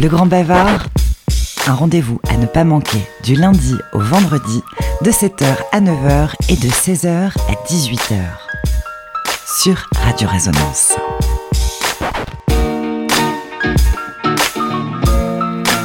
Le 0.00 0.08
Grand 0.08 0.26
Bavard, 0.26 0.86
un 1.66 1.74
rendez-vous 1.74 2.20
à 2.28 2.36
ne 2.36 2.46
pas 2.46 2.62
manquer 2.62 3.00
du 3.24 3.34
lundi 3.34 3.74
au 3.92 3.98
vendredi 3.98 4.62
de 5.02 5.10
7h 5.10 5.56
à 5.72 5.80
9h 5.80 6.34
et 6.48 6.54
de 6.54 6.68
16h 6.68 7.32
à 7.32 7.66
18h 7.68 8.20
sur 9.60 9.88
Radio 10.04 10.28
Résonance. 10.28 10.94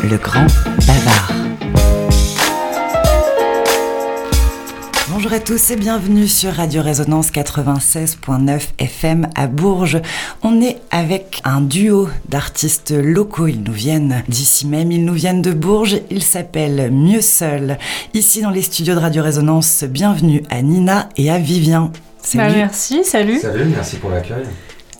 Le 0.03 0.17
Grand 0.17 0.45
Bavard. 0.85 1.32
Bonjour 5.23 5.37
à 5.37 5.39
tous 5.39 5.71
et 5.71 5.77
bienvenue 5.77 6.27
sur 6.27 6.51
Radio 6.51 6.81
Résonance 6.81 7.31
96.9 7.31 8.61
FM 8.77 9.29
à 9.35 9.47
Bourges. 9.47 10.01
On 10.41 10.61
est 10.61 10.79
avec 10.91 11.39
un 11.45 11.61
duo 11.61 12.09
d'artistes 12.27 12.91
locaux. 12.91 13.47
Ils 13.47 13.63
nous 13.63 13.71
viennent 13.71 14.21
d'ici 14.27 14.67
même, 14.67 14.91
ils 14.91 15.05
nous 15.05 15.13
viennent 15.13 15.41
de 15.41 15.53
Bourges. 15.53 15.95
Ils 16.11 16.23
s'appellent 16.23 16.91
Mieux 16.91 17.21
Seul. 17.21 17.77
Ici 18.13 18.41
dans 18.41 18.49
les 18.49 18.61
studios 18.61 18.95
de 18.95 18.99
Radio 18.99 19.23
Résonance, 19.23 19.85
bienvenue 19.85 20.43
à 20.49 20.61
Nina 20.61 21.07
et 21.15 21.31
à 21.31 21.39
Vivien. 21.39 21.93
Bah, 22.35 22.49
merci, 22.49 23.05
salut. 23.05 23.39
Salut, 23.39 23.63
merci 23.73 23.95
pour 23.95 24.09
l'accueil. 24.09 24.43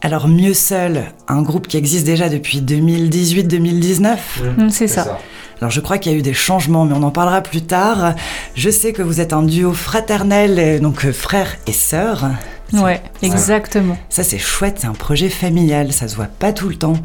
Alors 0.02 0.30
Mieux 0.30 0.53
Seul, 0.53 1.03
un 1.28 1.42
groupe 1.42 1.67
qui 1.67 1.76
existe 1.76 2.05
déjà 2.05 2.30
depuis 2.30 2.62
2018-2019. 2.62 4.17
Mmh, 4.58 4.70
c'est 4.70 4.88
ça. 4.88 5.20
Alors 5.63 5.72
je 5.72 5.80
crois 5.80 5.98
qu'il 5.98 6.12
y 6.12 6.16
a 6.16 6.17
eu 6.17 6.22
des 6.22 6.34
changements, 6.34 6.84
mais 6.84 6.94
on 6.94 7.03
en 7.03 7.09
parlera 7.09 7.40
plus 7.40 7.62
tard. 7.62 8.16
Je 8.53 8.70
sais 8.70 8.91
que 8.91 9.02
vous 9.02 9.22
êtes 9.22 9.31
un 9.31 9.44
duo 9.44 9.72
fraternel, 9.72 10.81
donc 10.81 11.05
euh, 11.05 11.13
frère 11.13 11.55
et 11.67 11.72
sœur. 11.72 12.31
Ouais, 12.73 13.02
exactement. 13.22 13.95
Ça 14.09 14.23
c'est 14.26 14.39
chouette, 14.39 14.80
c'est 14.80 14.88
un 14.88 14.94
projet 14.94 15.30
familial, 15.30 15.94
ça 15.94 16.09
se 16.09 16.17
voit 16.17 16.26
pas 16.26 16.52
tout 16.52 16.67
le 16.67 16.76
temps. 16.76 16.98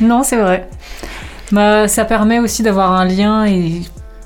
Non, 0.00 0.22
c'est 0.22 0.38
vrai. 0.38 0.66
Bah, 1.52 1.88
ça 1.88 2.06
permet 2.06 2.38
aussi 2.38 2.62
d'avoir 2.62 2.92
un 2.92 3.04
lien 3.04 3.44
et 3.44 3.82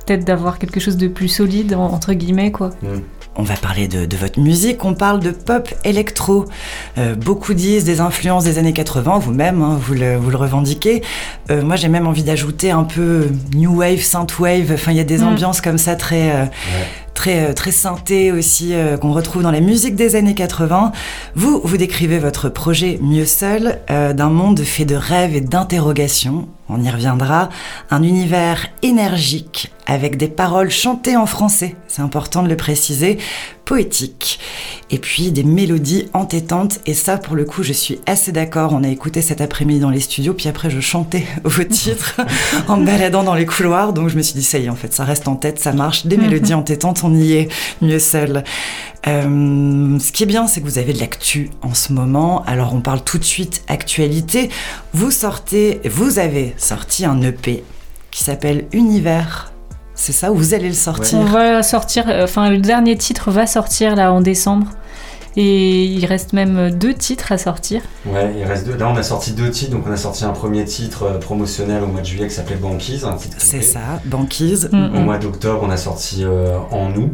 peut-être 0.06 0.24
d'avoir 0.24 0.60
quelque 0.60 0.78
chose 0.78 0.96
de 0.96 1.08
plus 1.08 1.26
solide, 1.26 1.74
entre 1.74 2.12
guillemets, 2.12 2.52
quoi. 2.52 2.70
Mm. 2.82 3.00
On 3.36 3.42
va 3.42 3.54
parler 3.54 3.86
de, 3.86 4.06
de, 4.06 4.16
votre 4.16 4.40
musique, 4.40 4.84
on 4.84 4.94
parle 4.94 5.20
de 5.20 5.30
pop 5.30 5.72
électro. 5.84 6.46
Euh, 6.98 7.14
beaucoup 7.14 7.54
disent 7.54 7.84
des 7.84 8.00
influences 8.00 8.44
des 8.44 8.58
années 8.58 8.72
80, 8.72 9.18
vous-même, 9.20 9.62
hein, 9.62 9.78
vous, 9.80 9.94
le, 9.94 10.16
vous, 10.16 10.30
le, 10.30 10.36
revendiquez. 10.36 11.02
Euh, 11.50 11.62
moi, 11.62 11.76
j'ai 11.76 11.88
même 11.88 12.08
envie 12.08 12.24
d'ajouter 12.24 12.72
un 12.72 12.82
peu 12.82 13.28
new 13.54 13.78
wave, 13.78 14.00
synthwave. 14.00 14.72
Enfin, 14.72 14.90
il 14.90 14.96
y 14.96 15.00
a 15.00 15.04
des 15.04 15.18
mmh. 15.18 15.28
ambiances 15.28 15.60
comme 15.60 15.78
ça 15.78 15.94
très, 15.94 16.32
euh, 16.32 16.42
ouais. 16.42 16.86
Très, 17.14 17.54
très 17.54 17.70
synthé 17.70 18.32
aussi 18.32 18.74
euh, 18.74 18.96
qu'on 18.96 19.12
retrouve 19.12 19.42
dans 19.42 19.50
la 19.50 19.60
musique 19.60 19.94
des 19.94 20.16
années 20.16 20.34
80. 20.34 20.92
Vous, 21.34 21.60
vous 21.62 21.76
décrivez 21.76 22.18
votre 22.18 22.48
projet 22.48 22.98
Mieux 23.02 23.26
seul 23.26 23.78
euh, 23.90 24.12
d'un 24.12 24.30
monde 24.30 24.60
fait 24.60 24.84
de 24.84 24.94
rêves 24.94 25.34
et 25.34 25.40
d'interrogations. 25.40 26.48
On 26.68 26.82
y 26.82 26.90
reviendra. 26.90 27.48
Un 27.90 28.02
univers 28.02 28.68
énergique 28.82 29.72
avec 29.86 30.16
des 30.16 30.28
paroles 30.28 30.70
chantées 30.70 31.16
en 31.16 31.26
français, 31.26 31.74
c'est 31.88 32.02
important 32.02 32.42
de 32.42 32.48
le 32.48 32.56
préciser, 32.56 33.18
poétique. 33.70 34.40
Et 34.90 34.98
puis 34.98 35.30
des 35.30 35.44
mélodies 35.44 36.08
entêtantes, 36.12 36.80
et 36.86 36.94
ça 36.94 37.18
pour 37.18 37.36
le 37.36 37.44
coup 37.44 37.62
je 37.62 37.72
suis 37.72 38.00
assez 38.04 38.32
d'accord, 38.32 38.72
on 38.72 38.82
a 38.82 38.88
écouté 38.88 39.22
cet 39.22 39.40
après-midi 39.40 39.78
dans 39.78 39.90
les 39.90 40.00
studios, 40.00 40.34
puis 40.34 40.48
après 40.48 40.70
je 40.70 40.80
chantais 40.80 41.24
vos 41.44 41.62
titres 41.62 42.20
en 42.66 42.78
me 42.78 42.84
baladant 42.84 43.22
dans 43.22 43.36
les 43.36 43.46
couloirs, 43.46 43.92
donc 43.92 44.08
je 44.08 44.16
me 44.16 44.22
suis 44.22 44.34
dit 44.34 44.42
ça 44.42 44.58
y 44.58 44.64
est 44.64 44.68
en 44.68 44.74
fait, 44.74 44.92
ça 44.92 45.04
reste 45.04 45.28
en 45.28 45.36
tête, 45.36 45.60
ça 45.60 45.72
marche, 45.72 46.04
des 46.06 46.16
mélodies 46.16 46.54
entêtantes, 46.62 47.04
on 47.04 47.14
y 47.14 47.34
est, 47.34 47.48
mieux 47.80 48.00
seul. 48.00 48.42
Euh, 49.06 49.98
ce 50.00 50.10
qui 50.10 50.24
est 50.24 50.26
bien, 50.26 50.48
c'est 50.48 50.60
que 50.60 50.66
vous 50.66 50.78
avez 50.78 50.92
de 50.92 50.98
l'actu 50.98 51.50
en 51.62 51.72
ce 51.72 51.92
moment. 51.92 52.42
Alors, 52.46 52.74
on 52.74 52.80
parle 52.80 53.04
tout 53.04 53.18
de 53.18 53.24
suite 53.24 53.62
actualité. 53.68 54.50
Vous 54.94 55.12
sortez, 55.12 55.80
vous 55.84 56.18
avez 56.18 56.54
sorti 56.58 57.04
un 57.04 57.22
EP 57.22 57.62
qui 58.10 58.24
s'appelle 58.24 58.66
Univers. 58.72 59.52
C'est 60.00 60.12
ça, 60.12 60.30
vous 60.30 60.54
allez 60.54 60.68
le 60.68 60.74
sortir 60.74 61.18
On 61.18 61.24
va 61.24 61.62
sortir, 61.62 62.06
enfin, 62.22 62.48
le 62.48 62.56
dernier 62.56 62.96
titre 62.96 63.30
va 63.30 63.46
sortir 63.46 63.94
là 63.96 64.14
en 64.14 64.22
décembre. 64.22 64.66
Et 65.36 65.84
il 65.84 66.06
reste 66.06 66.32
même 66.32 66.70
deux 66.70 66.94
titres 66.94 67.32
à 67.32 67.38
sortir. 67.38 67.82
Ouais, 68.06 68.34
il 68.36 68.44
reste 68.44 68.66
deux. 68.66 68.76
Là, 68.76 68.88
on 68.88 68.96
a 68.96 69.02
sorti 69.02 69.32
deux 69.32 69.50
titres. 69.50 69.72
Donc, 69.72 69.84
on 69.86 69.92
a 69.92 69.98
sorti 69.98 70.24
un 70.24 70.32
premier 70.32 70.64
titre 70.64 71.18
promotionnel 71.20 71.84
au 71.84 71.86
mois 71.86 72.00
de 72.00 72.06
juillet 72.06 72.26
qui 72.26 72.34
s'appelait 72.34 72.56
Banquise. 72.56 73.06
C'est 73.36 73.60
ça, 73.60 74.00
Banquise. 74.06 74.70
Mm 74.72 74.78
-hmm. 74.78 74.96
Au 74.96 75.00
mois 75.02 75.18
d'octobre, 75.18 75.60
on 75.62 75.70
a 75.70 75.76
sorti 75.76 76.24
euh, 76.24 76.58
En 76.70 76.88
nous. 76.88 77.10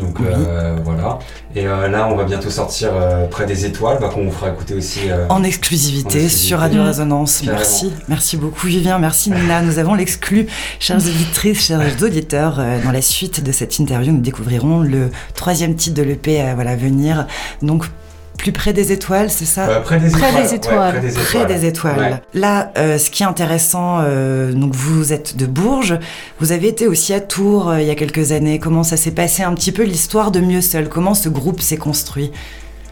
Donc 0.00 0.18
oui. 0.18 0.26
euh, 0.28 0.76
voilà. 0.84 1.18
Et 1.54 1.66
euh, 1.66 1.88
là, 1.88 2.08
on 2.10 2.16
va 2.16 2.24
bientôt 2.24 2.50
sortir 2.50 2.90
euh, 2.92 3.26
près 3.26 3.46
des 3.46 3.64
étoiles, 3.64 3.98
bah, 4.00 4.10
qu'on 4.12 4.24
vous 4.24 4.32
fera 4.32 4.50
écouter 4.50 4.74
aussi. 4.74 5.00
En 5.28 5.42
exclusivité, 5.44 6.08
en 6.08 6.10
exclusivité. 6.14 6.28
sur 6.28 6.58
Radio 6.58 6.82
mmh. 6.82 6.86
Résonance. 6.86 7.40
Carrément. 7.40 7.58
Merci. 7.58 7.92
Merci 8.08 8.36
beaucoup, 8.36 8.66
Vivien. 8.66 8.98
Merci, 8.98 9.30
Nina. 9.30 9.62
Nous 9.62 9.78
avons 9.78 9.94
l'exclu. 9.94 10.46
Chères 10.80 10.98
auditrices, 10.98 11.66
chers 11.66 12.02
auditeurs, 12.02 12.60
dans 12.84 12.92
la 12.92 13.02
suite 13.02 13.42
de 13.42 13.52
cette 13.52 13.78
interview, 13.78 14.12
nous 14.12 14.20
découvrirons 14.20 14.80
le 14.80 15.10
troisième 15.34 15.76
titre 15.76 15.96
de 15.96 16.02
l'EP 16.02 16.40
à 16.40 16.54
voilà, 16.54 16.76
venir. 16.76 17.26
Donc, 17.62 17.84
plus 18.38 18.52
près 18.52 18.72
des 18.72 18.92
étoiles, 18.92 19.30
c'est 19.30 19.44
ça 19.44 19.68
euh, 19.68 19.80
Près 19.80 19.98
des 19.98 20.10
près 20.10 20.28
étoiles. 20.28 20.42
Des 20.42 20.54
étoiles. 20.54 20.78
Ouais, 20.78 20.90
près 20.90 21.00
des 21.00 21.12
étoiles. 21.18 21.46
Près 21.46 21.54
des 21.54 21.66
étoiles. 21.66 21.98
Ouais. 21.98 22.40
Là, 22.40 22.72
euh, 22.76 22.98
ce 22.98 23.10
qui 23.10 23.22
est 23.22 23.26
intéressant, 23.26 24.00
euh, 24.00 24.52
donc 24.52 24.74
vous 24.74 25.12
êtes 25.12 25.36
de 25.36 25.46
Bourges, 25.46 25.98
vous 26.40 26.52
avez 26.52 26.68
été 26.68 26.86
aussi 26.86 27.14
à 27.14 27.20
Tours 27.20 27.70
euh, 27.70 27.80
il 27.80 27.86
y 27.86 27.90
a 27.90 27.94
quelques 27.94 28.32
années. 28.32 28.58
Comment 28.58 28.82
ça 28.82 28.96
s'est 28.96 29.12
passé 29.12 29.42
un 29.42 29.54
petit 29.54 29.72
peu 29.72 29.82
l'histoire 29.82 30.30
de 30.30 30.40
Mieux 30.40 30.60
Seul? 30.60 30.88
Comment 30.88 31.14
ce 31.14 31.28
groupe 31.28 31.60
s'est 31.60 31.76
construit? 31.76 32.32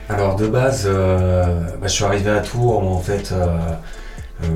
Alors 0.08 0.36
de 0.36 0.46
base, 0.46 0.84
euh, 0.86 1.44
bah, 1.80 1.86
je 1.86 1.92
suis 1.92 2.04
arrivé 2.04 2.30
à 2.30 2.40
Tours 2.40 2.78
en 2.78 3.00
fait. 3.00 3.32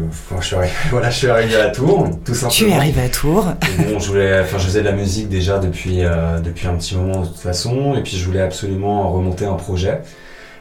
Enfin, 0.09 0.37
je, 0.41 0.47
suis 0.47 0.57
arrivé, 0.57 0.73
voilà, 0.91 1.11
je 1.11 1.17
suis 1.17 1.29
arrivé 1.29 1.57
à 1.57 1.71
Tours, 1.71 2.09
tout 2.25 2.35
simplement. 2.35 2.51
Tu 2.51 2.69
es 2.69 2.75
arrivé 2.75 3.03
à 3.03 3.09
Tours. 3.09 3.53
Bon, 3.79 3.99
je 3.99 4.09
voulais, 4.09 4.41
enfin, 4.41 4.59
je 4.59 4.65
faisais 4.65 4.81
de 4.81 4.85
la 4.85 4.93
musique 4.93 5.29
déjà 5.29 5.59
depuis 5.59 6.05
euh, 6.05 6.41
depuis 6.41 6.67
un 6.67 6.75
petit 6.75 6.97
moment 6.97 7.21
de 7.21 7.27
toute 7.27 7.39
façon, 7.39 7.95
et 7.95 8.03
puis 8.03 8.17
je 8.17 8.25
voulais 8.25 8.41
absolument 8.41 9.11
remonter 9.11 9.45
un 9.45 9.55
projet. 9.55 10.01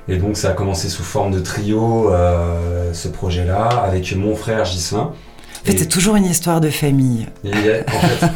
Et 0.07 0.17
donc 0.17 0.37
ça 0.37 0.49
a 0.49 0.53
commencé 0.53 0.89
sous 0.89 1.03
forme 1.03 1.31
de 1.31 1.39
trio, 1.39 2.11
euh, 2.11 2.93
ce 2.93 3.07
projet-là, 3.07 3.67
avec 3.67 4.15
mon 4.15 4.35
frère 4.35 4.65
Gislain. 4.65 5.11
En 5.61 5.65
fait, 5.65 5.77
c'est 5.77 5.87
toujours 5.87 6.15
une 6.15 6.25
histoire 6.25 6.61
de 6.61 6.69
famille. 6.69 7.25
Et, 7.43 7.49
en 7.49 7.99
fait, 7.99 8.27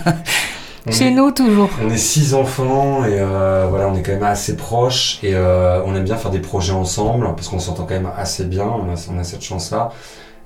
Chez 0.92 1.08
est, 1.08 1.12
nous, 1.12 1.32
toujours. 1.32 1.70
On 1.84 1.90
est 1.90 1.98
six 1.98 2.34
enfants 2.34 3.06
et 3.06 3.20
euh, 3.20 3.68
voilà, 3.70 3.88
on 3.88 3.96
est 3.96 4.02
quand 4.02 4.14
même 4.14 4.24
assez 4.24 4.56
proches 4.56 5.20
et 5.22 5.36
euh, 5.36 5.84
on 5.86 5.96
aime 5.96 6.06
bien 6.06 6.16
faire 6.16 6.32
des 6.32 6.40
projets 6.40 6.74
ensemble 6.74 7.28
parce 7.36 7.50
qu'on 7.50 7.60
s'entend 7.60 7.84
quand 7.84 7.96
même 7.96 8.10
assez 8.18 8.46
bien, 8.46 8.66
on 8.66 8.92
a, 8.92 9.10
on 9.14 9.20
a 9.20 9.24
cette 9.24 9.44
chance-là. 9.44 9.92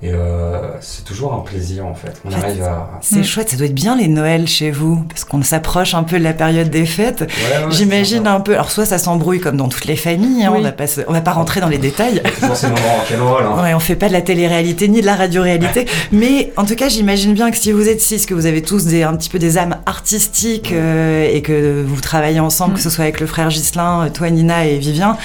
Et 0.02 0.10
euh, 0.12 0.80
c'est 0.80 1.04
toujours 1.04 1.32
un 1.32 1.40
plaisir 1.40 1.86
en 1.86 1.94
fait. 1.94 2.20
On 2.24 2.28
en 2.28 2.32
fait, 2.32 2.46
arrive 2.46 2.62
à. 2.62 2.90
C'est 3.00 3.20
mmh. 3.20 3.24
chouette, 3.24 3.50
ça 3.50 3.56
doit 3.56 3.66
être 3.66 3.74
bien 3.74 3.96
les 3.96 4.08
Noëls 4.08 4.46
chez 4.46 4.70
vous, 4.70 5.02
parce 5.08 5.24
qu'on 5.24 5.42
s'approche 5.42 5.94
un 5.94 6.02
peu 6.02 6.18
de 6.18 6.24
la 6.24 6.34
période 6.34 6.68
des 6.68 6.84
fêtes. 6.84 7.20
Ouais, 7.20 7.64
ouais, 7.64 7.70
J'imagine 7.70 8.26
un 8.26 8.40
peu. 8.40 8.52
Alors, 8.54 8.70
soit 8.70 8.84
ça 8.84 8.98
s'embrouille 8.98 9.40
comme 9.40 9.56
dans 9.56 9.68
toutes 9.68 9.86
les 9.86 9.96
familles, 9.96 10.44
hein, 10.44 10.50
oui. 10.52 10.58
on, 10.60 10.62
va 10.62 10.72
pas 10.72 10.86
se... 10.86 11.00
on 11.08 11.12
va 11.12 11.20
pas 11.20 11.32
rentrer 11.32 11.60
dans 11.60 11.68
les 11.68 11.78
détails. 11.78 12.22
toujours 12.38 12.56
ces 12.56 12.66
moments 12.66 12.96
rock'n'roll. 12.98 13.44
Hein. 13.44 13.62
Ouais, 13.62 13.74
on 13.74 13.80
fait 13.80 13.96
pas 13.96 14.08
de 14.08 14.12
la 14.12 14.20
télé-réalité 14.20 14.88
ni 14.88 15.00
de 15.00 15.06
la 15.06 15.16
radio-réalité. 15.16 15.86
mais 16.12 16.52
en 16.56 16.64
tout 16.64 16.74
cas, 16.76 16.88
j'imagine 16.88 17.32
bien 17.32 17.50
que 17.50 17.56
si 17.56 17.72
vous 17.72 17.88
êtes 17.88 18.00
six, 18.00 18.26
que 18.26 18.34
vous 18.34 18.46
avez 18.46 18.60
tous 18.60 18.84
des, 18.84 19.04
un 19.04 19.16
petit 19.16 19.30
peu 19.30 19.38
des 19.38 19.56
âmes 19.56 19.76
artistiques 19.86 20.72
euh, 20.72 21.26
et 21.32 21.40
que 21.40 21.82
vous 21.82 22.00
travaillez 22.00 22.40
ensemble, 22.40 22.72
mmh. 22.72 22.76
que 22.76 22.82
ce 22.82 22.90
soit 22.90 23.04
avec 23.04 23.20
le 23.20 23.26
frère 23.26 23.48
Gislin, 23.48 24.10
toi, 24.12 24.28
Nina 24.28 24.66
et 24.66 24.78
Vivien, 24.78 25.16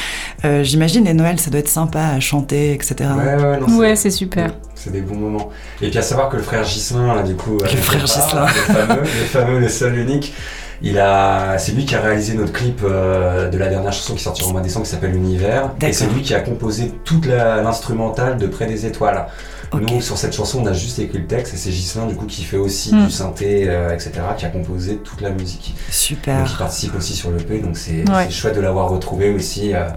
euh, 0.46 0.64
j'imagine 0.64 1.04
les 1.04 1.14
Noëls, 1.14 1.40
ça 1.40 1.50
doit 1.50 1.60
être 1.60 1.68
sympa 1.68 2.00
à 2.00 2.20
chanter, 2.20 2.74
etc. 2.74 2.96
Ouais, 3.18 3.44
ouais, 3.44 3.60
non, 3.60 3.78
ouais 3.78 3.96
c'est 3.96 4.12
super. 4.12 4.52
C'est 4.76 4.92
des 4.92 5.02
bons 5.02 5.16
moments. 5.16 5.50
Et 5.82 5.90
puis 5.90 6.00
à 6.00 6.02
savoir 6.02 6.30
que 6.30 6.38
le 6.38 6.44
frère 6.44 6.64
Gislain, 6.64 7.14
là, 7.16 7.24
du 7.24 7.36
coup, 7.36 7.58
le 7.58 7.68
frère 7.68 8.06
Gislain, 8.06 8.46
le 8.46 8.74
fameux, 8.74 9.02
le 9.02 9.06
fameux, 9.06 9.60
le 9.60 9.68
seul, 9.70 9.98
unique, 9.98 10.34
il 10.82 10.98
a, 10.98 11.58
c'est 11.58 11.74
lui 11.74 11.86
qui 11.86 11.96
a 11.96 12.02
réalisé 12.02 12.36
notre 12.36 12.54
clip 12.54 12.82
euh, 12.84 13.50
de 13.50 13.58
la 13.58 13.68
dernière 13.68 13.92
chanson 13.92 14.16
qui 14.16 14.24
sortira 14.24 14.48
au 14.48 14.52
mois 14.54 14.62
de 14.62 14.68
décembre 14.68 14.86
qui 14.86 14.92
s'appelle 14.92 15.16
Univers. 15.16 15.72
Et 15.82 15.92
c'est 15.92 16.08
lui 16.08 16.22
qui 16.22 16.34
a 16.34 16.40
composé 16.40 16.94
toute 17.04 17.26
l'instrumentale 17.26 18.38
de 18.38 18.48
Près 18.48 18.68
des 18.68 18.86
étoiles. 18.86 19.28
Okay. 19.72 19.86
Nous, 19.86 20.02
sur 20.02 20.18
cette 20.18 20.34
chanson, 20.34 20.62
on 20.64 20.66
a 20.66 20.74
juste 20.74 20.98
écrit 20.98 21.20
le 21.20 21.28
texte 21.28 21.54
et 21.54 21.58
c'est 21.58 21.72
Gislain, 21.72 22.08
du 22.08 22.16
coup, 22.16 22.26
qui 22.26 22.44
fait 22.44 22.58
aussi 22.58 22.96
mm. 22.96 23.06
du 23.06 23.12
synthé, 23.12 23.66
euh, 23.68 23.94
etc., 23.94 24.12
qui 24.36 24.46
a 24.46 24.50
composé 24.50 24.98
toute 24.98 25.22
la 25.22 25.30
musique. 25.30 25.76
Super. 25.92 26.40
Donc, 26.40 26.52
il 26.52 26.58
participe 26.58 26.96
aussi 26.96 27.14
sur 27.14 27.30
le 27.30 27.38
P, 27.38 27.60
donc 27.60 27.78
c'est 27.78 28.10
ouais. 28.10 28.32
chouette 28.32 28.56
de 28.56 28.62
l'avoir 28.62 28.90
retrouvé 28.90 29.30
aussi. 29.30 29.76
Euh, 29.76 29.90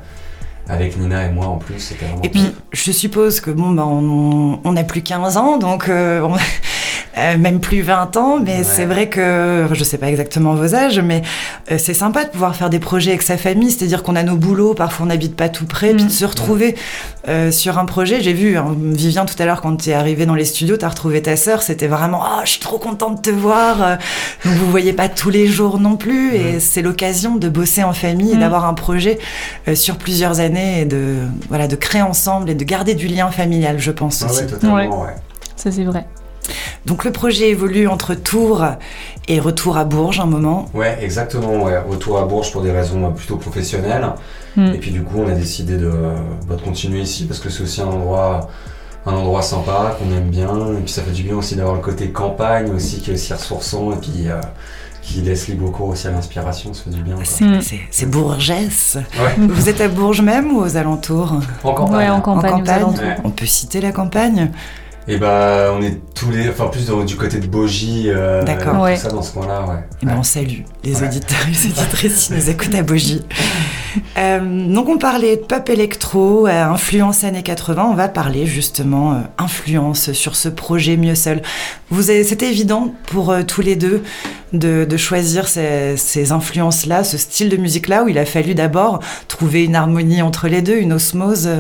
avec 0.69 0.97
Nina 0.97 1.27
et 1.27 1.31
moi 1.31 1.47
en 1.47 1.59
plus. 1.59 1.79
C'était 1.79 2.07
et 2.23 2.29
puis, 2.29 2.55
je 2.73 2.93
suppose 2.93 3.41
que 3.41 3.51
bon, 3.51 3.71
bah, 3.71 3.85
on, 3.87 4.61
on 4.63 4.77
a 4.77 4.85
plus 4.85 5.03
15 5.03 5.37
ans, 5.37 5.59
donc 5.59 5.89
euh, 5.89 6.21
on, 6.21 6.37
euh, 7.17 7.39
même 7.39 7.61
plus 7.61 7.81
20 7.81 8.17
ans, 8.17 8.39
mais 8.39 8.59
ouais. 8.59 8.65
c'est 8.65 8.85
vrai 8.85 9.09
que 9.09 9.67
je 9.73 9.85
sais 9.85 9.99
pas 9.99 10.09
exactement 10.09 10.55
vos 10.55 10.75
âges, 10.75 11.01
mais 11.01 11.23
euh, 11.71 11.79
c'est 11.79 11.95
sympa 11.95 12.25
de 12.25 12.31
pouvoir 12.31 12.55
faire 12.55 12.71
des 12.71 12.79
projets 12.79 13.11
avec 13.11 13.23
sa 13.23 13.37
famille, 13.37 13.71
c'est-à-dire 13.71 14.03
qu'on 14.03 14.17
a 14.17 14.23
nos 14.23 14.37
boulots, 14.37 14.75
parfois 14.75 15.07
on 15.07 15.09
n'habite 15.09 15.35
pas 15.35 15.49
tout 15.49 15.67
près, 15.67 15.93
mmh. 15.93 15.97
puis 15.97 16.07
de 16.07 16.11
se 16.11 16.25
retrouver 16.25 16.77
euh, 17.29 17.51
sur 17.51 17.79
un 17.79 17.87
projet. 17.87 18.21
J'ai 18.21 18.33
vu 18.33 18.57
hein, 18.57 18.77
Vivien 18.79 19.25
tout 19.25 19.41
à 19.41 19.47
l'heure 19.47 19.63
quand 19.63 19.77
tu 19.77 19.91
es 19.91 19.95
arrivé 19.95 20.27
dans 20.27 20.35
les 20.35 20.45
studios, 20.45 20.77
tu 20.77 20.85
as 20.85 20.89
retrouvé 20.89 21.23
ta 21.23 21.37
sœur, 21.37 21.63
c'était 21.63 21.89
vraiment 21.89 22.23
ah, 22.23 22.37
oh, 22.39 22.41
je 22.45 22.51
suis 22.51 22.61
trop 22.61 22.79
contente 22.79 23.25
de 23.25 23.31
te 23.31 23.35
voir. 23.35 23.99
Donc 24.45 24.55
vous 24.55 24.71
voyez 24.71 24.93
pas 24.93 25.09
tous 25.09 25.31
les 25.31 25.47
jours 25.47 25.81
non 25.81 25.97
plus, 25.97 26.33
mmh. 26.33 26.35
et 26.35 26.61
c'est 26.61 26.83
l'occasion 26.83 27.37
de 27.37 27.49
bosser 27.49 27.83
en 27.83 27.93
famille 27.93 28.33
et 28.33 28.37
Mm. 28.37 28.41
d'avoir 28.41 28.65
un 28.67 28.75
projet 28.75 29.19
euh, 29.69 29.75
sur 29.75 29.97
plusieurs 29.97 30.41
années 30.41 30.81
et 30.81 30.85
de 30.85 31.17
voilà 31.49 31.69
de 31.69 31.77
créer 31.77 32.03
ensemble 32.03 32.51
et 32.51 32.55
de 32.55 32.65
garder 32.65 32.95
du 32.95 33.09
lien 33.09 33.31
familial, 33.31 33.79
je 33.79 33.91
pense 33.91 34.23
ah 34.23 34.27
aussi. 34.27 34.43
Ouais, 34.43 34.47
totalement, 34.47 34.77
ouais. 34.77 34.89
ouais. 34.89 35.15
Ça 35.57 35.71
c'est 35.71 35.85
vrai. 35.85 36.07
Donc 36.87 37.05
le 37.05 37.13
projet 37.13 37.51
évolue 37.51 37.87
entre 37.87 38.15
Tours 38.15 38.65
et 39.29 39.41
retour 39.41 39.77
à 39.77 39.85
Bourges 39.85 40.21
un 40.21 40.27
moment. 40.27 40.69
Ouais, 40.75 40.99
exactement. 41.01 41.65
Ouais. 41.65 41.79
Retour 41.79 42.19
à 42.19 42.25
Bourges 42.25 42.51
pour 42.53 42.63
des 42.63 42.73
raisons 42.73 43.13
plutôt 43.13 43.37
professionnelles. 43.37 44.07
Hmm. 44.57 44.75
Et 44.75 44.79
puis 44.79 44.91
du 44.91 45.03
coup, 45.03 45.19
on 45.19 45.29
a 45.29 45.35
décidé 45.35 45.77
de, 45.77 45.93
bah, 46.49 46.57
de 46.57 46.63
continuer 46.63 47.01
ici 47.01 47.27
parce 47.27 47.41
que 47.41 47.49
c'est 47.49 47.63
aussi 47.63 47.81
un 47.81 47.87
endroit 47.87 48.49
un 49.05 49.15
endroit 49.15 49.43
sympa 49.43 49.97
qu'on 49.99 50.15
aime 50.17 50.31
bien 50.31 50.75
et 50.79 50.81
puis 50.81 50.93
ça 50.93 51.03
fait 51.03 51.11
du 51.11 51.25
bien 51.25 51.37
aussi 51.37 51.57
d'avoir 51.57 51.75
le 51.75 51.81
côté 51.81 52.11
campagne 52.11 52.71
aussi 52.71 53.01
qui 53.01 53.11
est 53.11 53.15
aussi 53.15 53.33
ressourçant 53.33 53.93
et 53.93 53.97
puis 53.97 54.29
euh, 54.29 54.41
qui 55.03 55.21
laisse 55.21 55.49
libre 55.49 55.71
cours 55.73 55.89
aussi 55.89 56.07
à 56.07 56.13
l'inspiration, 56.13 56.73
ça 56.73 56.85
fait 56.85 56.91
du 56.91 57.03
bien. 57.03 57.17
C'est 57.91 58.07
Bourgesse. 58.07 58.99
Vous 59.37 59.69
êtes 59.69 59.81
à 59.81 59.89
Bourges 59.89 60.23
même 60.23 60.53
ou 60.53 60.61
aux 60.61 60.77
alentours? 60.77 61.41
En 61.65 61.75
campagne. 61.75 62.11
en 62.11 62.21
campagne. 62.21 62.63
On 63.25 63.31
peut 63.31 63.47
citer 63.47 63.81
la 63.81 63.91
campagne? 63.91 64.53
Et 65.09 65.17
bah, 65.17 65.73
on 65.77 65.83
est 65.83 65.99
tous 66.15 66.31
les. 66.31 66.49
Enfin, 66.49 66.69
plus 66.69 66.89
du 67.07 67.17
côté 67.17 67.39
de 67.39 67.47
Bogie. 67.47 68.05
Euh, 68.07 68.45
D'accord. 68.45 68.87
Tout 68.89 68.97
ça 68.97 69.11
dans 69.11 69.23
ce 69.23 69.33
coin-là, 69.33 69.63
ouais. 69.63 69.85
Et 70.03 70.07
ben, 70.07 70.17
on 70.19 70.23
salue 70.23 70.61
les 70.85 71.03
auditeurs 71.03 71.39
et 71.49 71.51
les 71.51 71.67
auditrices 71.67 72.27
qui 72.27 72.35
nous 72.35 72.51
écoutent 72.51 72.75
à 72.75 72.83
Bogie. 72.83 73.23
Euh, 74.17 74.73
donc, 74.73 74.89
on 74.89 74.99
parlait 74.99 75.37
de 75.37 75.43
pop 75.43 75.69
électro, 75.69 76.47
euh, 76.47 76.65
influence 76.65 77.25
années 77.25 77.43
80. 77.43 77.89
On 77.91 77.95
va 77.95 78.09
parler 78.09 78.47
justement 78.47 79.13
euh, 79.13 79.17
influence 79.39 80.13
sur 80.13 80.37
ce 80.37 80.49
projet 80.49 80.97
Mieux 80.97 81.17
Seul. 81.17 81.43
C'était 82.01 82.49
évident 82.49 82.95
pour 83.07 83.35
tous 83.47 83.61
les 83.61 83.77
deux 83.77 84.03
de, 84.53 84.87
de 84.89 84.97
choisir 84.97 85.49
ces, 85.49 85.97
ces 85.97 86.33
influences-là, 86.33 87.05
ce 87.05 87.19
style 87.19 87.49
de 87.49 87.57
musique-là, 87.57 88.05
où 88.05 88.09
il 88.09 88.19
a 88.19 88.25
fallu 88.25 88.55
d'abord 88.55 89.01
trouver 89.29 89.65
une 89.65 89.75
harmonie 89.75 90.23
entre 90.23 90.49
les 90.49 90.63
deux, 90.63 90.77
une 90.77 90.93
osmose. 90.93 91.51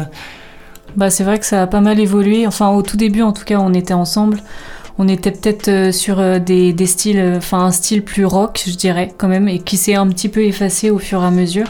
Bah, 0.97 1.11
c'est 1.11 1.25
vrai 1.25 1.39
que 1.39 1.47
ça 1.47 1.63
a 1.63 1.67
pas 1.67 1.81
mal 1.81 2.01
évolué. 2.01 2.47
Enfin, 2.47 2.71
au 2.71 2.83
tout 2.83 2.97
début, 2.97 3.23
en 3.23 3.33
tout 3.33 3.45
cas, 3.45 3.59
on 3.59 3.73
était 3.75 3.95
ensemble. 3.95 4.39
On 4.99 5.09
était 5.09 5.31
peut-être 5.31 5.69
euh, 5.69 5.93
sur 5.93 6.21
euh, 6.21 6.39
des, 6.39 6.73
des 6.73 6.87
styles, 6.87 7.19
euh, 7.19 7.39
enfin 7.39 7.65
un 7.65 7.71
style 7.71 8.03
plus 8.03 8.27
rock, 8.27 8.63
je 8.67 8.75
dirais, 8.75 9.13
quand 9.17 9.29
même, 9.29 9.49
et 9.49 9.59
qui 9.59 9.77
s'est 9.77 9.95
un 9.95 10.07
petit 10.09 10.29
peu 10.29 10.45
effacé 10.45 10.91
au 10.91 10.99
fur 10.99 11.23
et 11.23 11.27
à 11.27 11.31
mesure. 11.31 11.67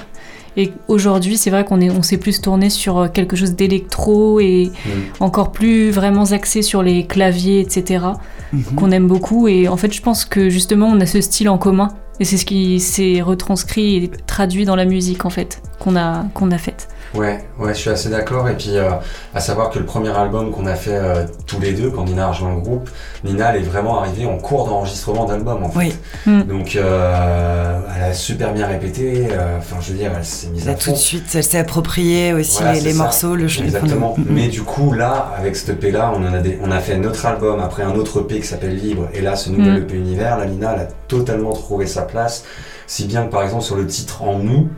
Et 0.57 0.73
aujourd'hui, 0.89 1.39
c'est 1.39 1.49
vrai 1.49 1.65
qu'on 1.65 1.81
est, 1.81 1.89
on 1.89 2.03
s'est 2.03 2.19
plus 2.19 2.41
tourné 2.41 2.69
sur 2.69 3.11
quelque 3.11 3.37
chose 3.37 3.55
d'électro 3.55 4.39
et 4.39 4.71
encore 5.19 5.51
plus 5.51 5.91
vraiment 5.91 6.25
axé 6.25 6.61
sur 6.61 6.83
les 6.83 7.07
claviers, 7.07 7.61
etc. 7.61 8.05
Mm-hmm. 8.53 8.75
qu'on 8.75 8.91
aime 8.91 9.07
beaucoup. 9.07 9.49
Et 9.49 9.67
en 9.69 9.79
fait, 9.79 9.95
je 9.95 10.03
pense 10.03 10.27
que 10.27 10.51
justement, 10.51 10.89
on 10.89 11.01
a 11.01 11.07
ce 11.07 11.23
style 11.23 11.49
en 11.49 11.57
commun. 11.57 11.89
Et 12.21 12.25
c'est 12.25 12.37
ce 12.37 12.45
qui 12.45 12.81
s'est 12.81 13.23
retranscrit 13.23 13.97
et 13.97 14.11
traduit 14.27 14.67
dans 14.67 14.77
la 14.77 14.85
musique, 14.85 15.25
en 15.25 15.31
fait, 15.31 15.63
qu'on 15.79 15.97
a, 15.97 16.27
qu'on 16.35 16.51
a 16.51 16.59
faite. 16.59 16.89
Ouais, 17.14 17.44
ouais, 17.59 17.75
je 17.75 17.79
suis 17.79 17.91
assez 17.91 18.09
d'accord. 18.09 18.49
Et 18.49 18.55
puis, 18.55 18.76
euh, 18.76 18.91
à 19.35 19.41
savoir 19.41 19.70
que 19.70 19.79
le 19.79 19.85
premier 19.85 20.09
album 20.09 20.50
qu'on 20.50 20.67
a 20.67 20.75
fait 20.75 20.94
euh, 20.94 21.26
tous 21.47 21.61
les 21.61 21.73
deux, 21.73 21.91
quand 21.91 22.05
Nina 22.05 22.26
a 22.26 22.31
rejoint 22.31 22.55
le 22.55 22.61
groupe, 22.61 22.88
Nina, 23.23 23.55
elle 23.55 23.62
est 23.62 23.67
vraiment 23.67 24.00
arrivée 24.00 24.25
en 24.25 24.38
cours 24.38 24.67
d'enregistrement 24.67 25.26
d'album, 25.26 25.62
en 25.62 25.69
fait. 25.69 25.79
Oui. 25.79 25.94
Hmm. 26.26 26.43
Donc, 26.44 26.75
euh, 26.75 27.79
elle 27.97 28.03
a 28.05 28.14
super 28.14 28.55
bien 28.55 28.67
répété. 28.67 29.29
Enfin, 29.59 29.76
je 29.81 29.93
veux 29.93 29.99
dire, 29.99 30.12
elle 30.17 30.25
s'est 30.25 30.49
mise 30.49 30.69
à 30.69 30.75
tout 30.75 30.91
de 30.91 30.97
suite, 30.97 31.25
elle 31.35 31.44
s'est 31.44 31.59
appropriée 31.59 32.32
aussi 32.32 32.62
les, 32.82 32.94
morceaux, 32.94 33.37
le 33.37 33.47
jeu. 33.47 33.64
Exactement. 33.64 34.14
Hmm. 34.17 34.25
Mais 34.31 34.49
du 34.49 34.62
coup, 34.62 34.93
là, 34.93 35.32
avec 35.37 35.56
cet 35.56 35.69
EP 35.69 35.91
là, 35.91 36.12
on, 36.17 36.26
en 36.26 36.35
a 36.35 36.43
on 36.62 36.70
a 36.70 36.81
fait 36.81 36.97
notre 36.97 37.26
album, 37.26 37.61
après 37.61 37.82
un 37.82 37.94
autre 37.94 38.20
EP 38.20 38.41
qui 38.41 38.47
s'appelle 38.47 38.76
Libre, 38.76 39.09
et 39.12 39.20
là, 39.20 39.37
ce 39.37 39.50
nouvel 39.50 39.75
hmm. 39.75 39.82
EP 39.82 39.97
Univers, 39.97 40.38
la 40.38 40.47
Nina, 40.47 40.73
elle 40.75 40.82
a 40.82 40.88
totalement 41.09 41.53
trouvé 41.53 41.87
sa 41.87 42.03
place. 42.03 42.44
Si 42.87 43.05
bien 43.05 43.25
que, 43.25 43.31
par 43.31 43.43
exemple, 43.43 43.62
sur 43.62 43.76
le 43.76 43.87
titre 43.87 44.23
En 44.23 44.38
nous, 44.38 44.69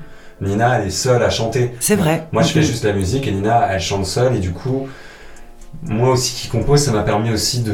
Nina, 0.44 0.78
elle 0.78 0.88
est 0.88 0.90
seule 0.90 1.22
à 1.22 1.30
chanter. 1.30 1.72
C'est 1.80 1.96
vrai. 1.96 2.26
Moi, 2.32 2.42
je 2.42 2.52
fais 2.52 2.62
juste 2.62 2.84
la 2.84 2.92
musique 2.92 3.26
et 3.26 3.32
Nina, 3.32 3.68
elle 3.70 3.80
chante 3.80 4.06
seule. 4.06 4.36
Et 4.36 4.38
du 4.38 4.52
coup, 4.52 4.88
moi 5.82 6.10
aussi 6.10 6.34
qui 6.34 6.48
compose, 6.48 6.80
ça 6.80 6.92
m'a 6.92 7.02
permis 7.02 7.32
aussi 7.32 7.60
de, 7.60 7.72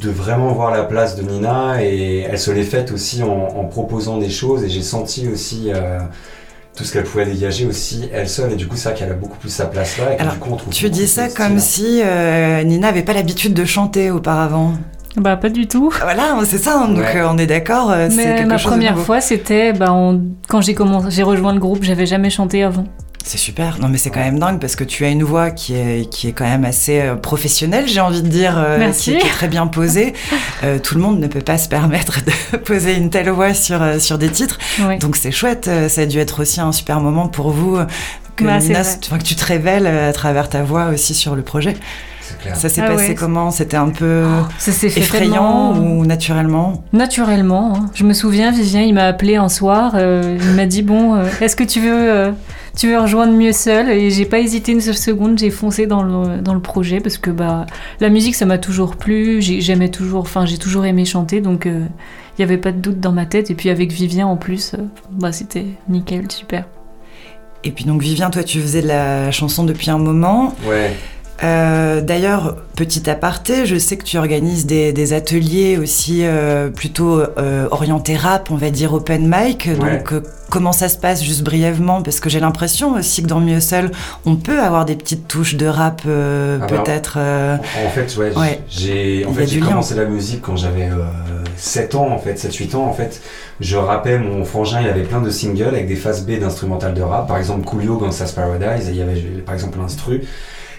de, 0.00 0.10
vraiment 0.10 0.52
voir 0.52 0.70
la 0.70 0.84
place 0.84 1.16
de 1.16 1.22
Nina. 1.22 1.82
Et 1.82 2.20
elle 2.20 2.38
se 2.38 2.50
l'est 2.50 2.62
faite 2.62 2.92
aussi 2.92 3.22
en, 3.22 3.64
proposant 3.64 4.18
des 4.18 4.30
choses. 4.30 4.64
Et 4.64 4.68
j'ai 4.68 4.82
senti 4.82 5.28
aussi 5.28 5.70
euh, 5.74 5.98
tout 6.76 6.84
ce 6.84 6.92
qu'elle 6.92 7.04
pouvait 7.04 7.26
dégager 7.26 7.66
aussi 7.66 8.08
elle 8.12 8.28
seule. 8.28 8.52
Et 8.52 8.56
du 8.56 8.66
coup, 8.66 8.76
c'est 8.76 8.90
vrai 8.90 8.98
qu'elle 8.98 9.12
a 9.12 9.14
beaucoup 9.14 9.38
plus 9.38 9.50
sa 9.50 9.66
place 9.66 9.98
là. 9.98 10.14
Et 10.14 10.22
du 10.22 10.38
coup, 10.38 10.50
on 10.52 10.56
trouve 10.56 10.72
tu 10.72 10.88
dis 10.90 11.08
ça 11.08 11.28
comme 11.28 11.58
si 11.58 12.00
euh, 12.02 12.62
Nina 12.62 12.88
n'avait 12.88 13.02
pas 13.02 13.12
l'habitude 13.12 13.54
de 13.54 13.64
chanter 13.64 14.10
auparavant. 14.10 14.74
Bah 15.16 15.36
pas 15.36 15.50
du 15.50 15.66
tout. 15.66 15.92
Voilà, 16.00 16.38
c'est 16.44 16.58
ça. 16.58 16.80
Hein, 16.80 16.88
donc 16.88 17.04
euh, 17.14 17.28
on 17.28 17.36
est 17.36 17.46
d'accord. 17.46 17.90
Euh, 17.90 18.08
Mais 18.14 18.44
ma 18.44 18.58
première 18.58 18.98
fois, 18.98 19.20
c'était 19.20 19.72
bah, 19.72 19.94
quand 20.48 20.60
j'ai 20.60 20.74
commencé, 20.74 21.10
j'ai 21.10 21.22
rejoint 21.22 21.52
le 21.52 21.60
groupe, 21.60 21.82
j'avais 21.82 22.06
jamais 22.06 22.30
chanté 22.30 22.62
avant. 22.62 22.84
C'est 23.24 23.38
super. 23.38 23.78
Non, 23.78 23.88
mais 23.88 23.98
c'est 23.98 24.10
quand 24.10 24.20
même 24.20 24.40
dingue 24.40 24.58
parce 24.58 24.74
que 24.74 24.82
tu 24.82 25.04
as 25.04 25.08
une 25.08 25.22
voix 25.22 25.50
qui 25.50 25.74
est, 25.74 26.10
qui 26.10 26.26
est 26.26 26.32
quand 26.32 26.44
même 26.44 26.64
assez 26.64 27.00
euh, 27.00 27.14
professionnelle, 27.14 27.86
j'ai 27.86 28.00
envie 28.00 28.22
de 28.22 28.28
dire, 28.28 28.54
Qui, 28.98 29.12
est, 29.12 29.18
très 29.20 29.46
bien 29.46 29.68
posée. 29.68 30.14
tout 30.82 30.94
le 30.96 31.00
monde 31.00 31.20
ne 31.20 31.28
peut 31.28 31.40
pas 31.40 31.58
se 31.58 31.68
permettre 31.68 32.20
de 32.24 32.56
poser 32.64 32.96
une 32.96 33.10
telle 33.10 33.30
voix 33.30 33.54
sur, 33.54 33.80
sur 34.00 34.18
des 34.18 34.30
titres. 34.30 34.58
Donc 34.98 35.16
c'est 35.16 35.30
chouette. 35.30 35.70
Ça 35.88 36.00
a 36.00 36.06
dû 36.06 36.18
être 36.18 36.40
aussi 36.42 36.60
un 36.60 36.72
super 36.72 37.00
moment 37.00 37.28
pour 37.28 37.50
vous 37.50 37.78
que, 38.34 38.44
bah, 38.44 38.58
que 38.58 39.24
tu 39.24 39.36
te 39.36 39.44
révèles 39.44 39.86
à 39.86 40.12
travers 40.12 40.48
ta 40.48 40.62
voix 40.62 40.86
aussi 40.86 41.14
sur 41.14 41.36
le 41.36 41.42
projet. 41.42 41.76
Ça 42.54 42.68
s'est 42.68 42.82
ah 42.82 42.88
passé 42.88 43.14
comment? 43.14 43.50
C'était 43.50 43.76
un 43.76 43.88
peu 43.88 44.24
oh, 44.26 44.70
effrayant 44.84 45.78
ou 45.78 46.04
naturellement? 46.04 46.84
Naturellement. 46.92 47.74
Hein. 47.76 47.90
Je 47.94 48.04
me 48.04 48.12
souviens, 48.12 48.50
Vivien, 48.50 48.82
il 48.82 48.94
m'a 48.94 49.04
appelé 49.04 49.36
un 49.36 49.48
soir. 49.48 49.92
Euh, 49.94 50.38
il 50.40 50.54
m'a 50.54 50.66
dit 50.66 50.82
Bon, 50.82 51.14
euh, 51.14 51.24
est-ce 51.40 51.56
que 51.56 51.64
tu 51.64 51.80
veux, 51.80 52.10
euh, 52.10 52.32
tu 52.76 52.88
veux 52.88 52.98
rejoindre 52.98 53.32
mieux 53.32 53.52
seul? 53.52 53.90
Et 53.90 54.10
j'ai 54.10 54.24
pas 54.24 54.38
hésité 54.38 54.72
une 54.72 54.80
seule 54.80 54.96
seconde. 54.96 55.38
J'ai 55.38 55.50
foncé 55.50 55.86
dans 55.86 56.02
le, 56.02 56.40
dans 56.40 56.54
le 56.54 56.60
projet 56.60 57.00
parce 57.00 57.18
que 57.18 57.30
bah, 57.30 57.66
la 58.00 58.08
musique, 58.08 58.34
ça 58.34 58.46
m'a 58.46 58.58
toujours 58.58 58.96
plu. 58.96 59.40
J'aimais 59.40 59.90
toujours, 59.90 60.22
enfin, 60.22 60.46
j'ai 60.46 60.58
toujours 60.58 60.84
aimé 60.84 61.04
chanter. 61.04 61.40
Donc, 61.40 61.66
il 61.66 61.88
n'y 62.38 62.44
avait 62.44 62.58
pas 62.58 62.72
de 62.72 62.78
doute 62.78 63.00
dans 63.00 63.12
ma 63.12 63.26
tête. 63.26 63.50
Et 63.50 63.54
puis, 63.54 63.70
avec 63.70 63.92
Vivien 63.92 64.26
en 64.26 64.36
plus, 64.36 64.74
bah, 65.10 65.32
c'était 65.32 65.66
nickel, 65.88 66.30
super. 66.30 66.64
Et 67.64 67.70
puis 67.70 67.84
donc 67.84 68.02
Vivien, 68.02 68.30
toi 68.30 68.42
tu 68.42 68.60
faisais 68.60 68.82
de 68.82 68.88
la 68.88 69.30
chanson 69.30 69.64
depuis 69.64 69.90
un 69.90 69.98
moment. 69.98 70.54
Ouais. 70.66 70.96
Euh, 71.42 72.00
d'ailleurs, 72.00 72.56
petit 72.76 73.08
aparté, 73.10 73.66
je 73.66 73.76
sais 73.76 73.96
que 73.96 74.04
tu 74.04 74.16
organises 74.16 74.64
des, 74.66 75.12
ateliers 75.12 75.76
aussi 75.76 76.20
euh, 76.22 76.68
plutôt 76.68 77.20
euh, 77.20 77.66
orientés 77.70 78.16
rap, 78.16 78.50
on 78.50 78.56
va 78.56 78.70
dire 78.70 78.94
open 78.94 79.26
mic. 79.28 79.68
Donc, 79.76 80.14
comment 80.50 80.72
ça 80.72 80.88
se 80.88 80.96
passe 80.96 81.22
juste 81.22 81.42
brièvement? 81.42 82.02
Parce 82.02 82.20
que 82.20 82.30
j'ai 82.30 82.38
l'impression 82.38 82.94
aussi 82.94 83.22
que 83.22 83.26
dans 83.26 83.40
Mieux 83.40 83.60
Seul, 83.60 83.90
on 84.24 84.36
peut 84.36 84.60
avoir 84.60 84.84
des 84.84 84.94
petites 84.94 85.26
touches 85.26 85.56
de 85.56 85.66
rap, 85.66 86.02
ah, 86.06 86.66
peut-être. 86.66 87.18
En, 87.18 87.90
fait, 87.90 88.16
ouais, 88.16 88.60
j'ai 88.68 89.26
en 89.26 89.32
fait, 89.32 89.58
commencé 89.58 89.94
la 89.96 90.04
musique 90.04 90.42
quand 90.42 90.56
j'avais 90.56 90.90
7 91.56 91.96
ans, 91.96 92.08
en 92.10 92.18
fait, 92.18 92.34
7-8 92.34 92.76
ans. 92.76 92.84
En 92.84 92.92
fait, 92.92 93.20
je 93.60 93.76
rappais 93.76 94.18
mon 94.18 94.44
frangin, 94.44 94.80
il 94.80 94.88
avait 94.88 95.02
plein 95.02 95.20
de 95.20 95.30
singles 95.30 95.68
avec 95.68 95.88
des 95.88 95.96
phases 95.96 96.24
B 96.24 96.38
d'instrumental 96.38 96.94
de 96.94 97.02
rap. 97.02 97.26
Par 97.26 97.38
exemple, 97.38 97.64
Coolio, 97.64 97.96
Gangsta's 97.96 98.30
Paradise, 98.30 98.88
et 98.88 98.92
il 98.92 98.96
y 98.96 99.02
avait 99.02 99.20
par 99.44 99.54
exemple 99.54 99.78
l'instru. 99.80 100.22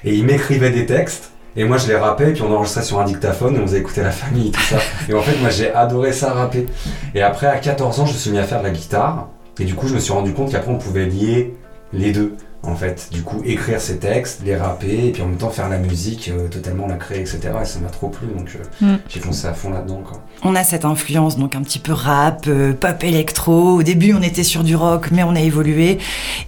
Et 0.06 0.14
il 0.16 0.26
m'écrivait 0.26 0.72
des 0.72 0.86
textes. 0.86 1.32
Et 1.56 1.66
moi, 1.66 1.78
je 1.78 1.88
les 1.88 1.96
rappais, 1.96 2.32
et 2.32 2.34
puis 2.34 2.42
on 2.42 2.52
enregistrait 2.52 2.84
sur 2.84 3.00
un 3.00 3.06
dictaphone, 3.06 3.56
et 3.56 3.60
on 3.60 3.68
faisait 3.68 3.80
écouter 3.80 4.02
la 4.02 4.12
famille, 4.12 4.52
tout 4.52 4.62
ça. 4.62 4.78
et 5.10 5.14
en 5.14 5.22
fait, 5.22 5.40
moi, 5.40 5.50
j'ai 5.50 5.72
adoré 5.72 6.12
ça 6.12 6.34
rapper. 6.34 6.66
Et 7.14 7.22
après, 7.22 7.48
à 7.48 7.58
14 7.58 8.00
ans, 8.00 8.06
je 8.06 8.14
me 8.14 8.18
suis 8.18 8.32
mis 8.32 8.40
à 8.40 8.44
faire 8.44 8.60
de 8.60 8.66
la 8.66 8.72
guitare. 8.72 9.30
Et 9.60 9.66
du 9.66 9.76
coup, 9.76 9.88
je 9.88 9.94
me 9.94 10.00
suis 10.00 10.14
rendu 10.14 10.34
compte 10.34 10.52
qu'après, 10.52 10.72
on 10.72 10.78
pouvait 10.78 11.06
lier 11.06 11.54
les 11.94 12.12
deux 12.12 12.36
en 12.64 12.76
fait. 12.76 13.10
Du 13.12 13.24
coup, 13.24 13.42
écrire 13.46 13.80
ses 13.80 13.98
textes, 13.98 14.42
les 14.46 14.56
rapper, 14.56 15.08
et 15.08 15.12
puis 15.12 15.22
en 15.22 15.28
même 15.28 15.38
temps 15.38 15.50
faire 15.50 15.70
la 15.70 15.78
musique, 15.78 16.32
euh, 16.34 16.48
totalement 16.48 16.88
la 16.88 16.96
créer, 16.96 17.20
etc. 17.20 17.40
Et 17.62 17.66
ça 17.66 17.80
m'a 17.80 17.90
trop 17.90 18.08
plu, 18.08 18.28
donc 18.28 18.58
euh, 18.82 18.94
mm. 18.94 19.00
j'ai 19.10 19.20
foncé 19.20 19.48
à 19.48 19.54
fond 19.54 19.70
là-dedans. 19.70 20.02
On 20.44 20.56
a 20.56 20.64
cette 20.64 20.86
influence, 20.86 21.38
donc 21.38 21.56
un 21.56 21.62
petit 21.62 21.80
peu 21.80 21.92
rap, 21.92 22.46
euh, 22.48 22.74
pop 22.74 23.04
électro. 23.04 23.80
Au 23.80 23.84
début, 23.84 24.14
on 24.14 24.22
était 24.22 24.44
sur 24.44 24.64
du 24.64 24.76
rock, 24.76 25.10
mais 25.12 25.24
on 25.24 25.36
a 25.36 25.42
évolué. 25.42 25.98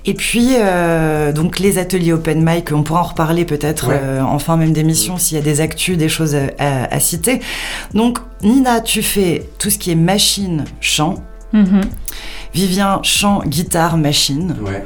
Et 0.05 0.13
puis, 0.13 0.55
donc 1.33 1.59
les 1.59 1.77
ateliers 1.77 2.13
open 2.13 2.43
mic, 2.43 2.71
on 2.71 2.83
pourra 2.83 3.01
en 3.01 3.03
reparler 3.03 3.45
peut-être 3.45 3.91
en 4.21 4.39
fin 4.39 4.57
même 4.57 4.73
d'émission 4.73 5.17
s'il 5.17 5.37
y 5.37 5.39
a 5.39 5.43
des 5.43 5.61
actus, 5.61 5.97
des 5.97 6.09
choses 6.09 6.35
à, 6.59 6.99
citer. 6.99 7.41
Donc, 7.93 8.19
Nina, 8.41 8.81
tu 8.81 9.01
fais 9.01 9.49
tout 9.59 9.69
ce 9.69 9.77
qui 9.77 9.91
est 9.91 9.95
machine, 9.95 10.65
chant. 10.79 11.15
Mm-hmm. 11.53 11.83
Vivien, 12.53 12.99
chant, 13.03 13.41
guitare, 13.45 13.97
machine. 13.97 14.55
Ouais. 14.61 14.83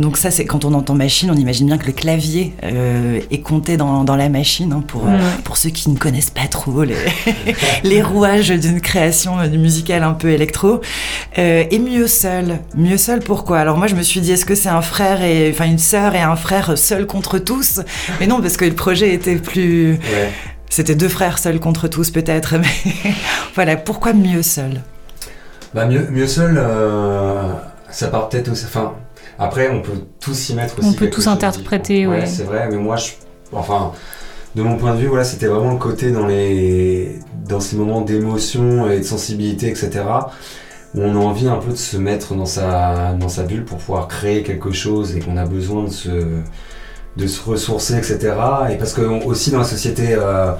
Donc 0.00 0.16
ça, 0.16 0.30
c'est 0.30 0.46
quand 0.46 0.64
on 0.64 0.72
entend 0.72 0.94
machine, 0.94 1.30
on 1.30 1.36
imagine 1.36 1.66
bien 1.66 1.76
que 1.76 1.86
le 1.86 1.92
clavier 1.92 2.54
euh, 2.64 3.20
est 3.30 3.42
compté 3.42 3.76
dans, 3.76 4.02
dans 4.02 4.16
la 4.16 4.30
machine. 4.30 4.72
Hein, 4.72 4.82
pour, 4.86 5.02
pour 5.44 5.58
ceux 5.58 5.68
qui 5.68 5.90
ne 5.90 5.98
connaissent 5.98 6.30
pas 6.30 6.48
trop 6.48 6.82
les, 6.84 6.96
les 7.84 8.02
rouages 8.02 8.48
d'une 8.48 8.80
création 8.80 9.36
musicale 9.48 10.02
un 10.02 10.14
peu 10.14 10.30
électro. 10.30 10.80
Euh, 11.38 11.64
et 11.70 11.78
mieux 11.78 12.06
seul. 12.06 12.60
Mieux 12.74 12.96
seul, 12.96 13.20
pourquoi? 13.20 13.58
Alors 13.58 13.76
moi, 13.76 13.88
je 13.88 13.94
me 13.94 14.02
suis 14.02 14.20
dit, 14.20 14.32
est-ce 14.32 14.46
que 14.46 14.54
c'est 14.54 14.70
un 14.70 14.80
frère 14.80 15.22
et 15.22 15.50
enfin 15.52 15.66
une 15.66 15.78
sœur 15.78 16.14
et 16.14 16.20
un 16.22 16.36
frère 16.36 16.78
seul 16.78 17.06
contre 17.06 17.38
tous? 17.38 17.80
Mais 18.20 18.26
non, 18.26 18.40
parce 18.40 18.56
que 18.56 18.64
le 18.64 18.74
projet 18.74 19.12
était 19.12 19.36
plus. 19.36 19.98
C'était 20.70 20.94
deux 20.94 21.08
frères 21.08 21.38
seuls 21.38 21.60
contre 21.60 21.88
tous 21.88 22.10
peut-être, 22.10 22.54
mais 22.58 23.12
voilà, 23.54 23.76
pourquoi 23.76 24.14
mieux 24.14 24.42
seul? 24.42 24.80
Bah 25.74 25.84
mieux, 25.84 26.08
mieux 26.10 26.26
seul, 26.26 26.56
euh, 26.56 27.52
ça 27.90 28.08
part 28.08 28.28
peut-être 28.28 28.50
aussi. 28.50 28.64
Enfin, 28.66 28.94
après, 29.40 29.70
on 29.70 29.80
peut 29.80 29.98
tous 30.20 30.50
y 30.50 30.54
mettre 30.54 30.78
aussi. 30.78 30.88
On 30.88 30.92
peut 30.92 31.08
tous 31.08 31.26
interpréter, 31.26 32.06
ouais. 32.06 32.26
c'est 32.26 32.42
vrai, 32.42 32.68
mais 32.70 32.76
moi, 32.76 32.96
je, 32.96 33.12
enfin, 33.52 33.92
de 34.54 34.62
mon 34.62 34.76
point 34.76 34.94
de 34.94 35.00
vue, 35.00 35.06
voilà, 35.06 35.24
c'était 35.24 35.46
vraiment 35.46 35.72
le 35.72 35.78
côté 35.78 36.10
dans 36.10 36.26
les 36.26 37.18
dans 37.48 37.58
ces 37.58 37.76
moments 37.76 38.02
d'émotion 38.02 38.90
et 38.90 38.98
de 38.98 39.02
sensibilité, 39.02 39.68
etc. 39.68 40.02
Où 40.94 41.00
on 41.02 41.14
a 41.14 41.24
envie 41.24 41.48
un 41.48 41.56
peu 41.56 41.70
de 41.70 41.76
se 41.76 41.96
mettre 41.96 42.34
dans 42.34 42.44
sa 42.44 43.14
dans 43.14 43.30
sa 43.30 43.44
bulle 43.44 43.64
pour 43.64 43.78
pouvoir 43.78 44.08
créer 44.08 44.42
quelque 44.42 44.72
chose 44.72 45.16
et 45.16 45.20
qu'on 45.20 45.38
a 45.38 45.46
besoin 45.46 45.84
de 45.84 45.90
se 45.90 46.10
de 47.16 47.26
se 47.26 47.42
ressourcer, 47.42 47.96
etc. 47.96 48.34
Et 48.70 48.76
parce 48.76 48.92
que 48.92 49.00
aussi 49.00 49.50
dans 49.50 49.58
la 49.58 49.64
société 49.64 50.08
euh, 50.10 50.52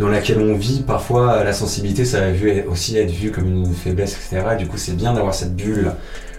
dans 0.00 0.08
laquelle 0.08 0.38
on 0.40 0.56
vit, 0.56 0.82
parfois 0.82 1.44
la 1.44 1.52
sensibilité, 1.52 2.04
ça 2.04 2.20
va 2.20 2.26
aussi 2.68 2.96
être 2.98 3.12
vu 3.12 3.30
comme 3.30 3.46
une 3.46 3.74
faiblesse, 3.74 4.16
etc. 4.16 4.44
Et 4.54 4.56
du 4.56 4.66
coup, 4.66 4.76
c'est 4.76 4.96
bien 4.96 5.14
d'avoir 5.14 5.34
cette 5.34 5.54
bulle 5.54 5.92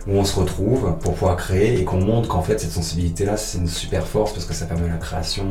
où 0.08 0.18
on 0.18 0.24
se 0.24 0.40
retrouve 0.40 0.98
pour 1.00 1.14
pouvoir 1.14 1.36
créer 1.36 1.80
et 1.80 1.84
qu'on 1.84 2.00
montre 2.00 2.28
qu'en 2.28 2.42
fait 2.42 2.60
cette 2.60 2.72
sensibilité-là, 2.72 3.38
c'est 3.38 3.58
une 3.58 3.68
super 3.68 4.06
force 4.06 4.34
parce 4.34 4.46
que 4.46 4.54
ça 4.54 4.66
permet 4.66 4.88
la 4.88 4.98
création 4.98 5.48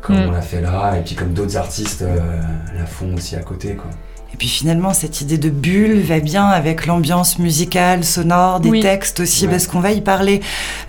comme 0.00 0.16
mm. 0.16 0.28
on 0.28 0.30
l'a 0.32 0.42
fait 0.42 0.60
là, 0.60 0.96
et 0.96 1.02
puis 1.02 1.14
comme 1.14 1.32
d'autres 1.32 1.56
artistes 1.56 2.02
euh, 2.02 2.40
la 2.76 2.86
font 2.86 3.14
aussi 3.14 3.36
à 3.36 3.42
côté. 3.42 3.74
Quoi. 3.74 3.90
Et 4.36 4.38
puis 4.38 4.48
finalement, 4.48 4.92
cette 4.92 5.22
idée 5.22 5.38
de 5.38 5.48
bulle 5.48 5.98
va 6.02 6.20
bien 6.20 6.44
avec 6.44 6.84
l'ambiance 6.84 7.38
musicale, 7.38 8.04
sonore, 8.04 8.60
des 8.60 8.80
textes 8.80 9.20
aussi, 9.20 9.46
parce 9.46 9.66
qu'on 9.66 9.80
va 9.80 9.92
y 9.92 10.02
parler. 10.02 10.42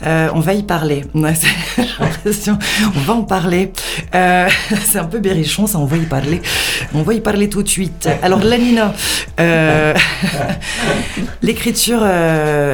Euh, 0.05 0.27
on 0.33 0.41
va 0.41 0.53
y 0.53 0.63
parler. 0.63 1.05
l'impression. 1.13 2.59
on 2.93 2.99
va 2.99 3.13
en 3.13 3.23
parler. 3.23 3.71
Euh, 4.13 4.49
c'est 4.85 4.99
un 4.99 5.05
peu 5.05 5.19
berrichon, 5.19 5.65
ça, 5.65 5.79
on 5.79 5.85
va 5.85 5.95
y 5.95 6.05
parler. 6.05 6.41
On 6.93 7.03
va 7.03 7.13
y 7.13 7.21
parler 7.21 7.47
tout 7.47 7.63
de 7.63 7.69
suite. 7.69 8.09
Alors, 8.21 8.39
Lanina, 8.39 8.93
euh, 9.39 9.93
l'écriture, 11.41 12.05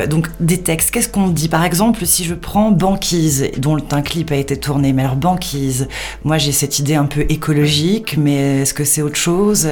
donc 0.10 0.28
des 0.40 0.62
textes, 0.62 0.90
qu'est-ce 0.90 1.10
qu'on 1.10 1.28
dit? 1.28 1.50
Par 1.50 1.66
exemple, 1.66 2.04
si 2.08 2.24
je 2.24 2.34
prends 2.34 2.72
Banquise, 2.72 3.52
dont 3.58 3.78
un 3.92 4.02
clip 4.02 4.32
a 4.32 4.38
été 4.38 4.58
tourné, 4.58 4.92
mais 4.92 5.04
alors 5.04 5.18
Banquise, 5.18 5.88
moi 6.24 6.40
j'ai 6.40 6.52
cette 6.52 6.80
idée 6.80 6.96
un 6.96 7.06
peu 7.06 7.28
écologique, 7.30 8.18
mais 8.18 8.62
est-ce 8.62 8.74
que 8.74 8.86
c'est 8.86 9.04
autre 9.04 9.18
chose? 9.18 9.68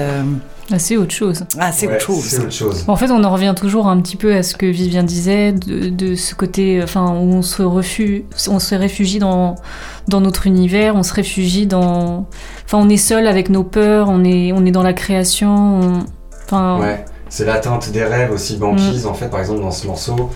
Ah, 0.71 0.79
c'est 0.79 0.97
autre 0.97 1.13
chose. 1.13 1.43
Ah, 1.57 1.71
c'est 1.71 1.87
autre 1.87 2.51
chose. 2.51 2.85
En 2.87 2.95
fait, 2.95 3.11
on 3.11 3.23
en 3.23 3.31
revient 3.31 3.53
toujours 3.55 3.87
un 3.87 3.99
petit 4.01 4.15
peu 4.15 4.33
à 4.33 4.43
ce 4.43 4.55
que 4.55 4.65
Vivien 4.65 5.03
disait, 5.03 5.51
de, 5.51 6.15
ce 6.15 6.35
côté, 6.35 6.81
enfin, 6.83 7.11
où 7.11 7.33
on 7.33 7.41
se, 7.41 7.61
refuse, 7.61 8.23
on 8.49 8.59
se 8.59 8.75
réfugie 8.75 9.19
dans, 9.19 9.55
dans 10.07 10.21
notre 10.21 10.47
univers, 10.47 10.95
on 10.95 11.03
se 11.03 11.13
réfugie 11.13 11.67
dans. 11.67 12.27
Enfin, 12.65 12.77
on 12.77 12.89
est 12.89 12.97
seul 12.97 13.27
avec 13.27 13.49
nos 13.49 13.63
peurs, 13.63 14.09
on 14.09 14.23
est, 14.23 14.51
on 14.53 14.65
est 14.65 14.71
dans 14.71 14.83
la 14.83 14.93
création. 14.93 16.03
Enfin... 16.45 16.79
Ouais, 16.79 17.05
c'est 17.29 17.45
l'atteinte 17.45 17.91
des 17.91 18.03
rêves 18.03 18.31
aussi, 18.31 18.57
banquise, 18.57 19.05
mm. 19.05 19.09
en 19.09 19.13
fait, 19.13 19.27
par 19.27 19.39
exemple, 19.39 19.61
dans 19.61 19.71
ce 19.71 19.87
morceau. 19.87 20.31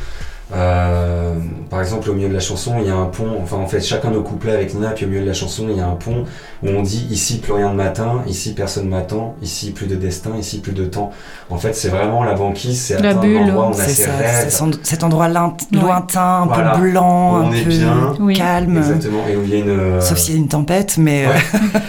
Euh, 0.53 1.33
par 1.69 1.81
exemple, 1.81 2.09
au 2.09 2.13
milieu 2.13 2.29
de 2.29 2.33
la 2.33 2.39
chanson, 2.39 2.75
il 2.79 2.87
y 2.87 2.91
a 2.91 2.95
un 2.95 3.05
pont. 3.05 3.37
Enfin, 3.41 3.57
en 3.57 3.65
fait, 3.65 3.81
chacun 3.81 4.11
nos 4.11 4.21
couplets 4.21 4.51
avec 4.51 4.73
Nina, 4.75 4.91
puis 4.91 5.05
au 5.05 5.07
milieu 5.07 5.21
de 5.21 5.27
la 5.27 5.33
chanson, 5.33 5.65
il 5.69 5.77
y 5.77 5.79
a 5.79 5.87
un 5.87 5.95
pont 5.95 6.25
où 6.63 6.67
on 6.69 6.83
dit 6.83 7.07
ici 7.09 7.39
plus 7.39 7.53
rien 7.53 7.71
de 7.71 7.75
matin, 7.75 8.21
ici 8.27 8.53
personne 8.53 8.87
m'attend, 8.87 9.35
ici 9.41 9.71
plus 9.71 9.87
de 9.87 9.95
destin, 9.95 10.31
ici 10.37 10.59
plus 10.59 10.73
de 10.73 10.85
temps. 10.85 11.11
En 11.49 11.57
fait, 11.57 11.73
c'est 11.73 11.89
vraiment 11.89 12.23
la 12.23 12.35
banquise, 12.35 12.79
c'est 12.79 13.01
la 13.01 13.15
bulle. 13.15 13.37
Endroit 13.37 13.65
où 13.65 13.69
on 13.69 13.71
a 13.71 13.87
ses 13.87 14.05
rêves. 14.05 14.63
cet 14.83 15.03
endroit 15.03 15.27
lointain, 15.27 16.43
un 16.43 16.47
peu 16.47 16.79
blanc, 16.81 17.47
un 17.47 17.49
peu 17.49 17.63
bien, 17.63 18.33
calme. 18.35 18.77
Exactement. 18.77 19.23
Et 19.27 19.35
où 19.35 19.43
il 19.43 19.49
y 19.49 19.55
a 19.55 19.57
une. 19.57 19.69
Euh, 19.69 20.01
Sauf 20.01 20.19
s'il 20.19 20.35
y 20.35 20.37
a 20.37 20.41
une 20.41 20.47
tempête, 20.47 20.97
mais. 20.97 21.25
Euh, 21.25 21.29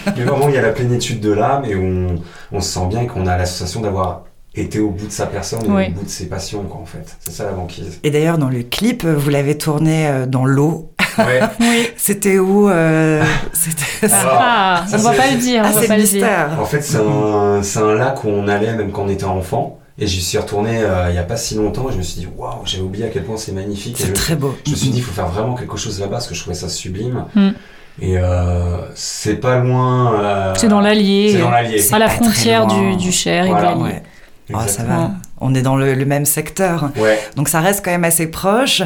mais 0.17 0.25
vraiment, 0.25 0.49
il 0.49 0.55
y 0.55 0.59
a 0.59 0.63
la 0.63 0.73
plénitude 0.73 1.21
de 1.21 1.33
l'âme 1.33 1.65
et 1.67 1.75
où 1.75 1.83
on, 1.83 2.17
on 2.53 2.61
se 2.61 2.73
sent 2.73 2.87
bien 2.89 3.03
et 3.03 3.07
qu'on 3.07 3.27
a 3.27 3.37
l'association 3.37 3.83
d'avoir 3.83 4.23
était 4.57 4.79
au 4.79 4.91
bout 4.91 5.07
de 5.07 5.13
sa 5.13 5.27
personne, 5.27 5.61
au 5.65 5.93
bout 5.93 6.05
de 6.05 6.09
ses 6.09 6.27
passions, 6.27 6.63
quoi, 6.63 6.81
en 6.81 6.87
fait. 6.87 7.17
C'est 7.21 7.33
ça 7.33 7.45
la 7.45 7.53
banquise. 7.53 8.01
Et 8.03 8.11
d'ailleurs, 8.11 8.39
dans 8.39 8.49
le 8.49 8.63
clip, 8.63 9.05
vous 9.05 9.31
l'avez 9.31 9.59
tourné 9.59 10.09
euh, 10.09 10.27
dans 10.27 10.45
l'eau. 10.45 10.93
Ouais. 11.19 11.41
oui. 11.61 11.89
C'était 11.97 12.39
où 12.39 12.69
euh, 12.69 13.23
C'était 13.53 14.13
ah, 14.13 14.85
on 14.93 14.97
va 14.99 15.13
pas 15.13 15.31
le 15.31 15.39
dire. 15.39 15.63
Ah, 15.65 15.73
c'est 15.73 15.97
mystère. 15.97 16.59
En 16.61 16.65
fait, 16.65 16.83
c'est 16.83 16.99
un, 16.99 17.61
un, 17.63 17.95
lac 17.95 18.25
où 18.25 18.29
on 18.29 18.49
allait 18.49 18.75
même 18.75 18.93
quand 18.93 19.05
on 19.05 19.09
était 19.09 19.25
enfant. 19.25 19.79
Et 19.99 20.07
j'y 20.07 20.21
suis 20.21 20.37
retourné 20.37 20.83
euh, 20.83 21.09
il 21.09 21.13
n'y 21.13 21.19
a 21.19 21.23
pas 21.23 21.39
si 21.39 21.55
longtemps. 21.55 21.89
Et 21.89 21.93
je 21.93 21.99
me 21.99 22.03
suis 22.03 22.21
dit, 22.21 22.29
waouh, 22.37 22.61
j'avais 22.65 22.83
oublié 22.83 23.07
à 23.07 23.09
quel 23.09 23.25
point 23.25 23.39
c'est 23.39 23.53
magnifique. 23.53 23.97
C'est 23.99 24.13
très 24.13 24.37
beau. 24.37 24.55
Je 24.67 24.73
me 24.73 24.77
suis 24.77 24.91
dit, 24.91 24.99
il 24.99 25.03
faut 25.03 25.13
faire 25.13 25.29
vraiment 25.29 25.55
quelque 25.55 25.77
chose 25.77 25.99
là-bas 26.01 26.13
parce 26.13 26.27
que 26.27 26.35
je 26.35 26.41
trouvais 26.41 26.57
ça 26.57 26.69
sublime. 26.69 27.25
Mm. 27.35 27.51
Et 28.03 28.19
euh, 28.19 28.77
c'est 28.95 29.37
pas 29.37 29.59
loin. 29.59 30.21
Euh, 30.21 30.55
c'est 30.57 30.69
dans 30.69 30.81
l'Allier. 30.81 31.33
C'est 31.33 31.39
dans 31.39 31.51
l'Allier. 31.51 31.95
À 31.95 31.99
la 31.99 32.09
frontière 32.11 32.67
du, 32.67 32.97
du 32.97 33.11
Cher 33.11 33.47
et 33.47 33.49
de 33.49 33.55
l'Allier. 33.55 34.03
Oh, 34.55 34.59
ça 34.67 34.85
va. 34.85 35.11
On 35.41 35.55
est 35.55 35.63
dans 35.63 35.77
le, 35.77 36.05
même 36.05 36.25
secteur. 36.25 36.91
Ouais. 36.97 37.19
Donc 37.37 37.49
ça 37.49 37.61
reste 37.61 37.85
quand 37.85 37.91
même 37.91 38.05
assez 38.05 38.29
proche. 38.29 38.83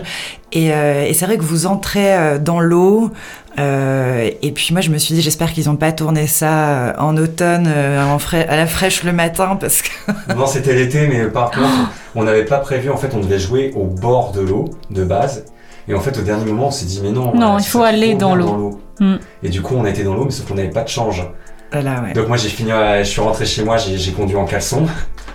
Et, 0.52 0.72
euh, 0.72 1.04
et 1.04 1.14
c'est 1.14 1.26
vrai 1.26 1.36
que 1.36 1.42
vous 1.42 1.66
entrez 1.66 2.16
euh, 2.16 2.38
dans 2.38 2.60
l'eau. 2.60 3.10
Euh, 3.58 4.30
et 4.42 4.52
puis 4.52 4.68
moi 4.72 4.80
je 4.80 4.90
me 4.90 4.98
suis 4.98 5.14
dit 5.14 5.20
j'espère 5.20 5.52
qu'ils 5.52 5.66
n'ont 5.66 5.76
pas 5.76 5.90
tourné 5.92 6.28
ça 6.28 6.94
en 6.98 7.16
automne 7.16 7.66
en 7.66 8.16
à 8.16 8.56
la 8.56 8.66
fraîche 8.66 9.02
le 9.02 9.12
matin 9.12 9.58
parce 9.60 9.82
que... 9.82 9.90
non 10.36 10.46
c'était 10.46 10.72
l'été 10.72 11.08
mais 11.08 11.26
par 11.26 11.50
contre 11.50 11.90
on 12.14 12.22
n'avait 12.22 12.44
pas 12.44 12.58
prévu 12.58 12.90
en 12.90 12.96
fait 12.96 13.10
on 13.12 13.18
devait 13.18 13.40
jouer 13.40 13.72
au 13.74 13.86
bord 13.86 14.30
de 14.30 14.40
l'eau 14.40 14.70
de 14.90 15.04
base. 15.04 15.44
Et 15.88 15.94
en 15.94 16.00
fait 16.00 16.16
au 16.16 16.22
dernier 16.22 16.44
moment 16.44 16.68
on 16.68 16.70
s'est 16.70 16.86
dit 16.86 17.00
mais 17.02 17.10
non. 17.10 17.34
Non 17.34 17.58
il 17.58 17.64
faut 17.64 17.82
aller 17.82 18.14
dans 18.14 18.36
l'eau. 18.36 18.80
Mm. 19.00 19.16
Et 19.42 19.48
du 19.48 19.62
coup 19.62 19.74
on 19.76 19.84
a 19.84 19.90
été 19.90 20.04
dans 20.04 20.14
l'eau 20.14 20.24
mais 20.24 20.30
sauf 20.30 20.46
qu'on 20.46 20.54
n'avait 20.54 20.70
pas 20.70 20.84
de 20.84 20.88
change. 20.88 21.26
Voilà, 21.72 22.02
ouais. 22.02 22.12
Donc 22.12 22.28
moi 22.28 22.36
j'ai 22.36 22.48
fini, 22.48 22.70
je 22.70 23.04
suis 23.04 23.20
rentré 23.20 23.46
chez 23.46 23.62
moi, 23.62 23.76
j'ai 23.76 24.12
conduit 24.12 24.36
en 24.36 24.44
caleçon. 24.44 24.86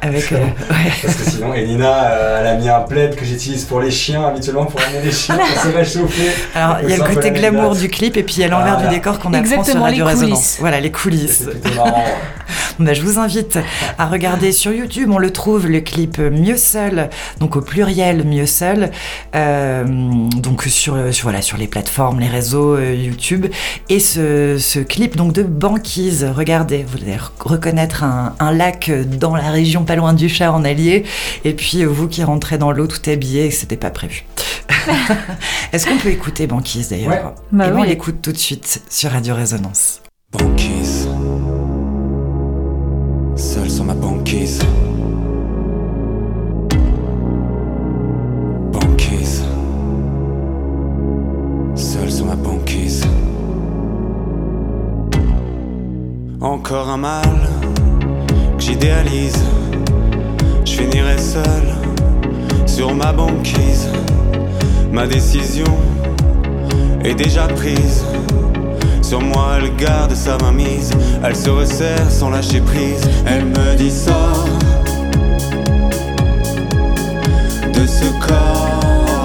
Avec, 0.02 0.32
euh, 0.32 0.38
Parce 1.02 1.16
que 1.16 1.30
sinon, 1.30 1.54
Elina, 1.54 2.12
euh, 2.12 2.40
elle 2.42 2.48
a 2.48 2.56
mis 2.56 2.70
un 2.70 2.82
plaid 2.82 3.16
que 3.16 3.26
j'utilise 3.26 3.66
pour 3.66 3.80
les 3.80 3.92
chiens, 3.92 4.24
habituellement 4.24 4.66
pour 4.66 4.82
amener 4.82 5.02
les 5.04 5.12
chiens 5.12 5.38
pour 5.38 5.62
se 5.62 5.68
réchauffer. 5.76 6.32
Alors, 6.54 6.78
il 6.84 6.90
y 6.90 6.94
a 6.94 6.98
le 6.98 7.04
côté 7.04 7.32
glamour 7.32 7.76
du 7.76 7.90
clip 7.90 8.18
et 8.18 8.24
puis 8.24 8.36
il 8.36 8.42
y 8.42 8.44
a 8.44 8.48
l'envers 8.48 8.78
du 8.78 8.88
décor 8.88 9.20
qu'on 9.20 9.34
apprend 9.34 9.64
sur 9.64 9.82
Radio 9.82 10.06
Résonance. 10.06 10.58
Voilà, 10.60 10.80
les 10.80 10.92
coulisses. 10.92 11.44
C'est 11.46 11.62
plutôt 11.62 11.76
marrant. 11.76 12.04
bah, 12.80 12.94
je 12.94 13.02
vous 13.02 13.20
invite 13.20 13.60
à 13.98 14.06
regarder 14.06 14.52
sur 14.52 14.72
YouTube, 14.72 15.10
on 15.12 15.18
le 15.18 15.32
trouve, 15.32 15.68
le 15.68 15.82
clip 15.82 16.20
Mieux 16.20 16.58
Seul, 16.58 17.10
donc 17.40 17.56
au 17.56 17.62
pluriel 17.62 18.26
Mieux 18.26 18.46
Seul, 18.46 18.92
euh, 19.36 19.84
donc 20.36 20.64
sur, 20.64 21.14
sur, 21.14 21.24
voilà, 21.24 21.42
sur 21.42 21.58
les 21.58 21.68
plateformes, 21.68 22.20
les 22.20 22.28
réseaux 22.28 22.76
euh, 22.76 22.94
YouTube. 22.94 23.48
Et 23.90 24.00
ce, 24.00 24.58
ce, 24.60 24.80
clip 24.80 25.16
donc 25.16 25.34
de 25.34 25.44
Banquise, 25.44 26.25
regardez, 26.32 26.84
vous 26.84 26.98
allez 26.98 27.18
reconnaître 27.40 28.04
un, 28.04 28.36
un 28.40 28.52
lac 28.52 28.92
dans 29.20 29.36
la 29.36 29.50
région 29.52 29.84
pas 29.84 29.96
loin 29.96 30.14
du 30.14 30.30
chat 30.30 30.52
en 30.52 30.64
Allier. 30.64 31.04
Et 31.44 31.54
puis 31.54 31.84
euh, 31.84 31.88
vous 31.88 32.08
qui 32.08 32.24
rentrez 32.24 32.58
dans 32.58 32.72
l'eau 32.72 32.88
tout 32.88 33.10
habillé, 33.10 33.52
c'était 33.52 33.78
pas 33.78 33.92
prévu. 33.92 34.26
Est-ce 35.74 35.88
qu'on 35.88 35.98
peut 35.98 36.10
écouter 36.10 36.48
Banquise 36.48 36.90
d'ailleurs 36.90 37.12
ouais. 37.12 37.24
bah 37.52 37.72
on 37.76 37.84
l'écoute 37.84 38.22
tout 38.22 38.32
de 38.32 38.38
suite 38.38 38.82
sur 38.90 39.12
Radio 39.12 39.36
Résonance. 39.36 40.02
Banquise. 40.32 41.08
Seul 43.36 43.70
sur 43.70 43.84
ma. 43.84 43.94
Banquise. 43.94 44.65
Encore 56.66 56.90
un 56.90 56.98
mal 56.98 57.48
que 58.58 58.64
j'idéalise 58.64 59.38
je 60.66 60.72
finirai 60.72 61.16
seul 61.20 61.76
sur 62.66 62.96
ma 62.96 63.14
banquise. 63.14 63.88
Ma 64.92 65.06
décision 65.06 65.78
est 67.04 67.14
déjà 67.14 67.48
prise. 67.50 68.04
Sur 69.04 69.22
moi, 69.22 69.60
elle 69.60 69.76
garde 69.76 70.16
sa 70.16 70.40
mainmise. 70.40 70.90
Elle 71.24 71.36
se 71.36 71.52
resserre 71.52 72.10
sans 72.10 72.32
lâcher 72.32 72.62
prise. 72.62 73.08
Elle 73.28 73.46
me 73.46 73.76
dit 73.76 73.92
sors 73.92 74.48
de 77.76 77.86
ce 77.86 78.06
corps, 78.28 79.20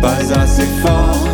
pas 0.00 0.40
assez 0.40 0.66
fort. 0.80 1.31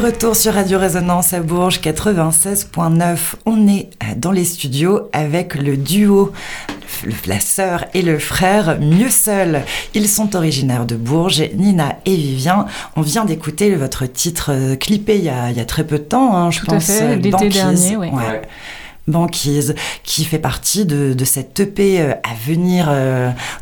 Retour 0.00 0.34
sur 0.34 0.54
Radio 0.54 0.78
Résonance 0.78 1.34
à 1.34 1.40
Bourges 1.40 1.78
96.9. 1.80 3.18
On 3.44 3.68
est 3.68 3.90
euh, 4.02 4.14
dans 4.16 4.32
les 4.32 4.46
studios 4.46 5.10
avec 5.12 5.54
le 5.54 5.76
duo 5.76 6.32
la 7.26 7.38
sœur 7.38 7.84
et 7.92 8.00
le 8.00 8.18
frère 8.18 8.78
mieux 8.80 9.10
seuls. 9.10 9.62
Ils 9.94 10.08
sont 10.08 10.34
originaires 10.36 10.86
de 10.86 10.96
Bourges, 10.96 11.42
Nina 11.54 11.98
et 12.06 12.16
Vivien. 12.16 12.64
On 12.96 13.02
vient 13.02 13.26
d'écouter 13.26 13.74
votre 13.74 14.06
titre 14.06 14.52
euh, 14.52 14.74
clippé 14.74 15.18
il 15.18 15.24
y, 15.24 15.28
a, 15.28 15.64
très 15.66 15.84
peu 15.84 15.98
de 15.98 16.04
temps, 16.04 16.34
hein, 16.34 16.50
je 16.50 16.60
Tout 16.60 16.66
pense. 16.66 16.88
À 16.88 16.94
fait, 16.94 17.16
l'été 17.16 17.50
dernier, 17.50 17.96
oui. 17.96 18.08
Banquise, 19.06 19.74
qui 20.02 20.24
fait 20.24 20.38
partie 20.38 20.86
de, 20.86 21.24
cette 21.24 21.60
EP 21.60 22.00
euh, 22.00 22.12
à 22.22 22.34
venir 22.46 22.90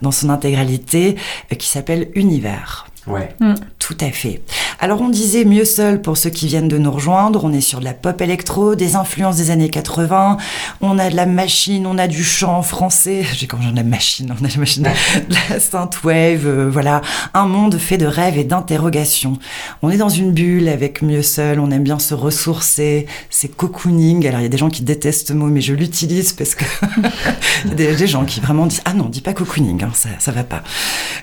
dans 0.03 0.13
son 0.13 0.31
intégralité, 0.31 1.17
qui 1.59 1.67
s'appelle 1.67 2.11
Univers. 2.15 2.87
Ouais. 3.09 3.35
Mm. 3.41 3.55
Tout 3.79 3.97
à 4.01 4.11
fait. 4.11 4.43
Alors 4.81 5.01
on 5.01 5.09
disait 5.09 5.45
mieux 5.45 5.65
seul 5.65 6.03
pour 6.03 6.17
ceux 6.17 6.31
qui 6.31 6.47
viennent 6.47 6.69
de 6.69 6.79
nous 6.79 6.91
rejoindre, 6.91 7.45
on 7.45 7.53
est 7.53 7.61
sur 7.61 7.81
de 7.81 7.85
la 7.85 7.95
pop 7.95 8.21
électro, 8.21 8.75
des 8.75 8.95
influences 8.97 9.37
des 9.37 9.51
années 9.51 9.71
80, 9.71 10.37
on 10.83 10.99
a 10.99 11.11
de 11.11 11.17
la 11.17 11.27
machine, 11.27 11.87
on 11.87 11.99
a 11.99 12.07
du 12.07 12.23
chant 12.23 12.63
français, 12.63 13.25
j'ai 13.35 13.47
quand 13.47 13.57
même 13.57 13.73
de 13.73 13.77
la 13.77 13.83
machine, 13.83 14.29
on 14.31 14.45
a 14.45 14.49
de 14.49 14.53
la 14.53 14.61
machine, 14.61 14.83
de 15.29 15.35
la 15.51 15.59
synthwave, 15.59 16.47
euh, 16.47 16.69
voilà, 16.71 17.01
un 17.35 17.47
monde 17.47 17.79
fait 17.79 17.99
de 17.99 18.07
rêves 18.07 18.39
et 18.39 18.45
d'interrogations. 18.45 19.39
On 19.83 19.91
est 19.91 19.97
dans 19.97 20.11
une 20.11 20.33
bulle 20.33 20.69
avec 20.69 21.03
mieux 21.03 21.23
seul, 21.23 21.59
on 21.59 21.71
aime 21.71 21.83
bien 21.83 21.99
se 21.99 22.15
ressourcer, 22.15 23.07
c'est 23.31 23.49
cocooning. 23.49 24.27
Alors 24.27 24.41
il 24.41 24.45
y 24.45 24.47
a 24.47 24.51
des 24.51 24.59
gens 24.59 24.71
qui 24.71 24.83
détestent 24.83 25.29
ce 25.29 25.33
mot, 25.33 25.47
mais 25.47 25.61
je 25.61 25.73
l'utilise 25.73 26.35
parce 26.35 26.55
que 26.55 26.65
il 27.65 27.71
y 27.71 27.73
a 27.73 27.95
des, 27.95 28.07
gens 28.07 28.25
qui 28.25 28.41
vraiment 28.41 28.67
disent 28.67 28.83
ah 28.85 28.93
non, 28.93 29.07
dis 29.07 29.23
pas 29.23 29.33
cocooning, 29.33 29.83
hein, 29.83 29.91
ça 29.95 30.11
ça 30.19 30.31
va 30.31 30.45
pas. 30.45 30.63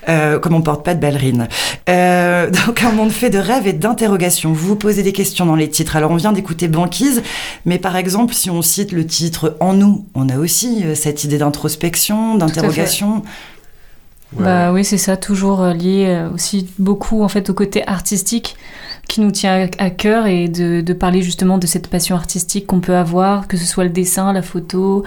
Euh, 0.10 0.40
comme 0.40 0.56
on 0.56 0.62
porte 0.62 0.84
pas 0.84 0.96
de 0.96 1.00
ballerine. 1.00 1.48
Euh, 1.90 2.50
donc 2.66 2.84
un 2.84 2.92
monde 2.92 3.12
fait 3.12 3.30
de 3.30 3.38
rêves 3.38 3.68
et 3.68 3.74
d'interrogations. 3.74 4.54
Vous 4.54 4.68
vous 4.68 4.76
posez 4.76 5.04
des 5.04 5.14
questions 5.14 5.46
dans 5.46 5.56
les 5.56 5.70
titres. 5.70 5.96
Alors 5.96 6.12
on 6.12 6.16
vient 6.16 6.34
d'écouter 6.34 6.68
Banquise, 6.68 7.22
mais 7.66 7.80
par 7.80 7.96
exemple 7.96 8.34
si 8.34 8.50
on 8.50 8.62
cite 8.62 8.92
le 8.92 9.06
titre 9.06 9.56
En 9.60 9.74
nous, 9.74 10.06
on 10.16 10.30
a 10.30 10.38
aussi 10.38 10.84
euh, 10.84 10.96
cette 10.96 11.24
idée 11.24 11.38
d'introspection, 11.38 12.36
d'interrogation. 12.36 13.24
Bah 14.34 14.74
oui, 14.74 14.84
c'est 14.84 14.98
ça, 14.98 15.16
toujours 15.16 15.62
euh, 15.62 15.74
lié 15.74 16.28
aussi 16.34 16.68
beaucoup 16.78 17.24
en 17.24 17.30
fait 17.30 17.50
au 17.50 17.54
côté 17.54 17.88
artistique 17.88 18.58
qui 19.08 19.22
nous 19.22 19.32
tient 19.32 19.70
à 19.78 19.90
cœur 19.90 20.28
et 20.28 20.48
de, 20.48 20.94
parler 20.94 21.22
justement 21.22 21.58
de 21.58 21.68
cette 21.68 21.88
passion 21.88 22.16
artistique 22.16 22.66
qu'on 22.68 22.80
peut 22.80 22.96
avoir, 22.96 23.48
que 23.48 23.58
ce 23.58 23.66
soit 23.66 23.84
le 23.84 23.90
dessin, 23.90 24.34
la 24.34 24.42
photo, 24.42 25.04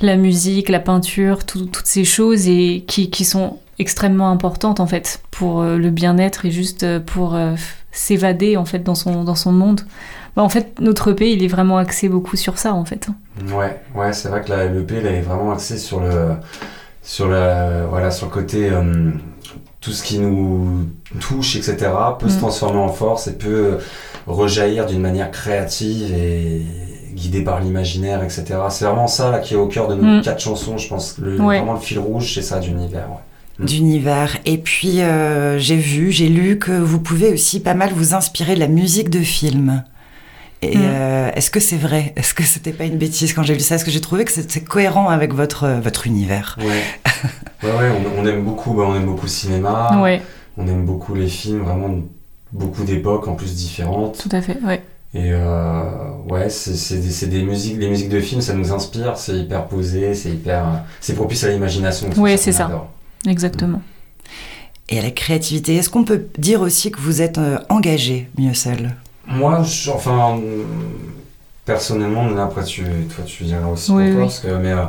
la 0.00 0.16
musique, 0.16 0.68
la 0.68 0.78
peinture, 0.78 1.44
toutes 1.44 1.82
ces 1.84 2.04
choses 2.04 2.46
et 2.46 2.84
qui, 2.86 3.10
qui 3.10 3.24
sont 3.24 3.58
extrêmement 3.82 4.30
importante 4.30 4.80
en 4.80 4.86
fait 4.86 5.20
pour 5.30 5.60
euh, 5.60 5.76
le 5.76 5.90
bien-être 5.90 6.46
et 6.46 6.50
juste 6.50 6.84
euh, 6.84 7.00
pour 7.00 7.34
euh, 7.34 7.54
s'évader 7.90 8.56
en 8.56 8.64
fait 8.64 8.78
dans 8.78 8.94
son, 8.94 9.24
dans 9.24 9.34
son 9.34 9.52
monde. 9.52 9.82
Bah, 10.34 10.42
en 10.42 10.48
fait, 10.48 10.80
notre 10.80 11.10
EP, 11.10 11.30
il 11.30 11.44
est 11.44 11.48
vraiment 11.48 11.76
axé 11.76 12.08
beaucoup 12.08 12.36
sur 12.36 12.56
ça 12.56 12.72
en 12.72 12.86
fait. 12.86 13.08
Ouais, 13.52 13.82
ouais, 13.94 14.12
c'est 14.14 14.28
vrai 14.28 14.40
que 14.40 14.50
l'EP, 14.50 14.94
il 15.00 15.06
est 15.06 15.20
vraiment 15.20 15.52
axé 15.52 15.76
sur 15.76 16.00
le, 16.00 16.36
sur 17.02 17.26
le, 17.26 17.84
voilà, 17.90 18.10
sur 18.10 18.26
le 18.26 18.32
côté 18.32 18.70
tout 19.82 19.90
ce 19.90 20.02
qui 20.02 20.18
nous 20.18 20.88
touche, 21.20 21.56
etc., 21.56 21.90
peut 22.18 22.30
se 22.30 22.36
mm. 22.36 22.38
transformer 22.38 22.78
en 22.78 22.88
force 22.88 23.26
et 23.26 23.36
peut 23.36 23.78
rejaillir 24.26 24.86
d'une 24.86 25.00
manière 25.00 25.30
créative 25.30 26.14
et 26.14 26.62
guidée 27.14 27.42
par 27.42 27.60
l'imaginaire, 27.60 28.22
etc. 28.22 28.44
C'est 28.70 28.84
vraiment 28.84 29.08
ça 29.08 29.30
là, 29.30 29.40
qui 29.40 29.54
est 29.54 29.56
au 29.56 29.66
cœur 29.66 29.88
de 29.88 29.96
nos 29.96 30.18
mm. 30.18 30.22
quatre 30.22 30.40
chansons, 30.40 30.78
je 30.78 30.88
pense. 30.88 31.18
Le, 31.18 31.36
Vraiment 31.36 31.74
le 31.74 31.80
fil 31.80 31.98
rouge, 31.98 32.32
c'est 32.34 32.42
ça 32.42 32.58
d'univers. 32.58 33.08
Ouais. 33.10 33.31
Mm. 33.62 33.66
d'univers. 33.66 34.38
Et 34.44 34.58
puis 34.58 35.00
euh, 35.00 35.58
j'ai 35.58 35.76
vu, 35.76 36.10
j'ai 36.10 36.28
lu 36.28 36.58
que 36.58 36.72
vous 36.72 37.00
pouvez 37.00 37.32
aussi 37.32 37.60
pas 37.60 37.74
mal 37.74 37.92
vous 37.94 38.14
inspirer 38.14 38.54
de 38.54 38.60
la 38.60 38.68
musique 38.68 39.10
de 39.10 39.20
film. 39.20 39.84
Et 40.60 40.76
mm. 40.76 40.82
euh, 40.82 41.30
est-ce 41.34 41.50
que 41.50 41.60
c'est 41.60 41.76
vrai? 41.76 42.12
Est-ce 42.16 42.34
que 42.34 42.42
c'était 42.42 42.72
pas 42.72 42.84
une 42.84 42.98
bêtise 42.98 43.32
quand 43.32 43.42
j'ai 43.42 43.54
lu 43.54 43.60
ça? 43.60 43.76
Est-ce 43.76 43.84
que 43.84 43.90
j'ai 43.90 44.00
trouvé 44.00 44.24
que 44.24 44.32
c'était 44.32 44.60
cohérent 44.60 45.08
avec 45.08 45.34
votre 45.34 45.68
votre 45.82 46.06
univers? 46.06 46.58
Ouais, 46.60 46.64
ouais, 47.62 47.76
ouais 47.76 47.90
on, 48.18 48.26
aime 48.26 48.44
beaucoup, 48.44 48.74
bah, 48.74 48.84
on 48.86 48.94
aime 48.94 49.06
beaucoup 49.06 49.26
le 49.26 49.28
cinéma. 49.28 50.00
Ouais. 50.02 50.22
On 50.56 50.66
aime 50.66 50.84
beaucoup 50.84 51.14
les 51.14 51.28
films, 51.28 51.62
vraiment 51.62 52.02
beaucoup 52.52 52.84
d'époques 52.84 53.26
en 53.28 53.34
plus 53.34 53.54
différentes. 53.54 54.18
Tout 54.22 54.36
à 54.36 54.42
fait, 54.42 54.58
ouais. 54.62 54.82
Et 55.14 55.30
euh, 55.32 55.82
ouais, 56.30 56.48
c'est 56.48 56.96
des, 56.96 57.26
des, 57.26 57.42
musiques, 57.42 57.78
les 57.78 57.88
musiques 57.88 58.08
de 58.08 58.20
films, 58.20 58.40
ça 58.40 58.54
nous 58.54 58.72
inspire, 58.72 59.18
c'est 59.18 59.34
hyper 59.34 59.66
posé, 59.66 60.14
c'est 60.14 60.30
hyper, 60.30 60.84
c'est 61.00 61.14
propice 61.14 61.44
à 61.44 61.50
l'imagination. 61.50 62.08
Oui, 62.16 62.38
c'est 62.38 62.52
ça. 62.52 62.86
Exactement. 63.26 63.82
Et 64.88 64.98
à 64.98 65.02
la 65.02 65.10
créativité, 65.10 65.76
est-ce 65.76 65.88
qu'on 65.88 66.04
peut 66.04 66.26
dire 66.38 66.60
aussi 66.60 66.90
que 66.90 67.00
vous 67.00 67.22
êtes 67.22 67.38
euh, 67.38 67.58
engagé, 67.68 68.28
mieux 68.38 68.54
seul 68.54 68.94
Moi, 69.26 69.62
enfin, 69.94 70.38
personnellement, 71.64 72.26
après 72.36 72.64
tu, 72.64 72.82
toi 72.82 73.24
tu 73.24 73.44
diras 73.44 73.68
aussi 73.68 73.90
oui, 73.92 74.14
parce 74.18 74.40
que, 74.40 74.48
mais 74.48 74.72
euh, 74.72 74.84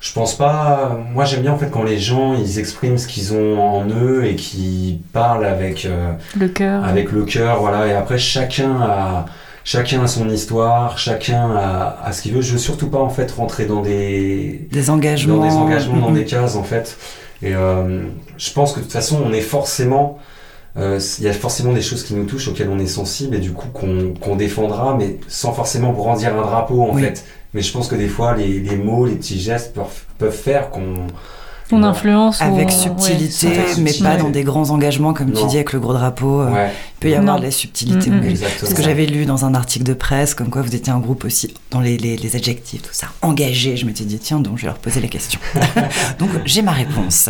je 0.00 0.12
pense 0.12 0.36
pas. 0.36 0.98
Moi, 1.12 1.24
j'aime 1.24 1.42
bien 1.42 1.52
en 1.52 1.58
fait 1.58 1.70
quand 1.70 1.82
les 1.82 1.98
gens 1.98 2.34
ils 2.34 2.58
expriment 2.58 2.98
ce 2.98 3.06
qu'ils 3.06 3.34
ont 3.34 3.60
en 3.60 3.86
eux 3.88 4.24
et 4.24 4.36
qui 4.36 5.00
parlent 5.12 5.46
avec 5.46 5.84
euh, 5.84 6.12
le 6.36 6.48
cœur. 6.48 6.84
Avec 6.84 7.10
le 7.10 7.24
cœur, 7.24 7.60
voilà. 7.60 7.86
Et 7.86 7.92
après, 7.92 8.18
chacun 8.18 8.80
a 8.82 9.26
chacun 9.64 10.02
a 10.02 10.06
son 10.06 10.28
histoire, 10.28 10.98
chacun 10.98 11.50
a, 11.56 11.98
a 12.04 12.12
ce 12.12 12.22
qu'il 12.22 12.34
veut. 12.34 12.42
Je 12.42 12.52
veux 12.52 12.58
surtout 12.58 12.88
pas 12.88 13.00
en 13.00 13.08
fait 13.08 13.30
rentrer 13.32 13.66
dans 13.66 13.82
des 13.82 14.68
des 14.70 14.90
engagements, 14.90 15.38
dans 15.38 15.48
des 15.48 15.54
engagements, 15.54 15.96
dans 15.98 16.12
des 16.12 16.24
cases 16.24 16.56
en 16.56 16.64
fait. 16.64 16.98
Et 17.42 17.54
euh, 17.54 18.02
je 18.38 18.52
pense 18.52 18.72
que 18.72 18.78
de 18.78 18.84
toute 18.84 18.92
façon, 18.92 19.22
on 19.24 19.32
est 19.32 19.40
forcément 19.40 20.18
euh, 20.76 20.98
il 21.18 21.24
y 21.24 21.28
a 21.28 21.32
forcément 21.32 21.72
des 21.72 21.82
choses 21.82 22.02
qui 22.02 22.14
nous 22.14 22.24
touchent, 22.24 22.48
auxquelles 22.48 22.68
on 22.68 22.78
est 22.78 22.86
sensible 22.86 23.36
et 23.36 23.38
du 23.38 23.52
coup 23.52 23.68
qu'on 23.68 24.36
défendra, 24.36 24.96
mais 24.96 25.18
sans 25.28 25.52
forcément 25.52 25.92
brandir 25.92 26.36
un 26.36 26.42
drapeau 26.42 26.82
en 26.82 26.94
fait. 26.94 27.24
Mais 27.52 27.62
je 27.62 27.72
pense 27.72 27.86
que 27.86 27.94
des 27.94 28.08
fois, 28.08 28.34
les, 28.34 28.58
les 28.58 28.76
mots, 28.76 29.06
les 29.06 29.14
petits 29.14 29.38
gestes 29.38 29.72
peuvent, 29.74 30.04
peuvent 30.18 30.32
faire 30.34 30.70
qu'on 30.70 31.06
on 31.72 31.82
influence 31.82 32.40
avec 32.42 32.70
subtilité, 32.70 33.48
mais 33.78 33.92
pas 33.92 34.16
dans 34.16 34.30
des 34.30 34.44
grands 34.44 34.70
engagements 34.70 35.14
comme 35.14 35.32
tu 35.32 35.46
dis 35.46 35.56
avec 35.56 35.72
le 35.72 35.80
gros 35.80 35.92
drapeau. 35.92 36.42
Euh, 36.42 36.68
il 36.68 37.00
peut 37.00 37.10
y 37.10 37.14
avoir 37.14 37.38
de 37.38 37.44
la 37.44 37.50
subtilité. 37.50 38.10
Mm, 38.10 38.32
mm. 38.32 38.36
Ce 38.62 38.74
que 38.74 38.82
j'avais 38.82 39.06
lu 39.06 39.26
dans 39.26 39.44
un 39.44 39.54
article 39.54 39.84
de 39.84 39.94
presse, 39.94 40.34
comme 40.34 40.48
quoi 40.48 40.62
vous 40.62 40.74
étiez 40.74 40.92
un 40.92 40.98
groupe 40.98 41.24
aussi 41.24 41.52
dans 41.70 41.80
les, 41.80 41.96
les, 41.98 42.36
adjectifs, 42.36 42.82
tout 42.82 42.92
ça, 42.92 43.08
engagé. 43.22 43.76
Je 43.76 43.86
m'étais 43.86 44.04
dit 44.04 44.18
tiens 44.18 44.40
donc 44.40 44.56
je 44.56 44.62
vais 44.62 44.68
leur 44.68 44.78
poser 44.78 45.00
la 45.00 45.08
question. 45.08 45.40
donc 46.18 46.30
j'ai 46.44 46.62
ma 46.62 46.72
réponse. 46.72 47.28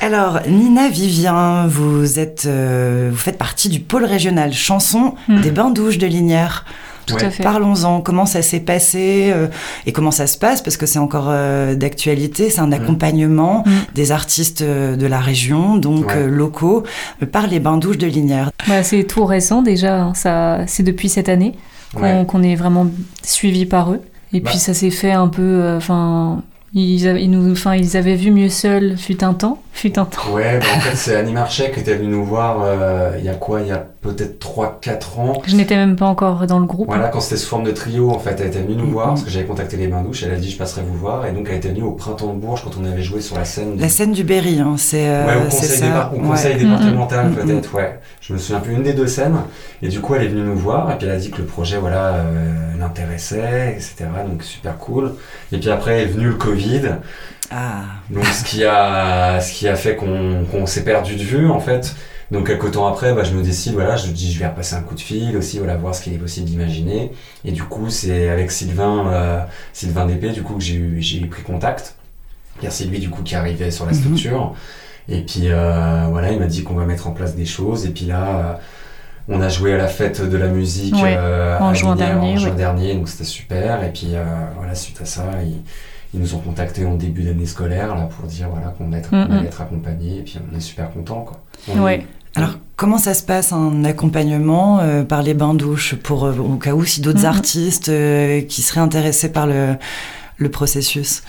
Alors 0.00 0.40
Nina 0.48 0.88
Vivien, 0.88 1.66
vous 1.66 2.18
êtes, 2.18 2.44
euh, 2.46 3.10
vous 3.12 3.18
faites 3.18 3.38
partie 3.38 3.68
du 3.68 3.80
pôle 3.80 4.04
régional 4.04 4.52
chanson 4.52 5.14
mm. 5.28 5.40
des 5.40 5.50
bains 5.50 5.70
douches 5.70 5.98
de 5.98 6.06
Linière. 6.06 6.64
Tout 7.06 7.16
à 7.16 7.30
fait. 7.30 7.42
Parlons-en. 7.42 8.00
Comment 8.00 8.26
ça 8.26 8.42
s'est 8.42 8.60
passé 8.60 9.30
euh, 9.32 9.48
et 9.86 9.92
comment 9.92 10.10
ça 10.10 10.26
se 10.26 10.38
passe 10.38 10.62
parce 10.62 10.76
que 10.76 10.86
c'est 10.86 10.98
encore 10.98 11.26
euh, 11.28 11.74
d'actualité. 11.74 12.50
C'est 12.50 12.60
un 12.60 12.68
mm. 12.68 12.72
accompagnement 12.74 13.64
mm. 13.66 13.70
des 13.94 14.12
artistes 14.12 14.62
euh, 14.62 14.96
de 14.96 15.06
la 15.06 15.20
région, 15.20 15.76
donc 15.76 16.14
locaux, 16.14 16.84
par 17.32 17.46
les 17.46 17.60
bains 17.60 17.78
douches 17.78 17.98
de 17.98 18.06
Linière. 18.06 18.50
Bah, 18.68 18.82
c'est 18.82 19.04
tout 19.04 19.24
récent 19.24 19.62
déjà. 19.62 20.00
Hein. 20.00 20.14
Ça, 20.14 20.60
c'est 20.66 20.82
depuis 20.82 21.08
cette 21.08 21.28
année 21.28 21.54
qu'on 21.94 22.42
est 22.42 22.56
vraiment 22.56 22.86
suivi 23.22 23.66
par 23.66 23.92
eux. 23.92 24.00
Et 24.32 24.40
bah. 24.40 24.50
puis 24.50 24.58
ça 24.58 24.74
s'est 24.74 24.90
fait 24.90 25.12
un 25.12 25.28
peu, 25.28 25.74
enfin, 25.76 26.42
ils, 26.74 27.06
avaient, 27.06 27.26
nous, 27.28 27.52
enfin, 27.52 27.76
ils 27.76 27.96
avaient 27.96 28.16
vu 28.16 28.32
mieux 28.32 28.48
seul 28.48 28.98
fut 28.98 29.22
un 29.22 29.32
temps. 29.32 29.62
Fut 29.72 29.96
un 29.96 30.04
temps. 30.04 30.32
Ouais, 30.32 30.58
bah, 30.58 30.66
en 30.76 30.80
fait, 30.80 30.96
c'est 30.96 31.16
Annie 31.16 31.32
Marchais 31.32 31.70
qui 31.70 31.80
était 31.80 31.94
venu 31.94 32.08
nous 32.08 32.24
voir 32.24 32.62
euh, 32.62 33.12
il 33.18 33.24
y 33.24 33.28
a 33.28 33.34
quoi 33.34 33.60
Il 33.60 33.68
y 33.68 33.72
a 33.72 33.86
peut-être 34.04 34.38
3-4 34.38 35.18
ans. 35.18 35.42
Je 35.46 35.56
n'étais 35.56 35.76
même 35.76 35.96
pas 35.96 36.04
encore 36.04 36.46
dans 36.46 36.60
le 36.60 36.66
groupe. 36.66 36.86
Voilà, 36.88 37.08
quand 37.08 37.20
c'était 37.20 37.38
sous 37.38 37.48
forme 37.48 37.64
de 37.64 37.72
trio, 37.72 38.10
en 38.10 38.18
fait, 38.18 38.38
elle 38.38 38.48
était 38.48 38.60
venue 38.60 38.76
nous 38.76 38.90
voir 38.90 39.08
parce 39.08 39.22
que 39.22 39.30
j'avais 39.30 39.46
contacté 39.46 39.78
les 39.78 39.88
bains 39.88 40.02
douches. 40.02 40.22
Elle 40.24 40.32
a 40.32 40.36
dit 40.36 40.50
Je 40.50 40.58
passerai 40.58 40.82
vous 40.82 40.96
voir. 40.96 41.26
Et 41.26 41.32
donc, 41.32 41.48
elle 41.50 41.56
était 41.56 41.70
venue 41.70 41.82
au 41.82 41.92
Printemps 41.92 42.34
de 42.34 42.38
Bourges 42.38 42.62
quand 42.62 42.78
on 42.80 42.84
avait 42.84 43.02
joué 43.02 43.22
sur 43.22 43.36
la 43.36 43.46
scène. 43.46 43.80
La 43.80 43.88
scène 43.88 44.12
du 44.12 44.22
Berry, 44.22 44.60
hein, 44.60 44.74
c'est. 44.76 45.08
Euh, 45.08 45.26
ouais, 45.26 45.36
au 45.36 46.20
conseil, 46.20 46.56
départemental, 46.56 47.30
peut-être, 47.30 47.74
ouais. 47.74 47.98
Je 48.20 48.34
me 48.34 48.38
souviens 48.38 48.60
plus 48.60 48.74
une 48.74 48.82
des 48.82 48.92
deux 48.92 49.06
scènes. 49.06 49.38
Et 49.82 49.88
du 49.88 50.00
coup, 50.00 50.14
elle 50.14 50.22
est 50.22 50.28
venue 50.28 50.42
nous 50.42 50.56
voir. 50.56 50.92
Et 50.92 50.98
puis, 50.98 51.06
elle 51.06 51.14
a 51.14 51.18
dit 51.18 51.30
que 51.30 51.38
le 51.38 51.46
projet, 51.46 51.78
voilà, 51.78 52.14
euh, 52.14 52.78
l'intéressait, 52.78 53.72
etc. 53.72 54.04
Donc, 54.28 54.42
super 54.42 54.76
cool. 54.78 55.14
Et 55.52 55.58
puis 55.58 55.70
après 55.70 56.02
est 56.02 56.06
venu 56.06 56.26
le 56.28 56.34
Covid. 56.34 56.82
Ah. 57.50 57.82
Donc 58.10 58.26
ce 58.26 58.44
qui 58.44 58.64
a, 58.64 59.40
ce 59.40 59.52
qui 59.52 59.68
a 59.68 59.76
fait 59.76 59.96
qu'on 59.96 60.66
s'est 60.66 60.84
perdu 60.84 61.16
de 61.16 61.22
vue 61.22 61.48
en 61.48 61.60
fait. 61.60 61.94
Donc 62.30 62.46
quelques 62.46 62.72
temps 62.72 62.86
après, 62.86 63.12
bah, 63.14 63.24
je 63.24 63.32
me 63.32 63.42
décide, 63.42 63.74
voilà, 63.74 63.96
je 63.96 64.08
dis 64.10 64.32
je 64.32 64.38
vais 64.38 64.46
repasser 64.46 64.74
un 64.74 64.80
coup 64.80 64.94
de 64.94 65.00
fil 65.00 65.36
aussi, 65.36 65.58
voilà, 65.58 65.76
voir 65.76 65.94
ce 65.94 66.02
qu'il 66.02 66.12
est 66.14 66.18
possible 66.18 66.46
d'imaginer. 66.46 67.12
Et 67.44 67.52
du 67.52 67.62
coup, 67.62 67.90
c'est 67.90 68.28
avec 68.28 68.50
Sylvain, 68.50 69.06
euh, 69.08 69.40
Sylvain 69.72 70.06
Dépé, 70.06 70.30
du 70.30 70.42
coup, 70.42 70.54
que 70.54 70.62
j'ai 70.62 71.20
pris 71.26 71.42
contact. 71.42 71.96
Car 72.60 72.72
c'est 72.72 72.84
lui, 72.84 72.98
du 72.98 73.10
coup, 73.10 73.22
qui 73.22 73.34
arrivait 73.34 73.70
sur 73.70 73.84
la 73.84 73.92
mhm. 73.92 73.98
structure. 73.98 74.54
Et 75.08 75.20
puis 75.20 75.50
euh, 75.50 76.06
voilà, 76.08 76.32
il 76.32 76.38
m'a 76.38 76.46
dit 76.46 76.62
qu'on 76.62 76.74
va 76.74 76.86
mettre 76.86 77.06
en 77.08 77.12
place 77.12 77.36
des 77.36 77.44
choses. 77.44 77.84
Et 77.84 77.90
puis 77.90 78.06
là, 78.06 78.26
euh, 78.26 78.54
on 79.28 79.40
a 79.42 79.48
joué 79.48 79.74
à 79.74 79.76
la 79.76 79.88
fête 79.88 80.22
de 80.22 80.36
la 80.36 80.48
musique 80.48 80.94
en, 80.94 81.74
juin, 81.74 81.94
dernier, 81.94 82.32
en 82.32 82.36
juin 82.36 82.54
dernier, 82.54 82.94
donc 82.94 83.08
c'était 83.08 83.24
super. 83.24 83.84
Et 83.84 83.90
puis 83.90 84.14
voilà, 84.56 84.74
suite 84.74 85.00
à 85.02 85.04
ça, 85.04 85.24
il 85.42 85.62
ils 86.14 86.20
nous 86.20 86.34
ont 86.34 86.38
contactés 86.38 86.86
en 86.86 86.94
début 86.94 87.22
d'année 87.22 87.46
scolaire 87.46 87.94
là, 87.94 88.08
pour 88.16 88.26
dire 88.26 88.48
voilà, 88.48 88.68
qu'on 88.68 88.92
allait 88.92 88.98
être, 88.98 89.12
mm, 89.12 89.42
mm. 89.42 89.48
accompagnés 89.60 90.18
et 90.18 90.22
puis 90.22 90.38
on 90.50 90.56
est 90.56 90.60
super 90.60 90.90
contents. 90.92 91.26
Ouais. 91.76 92.06
Alors, 92.36 92.50
comment 92.76 92.98
ça 92.98 93.14
se 93.14 93.22
passe 93.22 93.52
un 93.52 93.84
accompagnement 93.84 94.80
euh, 94.80 95.02
par 95.04 95.22
les 95.22 95.34
bains 95.34 95.54
douches 95.54 95.94
pour, 95.94 96.24
euh, 96.24 96.36
au 96.36 96.56
cas 96.56 96.72
où, 96.72 96.84
si 96.84 97.00
d'autres 97.00 97.22
mm, 97.22 97.26
artistes 97.26 97.88
euh, 97.88 98.42
qui 98.42 98.62
seraient 98.62 98.80
intéressés 98.80 99.30
par 99.30 99.46
le, 99.46 99.74
le 100.36 100.50
processus? 100.50 101.22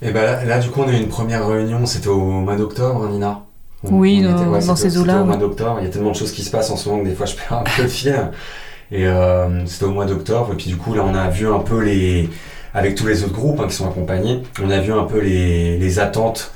Et 0.00 0.08
eh 0.08 0.10
ben 0.12 0.44
là, 0.46 0.60
du 0.60 0.70
coup, 0.70 0.82
on 0.82 0.88
a 0.88 0.92
eu 0.92 1.00
une 1.00 1.08
première 1.08 1.46
réunion, 1.48 1.84
c'était 1.84 2.08
au 2.08 2.20
mois 2.20 2.54
d'octobre, 2.54 3.04
hein, 3.04 3.10
Nina 3.10 3.42
Oui, 3.82 4.22
dans, 4.22 4.76
ces 4.76 4.96
eaux-là. 4.96 5.22
au 5.22 5.24
mois 5.24 5.36
d'octobre, 5.36 5.78
il 5.80 5.86
y 5.86 5.88
a 5.88 5.90
tellement 5.90 6.12
de 6.12 6.16
choses 6.16 6.30
qui 6.30 6.42
se 6.42 6.50
passent 6.50 6.70
en 6.70 6.76
ce 6.76 6.88
moment 6.88 7.02
que 7.02 7.08
des 7.08 7.16
fois 7.16 7.26
je 7.26 7.34
perds 7.34 7.58
un 7.58 7.64
peu 7.64 7.82
le 7.82 7.88
fil. 7.88 8.14
Et 8.92 9.06
c'était 9.66 9.84
au 9.84 9.90
mois 9.90 10.06
d'octobre, 10.06 10.52
et 10.52 10.56
puis 10.56 10.66
du 10.66 10.76
coup, 10.76 10.94
là, 10.94 11.02
on 11.04 11.16
a 11.16 11.28
vu 11.30 11.48
un 11.48 11.58
peu 11.58 11.82
les 11.82 12.30
avec 12.74 12.94
tous 12.94 13.06
les 13.06 13.24
autres 13.24 13.32
groupes 13.32 13.60
hein, 13.60 13.66
qui 13.68 13.74
sont 13.74 13.88
accompagnés, 13.88 14.42
on 14.62 14.70
a 14.70 14.80
vu 14.80 14.92
un 14.92 15.04
peu 15.04 15.20
les, 15.20 15.78
les 15.78 15.98
attentes 15.98 16.52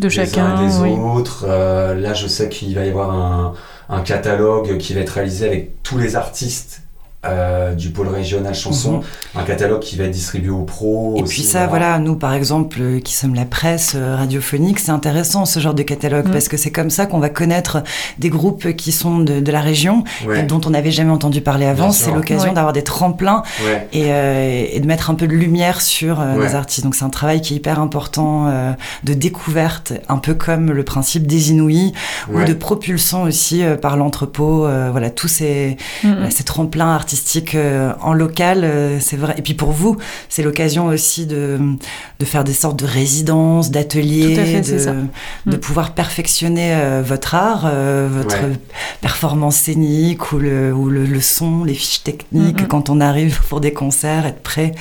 de 0.00 0.08
chacun 0.08 0.66
des 0.66 0.78
autres. 0.78 1.44
Euh, 1.46 1.94
là, 1.94 2.14
je 2.14 2.26
sais 2.26 2.48
qu'il 2.48 2.74
va 2.74 2.84
y 2.84 2.88
avoir 2.88 3.10
un, 3.10 3.54
un, 3.88 4.00
catalogue 4.00 4.78
qui 4.78 4.94
va 4.94 5.00
être 5.00 5.10
réalisé 5.10 5.46
avec 5.46 5.82
tous 5.82 5.98
les 5.98 6.16
artistes 6.16 6.82
euh, 7.24 7.72
du 7.74 7.90
pôle 7.90 8.08
régional 8.08 8.52
chanson, 8.52 8.94
mhm. 8.94 9.40
un 9.40 9.44
catalogue 9.44 9.78
qui 9.78 9.94
va 9.94 10.06
être 10.06 10.10
distribué 10.10 10.50
aux 10.50 10.64
pros. 10.64 11.14
Et 11.16 11.22
puis 11.22 11.42
ça, 11.42 11.68
voilà. 11.68 12.00
nous 12.00 12.16
par 12.16 12.34
exemple, 12.34 12.78
euh, 12.80 12.98
qui 12.98 13.14
sommes 13.14 13.36
la 13.36 13.44
presse 13.44 13.92
euh, 13.94 14.16
radiophonique, 14.16 14.80
c'est 14.80 14.90
intéressant 14.90 15.44
ce 15.44 15.60
genre 15.60 15.74
de 15.74 15.84
catalogue 15.84 16.26
mhm. 16.26 16.32
parce 16.32 16.48
que 16.48 16.56
c'est 16.56 16.72
comme 16.72 16.90
ça 16.90 17.06
qu'on 17.06 17.20
va 17.20 17.28
connaître 17.28 17.84
des 18.18 18.28
groupes 18.28 18.72
qui 18.72 18.90
sont 18.90 19.20
de, 19.20 19.38
de 19.38 19.52
la 19.52 19.60
région 19.60 20.02
et 20.34 20.42
dont 20.42 20.60
on 20.66 20.70
n'avait 20.70 20.90
jamais 20.90 21.12
entendu 21.12 21.42
parler 21.42 21.64
avant. 21.64 21.92
C'est 21.92 22.10
l'occasion 22.10 22.54
d'avoir 22.54 22.72
des 22.72 22.82
tremplins 22.82 23.44
et, 23.92 24.08
et, 24.72 24.80
de 24.80 24.86
mettre 24.88 25.08
un 25.08 25.14
peu 25.14 25.28
de 25.28 25.34
lumière 25.34 25.80
sur 25.80 26.20
les 26.40 26.56
artistes. 26.56 26.82
Donc 26.82 26.96
c'est 26.96 27.04
un 27.04 27.10
travail 27.10 27.40
qui 27.40 27.54
est 27.54 27.56
hyper 27.58 27.78
important 27.78 28.52
de 29.04 29.14
découverte, 29.14 29.92
un 30.08 30.18
peu 30.18 30.34
comme 30.34 30.72
le 30.72 30.82
principe 30.82 31.28
des 31.28 31.52
Inouïs 31.52 31.92
ou 32.32 32.42
de 32.42 32.52
propulsion 32.52 33.22
aussi 33.22 33.62
par 33.80 33.96
l'entrepôt. 33.96 34.66
voilà, 34.90 35.10
tous 35.10 35.28
ces, 35.28 35.76
mhm. 36.02 36.28
ces 36.30 36.42
tremplins 36.42 36.92
artistiques 36.92 37.11
euh, 37.54 37.92
en 38.00 38.12
local, 38.12 38.64
euh, 38.64 38.98
c'est 39.00 39.16
vrai. 39.16 39.34
Et 39.38 39.42
puis 39.42 39.54
pour 39.54 39.72
vous, 39.72 39.96
c'est 40.28 40.42
l'occasion 40.42 40.86
aussi 40.86 41.26
de, 41.26 41.58
de, 42.18 42.24
faire 42.24 42.44
des 42.44 42.52
sortes 42.52 42.78
de 42.78 42.86
résidences, 42.86 43.70
d'ateliers, 43.70 44.36
de, 44.36 45.50
de 45.50 45.56
mm. 45.56 45.60
pouvoir 45.60 45.94
perfectionner 45.94 46.74
euh, 46.74 47.02
votre 47.04 47.34
art, 47.34 47.70
votre 48.08 48.38
performance 49.00 49.56
scénique 49.56 50.32
ou 50.32 50.38
le, 50.38 50.72
ou 50.72 50.88
le, 50.88 51.20
son, 51.20 51.64
les 51.64 51.74
fiches 51.74 52.02
techniques 52.02 52.68
quand 52.68 52.90
on 52.90 53.00
arrive 53.00 53.40
pour 53.48 53.60
des 53.60 53.72
concerts, 53.72 54.26
être 54.26 54.42
prêt. 54.42 54.72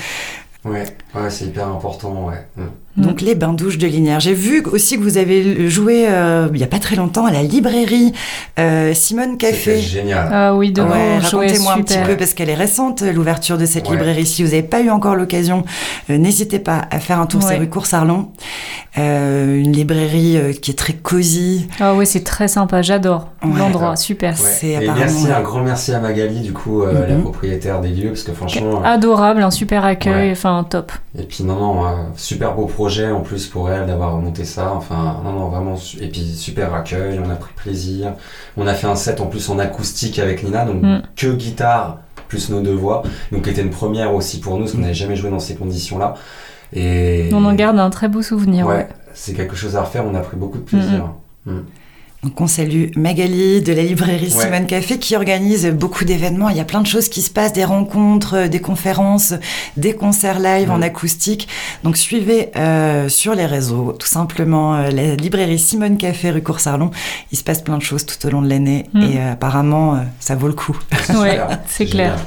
Ouais, 0.63 0.83
ouais 1.15 1.29
c'est 1.29 1.45
hyper 1.45 1.67
important, 1.67 2.27
ouais. 2.27 2.45
Mm. 2.55 2.61
Mm. 2.97 3.01
Donc 3.03 3.21
les 3.21 3.35
bains 3.35 3.53
douches 3.53 3.77
de 3.77 3.87
Linière. 3.87 4.19
J'ai 4.19 4.33
vu 4.33 4.63
aussi 4.71 4.97
que 4.97 5.03
vous 5.03 5.17
avez 5.17 5.69
joué 5.69 6.07
euh, 6.09 6.49
il 6.51 6.57
n'y 6.57 6.63
a 6.63 6.67
pas 6.67 6.79
très 6.79 6.97
longtemps 6.97 7.25
à 7.25 7.31
la 7.31 7.41
librairie 7.41 8.11
euh, 8.59 8.93
Simone 8.93 9.37
Café. 9.37 9.75
C'est 9.75 9.81
génial. 9.81 10.29
Ah 10.31 10.55
oui, 10.55 10.71
de 10.71 10.81
Racontez-moi 10.81 11.73
un 11.73 11.81
petit 11.81 11.97
peu 12.05 12.17
parce 12.17 12.33
qu'elle 12.33 12.49
est 12.49 12.55
récente 12.55 13.01
l'ouverture 13.01 13.57
de 13.57 13.65
cette 13.65 13.89
librairie. 13.89 14.25
Si 14.25 14.43
vous 14.43 14.49
n'avez 14.49 14.63
pas 14.63 14.81
eu 14.81 14.89
encore 14.89 15.15
l'occasion, 15.15 15.63
euh, 16.09 16.17
n'hésitez 16.17 16.59
pas 16.59 16.81
à 16.91 16.99
faire 16.99 17.19
un 17.19 17.27
tour. 17.27 17.41
C'est 17.41 17.57
rue 17.57 17.69
Cours-Sarlon. 17.69 18.29
une 18.97 19.71
librairie 19.71 20.59
qui 20.61 20.71
est 20.71 20.77
très 20.77 20.93
cosy. 20.93 21.67
Ah 21.79 21.93
oui, 21.93 22.05
c'est 22.05 22.23
très 22.23 22.47
sympa. 22.47 22.81
J'adore 22.81 23.29
l'endroit. 23.43 23.95
Super. 23.95 24.35
Et 24.63 24.79
merci, 24.79 25.31
un 25.31 25.41
grand 25.41 25.61
merci 25.61 25.93
à 25.93 25.99
Magali 25.99 26.41
du 26.41 26.53
coup, 26.53 26.83
la 26.85 26.91
mm-hmm. 26.91 27.21
propriétaire 27.21 27.79
des 27.79 27.89
lieux 27.89 28.09
parce 28.09 28.23
que 28.23 28.33
franchement. 28.33 28.83
Adorable, 28.83 29.43
un 29.43 29.51
super 29.51 29.85
accueil, 29.85 30.31
enfin 30.31 30.65
top. 30.69 30.91
Et 31.17 31.23
puis 31.23 31.43
non 31.43 31.55
non, 31.55 31.85
super 32.15 32.53
beau 32.53 32.65
projet 32.65 32.81
projet 32.91 33.11
en 33.11 33.21
plus 33.21 33.47
pour 33.47 33.71
elle 33.71 33.85
d'avoir 33.87 34.13
remonté 34.13 34.43
ça. 34.43 34.73
Enfin, 34.73 35.21
non, 35.23 35.31
non, 35.31 35.47
vraiment. 35.47 35.75
Et 36.01 36.07
puis 36.07 36.21
super 36.21 36.73
accueil, 36.73 37.19
on 37.25 37.29
a 37.29 37.35
pris 37.35 37.53
plaisir. 37.55 38.15
On 38.57 38.67
a 38.67 38.73
fait 38.73 38.87
un 38.87 38.95
set 38.95 39.21
en 39.21 39.27
plus 39.27 39.49
en 39.49 39.59
acoustique 39.59 40.19
avec 40.19 40.43
Nina, 40.43 40.65
donc 40.65 40.81
mm. 40.81 41.01
que 41.15 41.27
guitare 41.27 41.99
plus 42.27 42.49
nos 42.49 42.61
deux 42.61 42.73
voix. 42.73 43.03
Donc, 43.31 43.47
était 43.47 43.61
une 43.61 43.69
première 43.69 44.13
aussi 44.13 44.39
pour 44.39 44.55
nous, 44.55 44.61
parce 44.61 44.73
qu'on 44.73 44.79
n'avait 44.79 44.93
jamais 44.93 45.15
joué 45.15 45.29
dans 45.29 45.39
ces 45.39 45.55
conditions-là. 45.55 46.15
Et 46.73 47.29
on 47.33 47.43
en 47.45 47.53
garde 47.53 47.79
un 47.79 47.89
très 47.89 48.09
beau 48.09 48.21
souvenir. 48.21 48.67
Ouais, 48.67 48.87
c'est 49.13 49.33
quelque 49.33 49.55
chose 49.55 49.75
à 49.77 49.83
refaire. 49.83 50.05
On 50.05 50.15
a 50.15 50.19
pris 50.19 50.37
beaucoup 50.37 50.57
de 50.57 50.63
plaisir. 50.63 51.13
Mm. 51.45 51.51
Mm. 51.53 51.65
Donc 52.23 52.39
on 52.39 52.45
salue 52.45 52.91
Magali 52.95 53.61
de 53.61 53.73
la 53.73 53.81
librairie 53.81 54.29
Simone 54.29 54.67
Café 54.67 54.99
qui 54.99 55.15
organise 55.15 55.65
beaucoup 55.67 56.05
d'événements. 56.05 56.49
Il 56.49 56.57
y 56.57 56.59
a 56.59 56.65
plein 56.65 56.81
de 56.81 56.87
choses 56.87 57.09
qui 57.09 57.23
se 57.23 57.31
passent, 57.31 57.53
des 57.53 57.65
rencontres, 57.65 58.47
des 58.47 58.61
conférences, 58.61 59.33
des 59.75 59.93
concerts 59.93 60.39
live 60.39 60.69
en 60.69 60.83
acoustique. 60.83 61.47
Donc 61.83 61.97
suivez 61.97 62.51
euh, 62.55 63.09
sur 63.09 63.33
les 63.33 63.47
réseaux 63.47 63.93
tout 63.93 64.07
simplement 64.07 64.75
euh, 64.75 64.91
la 64.91 65.15
librairie 65.15 65.57
Simone 65.57 65.97
Café 65.97 66.29
rue 66.29 66.43
Coursarlon. 66.43 66.91
Il 67.31 67.39
se 67.39 67.43
passe 67.43 67.63
plein 67.63 67.77
de 67.77 67.83
choses 67.83 68.05
tout 68.05 68.23
au 68.27 68.29
long 68.29 68.43
de 68.43 68.49
l'année 68.49 68.85
mm. 68.93 69.01
et 69.01 69.17
euh, 69.17 69.33
apparemment 69.33 70.05
ça 70.19 70.35
vaut 70.35 70.47
le 70.47 70.53
coup. 70.53 70.77
Ouais, 71.15 71.39
c'est 71.67 71.85
clair. 71.87 72.17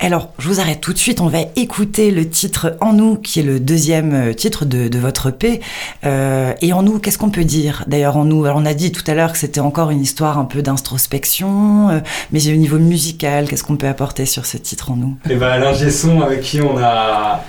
Alors, 0.00 0.30
je 0.38 0.48
vous 0.48 0.60
arrête 0.60 0.80
tout 0.80 0.92
de 0.92 0.98
suite. 0.98 1.20
On 1.20 1.28
va 1.28 1.38
écouter 1.56 2.10
le 2.10 2.28
titre 2.28 2.76
En 2.80 2.92
nous, 2.92 3.16
qui 3.16 3.40
est 3.40 3.42
le 3.44 3.60
deuxième 3.60 4.30
euh, 4.30 4.32
titre 4.32 4.64
de, 4.64 4.98
votre 4.98 5.28
EP. 5.28 5.60
Euh, 6.04 6.52
et 6.60 6.72
En 6.72 6.82
nous, 6.82 6.98
qu'est-ce 6.98 7.18
qu'on 7.18 7.30
peut 7.30 7.44
dire? 7.44 7.84
D'ailleurs, 7.86 8.16
En 8.16 8.24
nous, 8.24 8.44
alors 8.44 8.58
on 8.58 8.66
a 8.66 8.74
dit 8.74 8.92
tout 8.92 9.04
à 9.06 9.14
l'heure 9.14 9.32
que 9.32 9.38
c'était 9.38 9.60
encore 9.60 9.90
une 9.90 10.00
histoire 10.00 10.38
un 10.38 10.44
peu 10.44 10.62
d'introspection, 10.62 11.90
euh, 11.90 12.00
mais 12.32 12.46
au 12.48 12.56
niveau 12.56 12.78
musical, 12.78 13.48
qu'est-ce 13.48 13.64
qu'on 13.64 13.76
peut 13.76 13.88
apporter 13.88 14.26
sur 14.26 14.46
ce 14.46 14.56
titre 14.56 14.90
En 14.90 14.96
nous? 14.96 15.16
Eh 15.30 15.36
ben, 15.36 15.58
l'ingé 15.58 15.90
son 15.90 16.20
avec 16.20 16.42
qui 16.42 16.60
on 16.60 16.76
a 16.78 17.44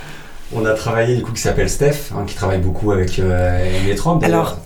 on 0.53 0.65
a 0.65 0.73
travaillé 0.73 1.15
du 1.15 1.23
coup 1.23 1.31
qui 1.31 1.41
s'appelle 1.41 1.69
Steph, 1.69 2.12
hein, 2.13 2.23
qui 2.27 2.36
travaille 2.36 2.60
beaucoup 2.60 2.91
avec 2.91 3.17
euh, 3.19 3.95
Alors 4.21 4.58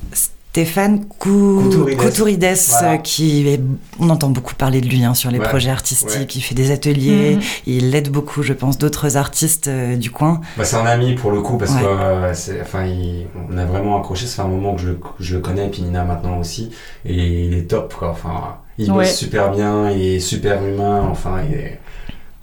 Stéphane 0.51 1.05
Couturides, 1.05 2.43
euh, 2.43 2.97
qui 2.97 3.47
est, 3.47 3.61
on 3.99 4.09
entend 4.09 4.29
beaucoup 4.29 4.55
parler 4.55 4.81
de 4.81 4.87
lui 4.87 5.03
hein, 5.03 5.13
sur 5.13 5.29
les 5.29 5.37
projets 5.37 5.69
artistiques. 5.69 6.35
Il 6.35 6.41
fait 6.41 6.55
des 6.55 6.71
ateliers, 6.71 7.35
mhm. 7.35 7.41
il 7.67 7.93
aide 7.93 8.09
beaucoup, 8.09 8.41
je 8.41 8.53
pense, 8.53 8.79
d'autres 8.79 9.15
artistes 9.15 9.67
euh, 9.67 9.95
du 9.95 10.09
coin. 10.09 10.41
Bah, 10.57 10.65
c'est 10.65 10.77
un 10.77 10.87
ami 10.87 11.13
pour 11.13 11.29
le 11.29 11.41
coup 11.41 11.57
parce 11.57 11.73
qu'on 11.73 11.85
euh, 11.85 12.33
enfin, 12.61 12.87
on 13.51 13.57
a 13.57 13.65
vraiment 13.65 13.99
accroché. 13.99 14.25
Ça 14.25 14.37
fait 14.37 14.41
un 14.41 14.51
moment 14.51 14.73
que 14.73 14.81
je, 14.81 14.89
je 15.19 15.35
le 15.35 15.41
connais, 15.41 15.67
puis 15.69 15.83
Nina 15.83 16.03
maintenant 16.03 16.39
aussi, 16.39 16.71
et 17.05 17.45
il 17.45 17.53
est 17.53 17.69
top. 17.69 17.93
Quoi. 17.93 18.09
Enfin, 18.09 18.57
il 18.79 18.91
bosse 18.91 19.15
super 19.15 19.51
bien, 19.51 19.91
il 19.91 20.15
est 20.15 20.19
super 20.19 20.65
humain. 20.65 21.07
Enfin, 21.11 21.43
il 21.47 21.55
est 21.55 21.79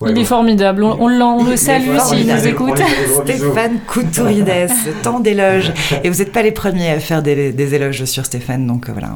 il 0.02 0.18
est 0.18 0.24
formidable, 0.24 0.82
on, 0.82 1.08
le 1.08 1.56
salue 1.56 1.98
s'il 1.98 2.26
nous 2.26 2.46
écoute. 2.46 2.80
Stéphane 3.22 3.78
Couturides, 3.86 4.68
tant 5.02 5.20
d'éloges. 5.20 5.72
Et 6.04 6.10
vous 6.10 6.18
n'êtes 6.18 6.32
pas 6.32 6.42
les 6.42 6.52
premiers 6.52 6.90
à 6.90 7.00
faire 7.00 7.22
des, 7.22 7.74
éloges 7.74 8.04
sur 8.04 8.26
Stéphane, 8.26 8.66
donc 8.66 8.88
euh, 8.88 8.92
voilà, 8.92 9.12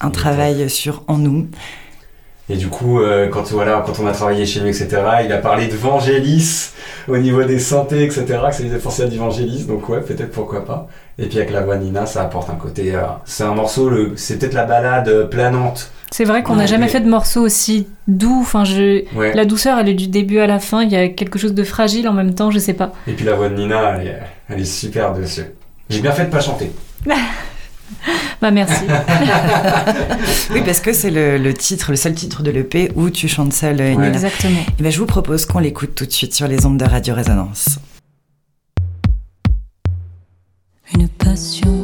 un, 0.00 0.10
travail 0.10 0.68
sur 0.68 1.02
En 1.06 1.16
nous. 1.16 1.46
Et 2.50 2.56
du 2.56 2.68
coup, 2.68 3.00
euh, 3.00 3.28
quand, 3.28 3.50
voilà, 3.52 3.82
quand 3.86 3.98
on 4.00 4.06
a 4.06 4.12
travaillé 4.12 4.44
chez 4.44 4.60
lui, 4.60 4.68
etc., 4.68 4.88
il 5.24 5.32
a 5.32 5.38
parlé 5.38 5.66
de 5.66 5.76
Vangélis 5.76 6.72
au 7.08 7.16
niveau 7.16 7.42
des 7.42 7.58
santé, 7.58 8.04
etc., 8.04 8.24
que 8.26 8.54
ça 8.54 8.62
lui 8.62 8.68
faisait 8.68 8.78
penser 8.78 9.02
à 9.04 9.06
d'Evangélis, 9.06 9.64
donc 9.64 9.88
ouais, 9.88 10.02
peut-être 10.02 10.32
pourquoi 10.32 10.66
pas. 10.66 10.86
Et 11.18 11.26
puis 11.26 11.38
avec 11.38 11.50
la 11.50 11.62
voix 11.62 11.76
Nina, 11.76 12.06
ça 12.06 12.22
apporte 12.22 12.50
un 12.50 12.56
côté... 12.56 12.94
Euh, 12.94 13.02
c'est 13.24 13.44
un 13.44 13.54
morceau, 13.54 13.90
c'est 14.16 14.38
peut-être 14.38 14.54
la 14.54 14.64
balade 14.64 15.28
planante 15.30 15.92
c'est 16.14 16.22
vrai 16.22 16.44
qu'on 16.44 16.54
n'a 16.54 16.66
jamais 16.66 16.86
fait 16.86 17.00
de 17.00 17.08
morceau 17.08 17.40
aussi 17.40 17.88
doux. 18.06 18.38
Enfin, 18.40 18.62
je... 18.62 19.02
La 19.34 19.44
douceur, 19.44 19.80
elle 19.80 19.88
est 19.88 19.94
du 19.94 20.06
début 20.06 20.38
à 20.38 20.46
la 20.46 20.60
fin. 20.60 20.84
Il 20.84 20.92
y 20.92 20.94
a 20.94 21.08
quelque 21.08 21.40
chose 21.40 21.54
de 21.54 21.64
fragile 21.64 22.08
en 22.08 22.12
même 22.12 22.36
temps, 22.36 22.52
je 22.52 22.60
sais 22.60 22.72
pas. 22.72 22.92
Et 23.08 23.14
puis 23.14 23.24
la 23.24 23.34
voix 23.34 23.48
de 23.48 23.56
Nina, 23.56 23.98
elle 24.48 24.60
est, 24.60 24.64
super 24.64 25.12
dessus. 25.12 25.42
J'ai 25.90 25.98
bien 25.98 26.12
fait 26.12 26.26
de 26.26 26.30
pas 26.30 26.38
chanter. 26.38 26.70
bah 28.40 28.52
merci. 28.52 28.84
oui, 30.52 30.62
parce 30.64 30.78
que 30.78 30.92
c'est 30.92 31.10
le, 31.10 31.52
titre, 31.52 31.90
le 31.90 31.96
seul 31.96 32.14
titre 32.14 32.44
de 32.44 32.52
l'EP 32.52 32.92
où 32.94 33.10
tu 33.10 33.26
chantes 33.26 33.52
seule, 33.52 33.82
Nina. 33.82 34.06
Exactement. 34.06 34.60
Et 34.78 34.82
ben, 34.84 34.92
je 34.92 35.00
vous 35.00 35.06
propose 35.06 35.46
qu'on 35.46 35.58
l'écoute 35.58 35.96
tout 35.96 36.06
de 36.06 36.12
suite 36.12 36.32
sur 36.32 36.46
les 36.46 36.64
ondes 36.64 36.78
de 36.78 36.84
Radio 36.84 37.12
Résonance. 37.12 37.80
Une 40.96 41.08
passion, 41.08 41.83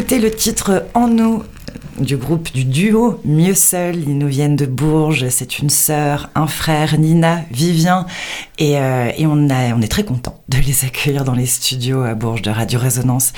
d'écouter 0.00 0.18
le 0.18 0.30
titre 0.30 0.86
En 0.94 1.08
nous 1.08 1.42
du 1.98 2.16
groupe 2.16 2.50
du 2.54 2.64
duo 2.64 3.20
Mieux 3.26 3.52
Seul. 3.54 3.96
Ils 3.96 4.16
nous 4.16 4.28
viennent 4.28 4.56
de 4.56 4.64
Bourges. 4.64 5.28
C'est 5.28 5.58
une 5.58 5.68
sœur, 5.68 6.30
un 6.34 6.46
frère, 6.46 6.98
Nina, 6.98 7.42
Vivien. 7.50 8.06
Et, 8.56 8.78
euh, 8.78 9.10
on, 9.18 9.50
a, 9.50 9.74
on 9.74 9.82
est 9.82 9.90
très 9.90 10.04
content 10.04 10.42
de 10.48 10.56
les 10.56 10.86
accueillir 10.86 11.24
dans 11.24 11.34
les 11.34 11.44
studios 11.44 12.00
à 12.00 12.14
Bourges 12.14 12.40
de 12.40 12.50
Radio 12.50 12.80
Résonance. 12.80 13.34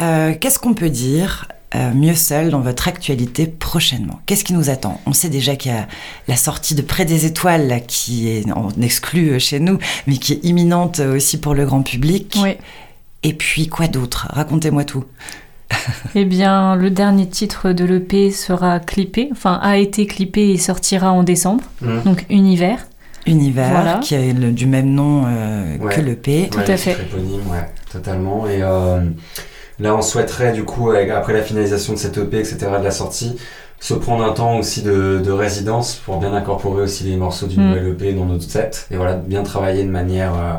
Euh, 0.00 0.34
qu'est-ce 0.40 0.58
qu'on 0.58 0.72
peut 0.72 0.88
dire 0.88 1.46
euh, 1.74 1.92
Mieux 1.92 2.14
Seul 2.14 2.48
dans 2.48 2.60
votre 2.60 2.88
actualité 2.88 3.46
prochainement? 3.46 4.18
Qu'est-ce 4.24 4.44
qui 4.44 4.54
nous 4.54 4.70
attend? 4.70 5.02
On 5.04 5.12
sait 5.12 5.28
déjà 5.28 5.56
qu'il 5.56 5.72
y 5.72 5.74
a 5.74 5.88
la 6.26 6.36
sortie 6.36 6.74
de 6.74 6.80
Près 6.80 7.04
des 7.04 7.26
Étoiles 7.26 7.82
qui 7.86 8.30
est 8.30 8.50
en 8.50 8.70
exclu 8.80 9.38
chez 9.38 9.60
nous, 9.60 9.76
mais 10.06 10.16
qui 10.16 10.32
est 10.32 10.40
imminente 10.42 11.00
aussi 11.00 11.38
pour 11.38 11.52
le 11.52 11.66
grand 11.66 11.82
public. 11.82 12.38
Oui. 12.42 12.56
Et 13.24 13.34
puis 13.34 13.68
quoi 13.68 13.88
d'autre? 13.88 14.28
Racontez-moi 14.30 14.84
tout. 14.84 15.04
eh 16.14 16.24
bien, 16.24 16.76
le 16.76 16.90
dernier 16.90 17.26
titre 17.28 17.72
de 17.72 17.84
l'EP 17.84 18.30
sera 18.30 18.80
clippé, 18.80 19.28
enfin 19.32 19.58
a 19.62 19.76
été 19.78 20.06
clippé 20.06 20.50
et 20.50 20.58
sortira 20.58 21.12
en 21.12 21.22
décembre. 21.22 21.64
Mmh. 21.82 22.00
Donc 22.04 22.24
Univers. 22.30 22.86
Univers, 23.26 23.70
Voilà. 23.70 23.98
qui 23.98 24.14
a 24.14 24.20
le- 24.32 24.52
du 24.52 24.66
même 24.66 24.90
nom 24.94 25.24
euh, 25.26 25.76
Ouais. 25.78 25.94
que 25.94 26.00
l'EP. 26.00 26.48
Tout 26.50 26.60
à 26.66 26.76
fait. 26.78 26.92
éponyme, 26.92 27.40
ouais, 27.50 27.68
totalement. 27.92 28.46
Et 28.46 28.62
euh, 28.62 29.00
là, 29.80 29.94
on 29.94 30.00
souhaiterait, 30.00 30.52
du 30.52 30.64
coup, 30.64 30.90
après 30.90 31.34
la 31.34 31.42
finalisation 31.42 31.92
de 31.92 31.98
cette 31.98 32.16
EP, 32.16 32.38
etc., 32.38 32.56
de 32.78 32.84
la 32.84 32.90
sortie, 32.90 33.36
se 33.80 33.92
prendre 33.94 34.24
un 34.24 34.32
temps 34.32 34.56
aussi 34.58 34.82
de, 34.82 35.20
de 35.22 35.30
résidence 35.30 35.94
pour 35.96 36.18
bien 36.18 36.32
incorporer 36.32 36.82
aussi 36.82 37.04
les 37.04 37.16
morceaux 37.16 37.46
du 37.46 37.58
Mm. 37.60 37.68
nouvel 37.68 37.88
EP 37.88 38.12
dans 38.14 38.24
notre 38.24 38.44
set. 38.44 38.86
Et 38.90 38.96
voilà, 38.96 39.14
bien 39.16 39.42
travailler 39.42 39.84
de 39.84 39.90
manière 39.90 40.32
euh, 40.34 40.54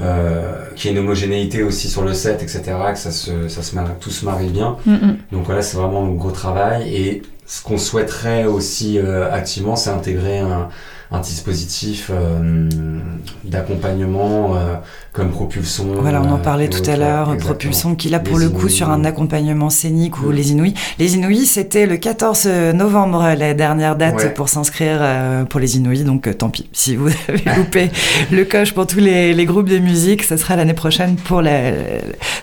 euh, 0.00 0.64
qu'il 0.74 0.90
y 0.90 0.94
ait 0.94 0.96
une 0.96 1.04
homogénéité 1.04 1.62
aussi 1.62 1.88
sur 1.88 2.02
le 2.02 2.14
set, 2.14 2.42
etc., 2.42 2.62
que 2.92 2.98
ça 2.98 3.10
se, 3.10 3.48
ça 3.48 3.62
se 3.62 3.74
marie- 3.74 3.92
tout 4.00 4.10
se 4.10 4.24
marie 4.24 4.48
bien. 4.48 4.76
Mm, 4.86 4.92
mm. 4.94 5.16
Donc 5.32 5.44
voilà, 5.46 5.62
c'est 5.62 5.76
vraiment 5.76 6.04
un 6.06 6.12
gros 6.12 6.30
travail. 6.30 6.94
Et 6.94 7.22
ce 7.46 7.62
qu'on 7.62 7.78
souhaiterait 7.78 8.44
aussi 8.46 8.98
euh, 8.98 9.30
activement, 9.32 9.76
c'est 9.76 9.90
intégrer 9.90 10.38
un, 10.38 10.68
un 11.12 11.20
dispositif 11.20 12.10
euh, 12.10 12.68
d'accompagnement 13.44 14.54
euh, 14.56 14.74
comme 15.12 15.30
Propulsion. 15.30 15.86
Voilà, 16.00 16.22
on 16.22 16.30
en 16.30 16.34
euh, 16.36 16.38
parlait 16.38 16.68
tout 16.68 16.88
à 16.88 16.96
l'heure. 16.96 17.36
Propulsion, 17.36 17.94
qui 17.94 18.08
là 18.08 18.18
pour 18.18 18.38
Les 18.38 18.46
le 18.46 18.50
coup 18.50 18.60
Inouïs, 18.60 18.72
sur 18.74 18.90
un 18.90 19.04
accompagnement 19.04 19.68
scénique 19.68 20.18
ou 20.22 20.28
Mm. 20.30 20.32
les 20.32 20.52
Inouïs. 20.52 20.74
Les 20.98 21.14
Inouïs, 21.16 21.46
c'était 21.46 21.86
le 21.86 21.96
14 21.98 22.46
novembre, 22.74 23.34
la 23.38 23.52
dernière 23.54 23.96
date 23.96 24.16
Ouais. 24.16 24.30
pour 24.32 24.48
s'inscrire 24.48 24.98
euh, 25.00 25.44
pour 25.44 25.60
les 25.60 25.76
Inouïs, 25.76 26.04
donc 26.04 26.28
tant 26.38 26.48
pis. 26.48 26.68
Si 26.72 26.96
vous 26.96 27.08
avez 27.28 27.42
loupé 27.56 27.90
le 28.30 28.44
coche 28.44 28.72
pour 28.72 28.86
tous 28.86 29.00
les, 29.00 29.34
les 29.34 29.44
groupes 29.44 29.68
de 29.68 29.78
musique, 29.78 30.22
ça 30.22 30.36
sera 30.38 30.56
l'année 30.56 30.72
prochaine 30.74 31.16
pour 31.16 31.42
la 31.42 31.72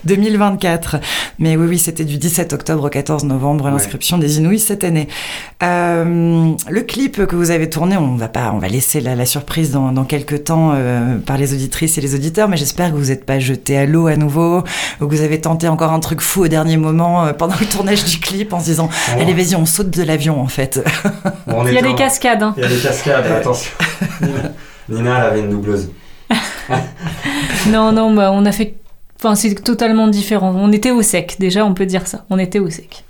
2024. 0.06 0.98
Mais 1.40 1.58
oui, 1.58 1.66
oui, 1.70 1.80
c'était 1.80 2.06
du 2.06 2.18
17 2.18 2.54
octobre 2.54 2.86
au 2.86 2.90
14 2.90 3.24
novembre 3.26 3.66
Ouais. 3.66 3.72
l'inscription 3.72 4.18
des 4.18 4.38
Inouïs 4.38 4.60
cette 4.60 4.84
année. 4.84 5.08
Euh, 5.64 6.52
le 6.70 6.82
clip 6.82 7.26
que 7.26 7.36
vous 7.36 7.52
avez 7.52 7.70
tourné, 7.70 7.98
on 7.98 8.16
va 8.16 8.28
pas, 8.28 8.52
on 8.60 8.62
va 8.62 8.68
laisser 8.68 9.00
la, 9.00 9.16
la 9.16 9.26
surprise 9.26 9.72
dans, 9.72 9.94
dans 9.94 10.04
quelques 10.04 10.44
temps 10.44 10.74
euh, 10.76 11.18
par 11.18 11.38
les 11.38 11.54
auditrices 11.54 11.98
et 11.98 12.02
les 12.02 12.14
auditeurs, 12.14 12.50
mais 12.50 12.58
j'espère 12.58 12.92
que 12.92 12.96
vous 12.98 13.06
n'êtes 13.06 13.26
pas 13.26 13.40
jeté 13.40 13.78
à 13.78 13.86
l'eau 13.86 14.08
à 14.08 14.18
nouveau, 14.18 14.66
ou 15.00 15.08
que 15.08 15.16
vous 15.16 15.22
avez 15.22 15.40
tenté 15.40 15.70
encore 15.70 15.94
un 15.94 16.02
truc 16.02 16.20
fou 16.20 16.44
au 16.44 16.48
dernier 16.50 16.76
moment 16.76 17.26
euh, 17.26 17.32
pendant 17.32 17.56
le 17.58 17.66
tournage 17.66 18.04
du 18.04 18.20
clip 18.20 18.52
en 18.52 18.60
se 18.60 18.66
disant, 18.66 18.90
Bon, 19.16 19.22
allez 19.22 19.34
vas-y, 19.34 19.56
on 19.56 19.66
saute 19.66 19.92
de 19.92 20.04
l'avion 20.04 20.42
en 20.42 20.48
fait. 20.48 20.84
bon, 21.48 21.66
Il 21.68 21.74
y 21.74 21.78
a 21.78 21.82
des 21.82 21.96
cascades. 21.96 22.44
hein. 22.44 22.54
Il 22.58 22.64
y 22.64 22.66
a 22.66 22.70
des 22.70 22.80
cascades, 22.82 23.26
attention. 23.32 23.72
Nina, 24.22 24.52
Nina, 24.90 25.18
elle 25.20 25.24
avait 25.26 25.40
une 25.40 25.52
doubleuse. 25.52 25.90
Non, 27.70 27.92
non, 27.92 28.14
bah, 28.14 28.32
on 28.34 28.46
a 28.46 28.52
fait. 28.52 28.76
Enfin, 29.20 29.36
c'est 29.36 29.54
totalement 29.56 30.08
différent. 30.08 30.54
On 30.56 30.72
était 30.72 30.92
au 30.92 31.02
sec, 31.02 31.36
déjà, 31.40 31.66
on 31.66 31.74
peut 31.74 31.86
dire 31.86 32.08
ça. 32.08 32.26
On 32.30 32.38
était 32.40 32.60
au 32.60 32.70
sec. 32.70 33.04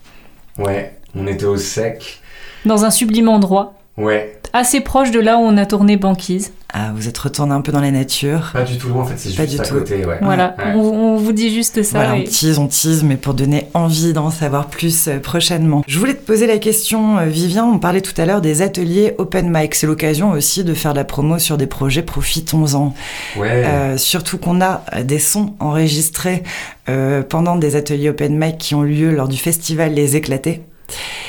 Ouais, 0.58 0.98
on 1.16 1.28
était 1.28 1.46
au 1.46 1.58
sec. 1.58 2.20
Dans 2.66 2.84
un 2.86 2.90
sublime 2.92 3.30
endroit, 3.30 3.74
Ouais, 3.98 4.39
assez 4.54 4.82
proche 4.82 5.12
de 5.12 5.20
là 5.20 5.38
où 5.38 5.42
on 5.42 5.58
a 5.58 5.66
tourné 5.66 5.98
Banquise. 5.98 6.52
Ah, 6.72 6.92
vous 6.96 7.08
êtes 7.08 7.18
retourné 7.18 7.52
un 7.52 7.62
peu 7.62 7.72
dans 7.72 7.80
la 7.82 7.90
nature. 7.90 8.52
pas 8.54 8.62
du 8.62 8.78
tout 8.78 8.90
loin 8.90 9.02
en 9.02 9.06
fait, 9.06 9.16
c'est 9.18 9.32
juste 9.32 9.56
du 9.56 9.60
à 9.60 9.64
tout. 9.64 9.74
côté, 9.74 10.06
ouais. 10.06 10.20
Voilà, 10.22 10.56
Ouais. 10.60 10.74
on, 10.76 11.16
on 11.16 11.18
vous 11.18 11.32
dit 11.32 11.52
juste 11.52 11.82
ça. 11.82 11.98
Voilà, 11.98 12.14
on 12.14 12.24
tease, 12.24 12.60
on 12.60 12.68
tease, 12.68 13.04
mais 13.04 13.18
pour 13.18 13.34
donner 13.34 13.66
envie 13.74 14.14
d'en 14.14 14.30
savoir 14.30 14.68
plus 14.68 15.08
euh, 15.08 15.18
prochainement. 15.18 15.84
Je 15.88 15.98
voulais 15.98 16.14
te 16.14 16.24
poser 16.24 16.46
la 16.46 16.60
question, 16.60 17.18
euh, 17.18 17.26
Vivien, 17.26 17.66
on 17.66 17.80
parlait 17.80 18.02
tout 18.02 18.14
à 18.22 18.26
l'heure 18.28 18.42
des 18.42 18.62
ateliers 18.62 19.16
open 19.18 19.50
mic. 19.52 19.74
C'est 19.74 19.88
l'occasion 19.88 20.30
aussi 20.30 20.64
de 20.64 20.76
faire 20.76 20.94
de 20.94 21.00
la 21.00 21.06
promo 21.06 21.40
sur 21.40 21.58
des 21.58 21.66
projets, 21.66 22.04
profitons-en. 22.04 22.94
Ouais. 23.40 23.64
Euh, 23.66 23.98
surtout 23.98 24.38
qu'on 24.38 24.62
a 24.62 24.84
des 25.04 25.20
sons 25.20 25.56
enregistrés 25.60 26.44
euh, 26.88 27.24
pendant 27.24 27.56
des 27.56 27.76
ateliers 27.78 28.10
open 28.10 28.38
mic 28.38 28.60
qui 28.60 28.76
ont 28.76 28.84
lieu 28.84 29.10
lors 29.12 29.28
du 29.28 29.38
festival 29.38 29.94
Les 29.96 30.16
Éclatés. 30.16 30.62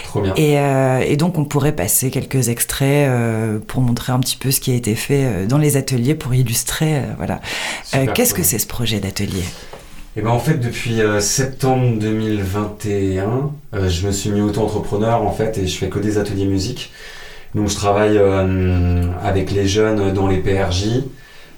Trop 0.04 0.20
bien. 0.20 0.34
Et, 0.36 0.58
euh, 0.58 1.00
et 1.00 1.16
donc 1.16 1.38
on 1.38 1.44
pourrait 1.44 1.74
passer 1.74 2.10
quelques 2.10 2.48
extraits 2.48 3.08
euh, 3.08 3.58
pour 3.66 3.82
montrer 3.82 4.12
un 4.12 4.20
petit 4.20 4.36
peu 4.36 4.50
ce 4.50 4.60
qui 4.60 4.72
a 4.72 4.74
été 4.74 4.94
fait 4.94 5.24
euh, 5.24 5.46
dans 5.46 5.58
les 5.58 5.76
ateliers 5.76 6.14
pour 6.14 6.34
illustrer. 6.34 7.02
voilà. 7.16 7.40
Qu'est-ce 8.14 8.34
cool. 8.34 8.42
que 8.42 8.46
c'est 8.48 8.58
ce 8.58 8.66
projet 8.66 9.00
d'atelier? 9.00 9.44
Et 10.16 10.22
ben 10.22 10.30
en 10.30 10.40
fait 10.40 10.54
depuis 10.54 11.00
euh, 11.00 11.20
septembre 11.20 11.96
2021, 12.00 13.52
euh, 13.74 13.88
je 13.88 14.06
me 14.06 14.12
suis 14.12 14.30
mis 14.30 14.40
auto-entrepreneur 14.40 15.22
en 15.22 15.30
fait 15.30 15.56
et 15.56 15.68
je 15.68 15.78
fais 15.78 15.88
que 15.88 16.00
des 16.00 16.18
ateliers 16.18 16.46
musique. 16.46 16.92
Donc 17.54 17.68
je 17.68 17.76
travaille 17.76 18.18
euh, 18.18 19.04
avec 19.22 19.52
les 19.52 19.68
jeunes 19.68 20.12
dans 20.12 20.26
les 20.26 20.38
PRJ, 20.38 21.04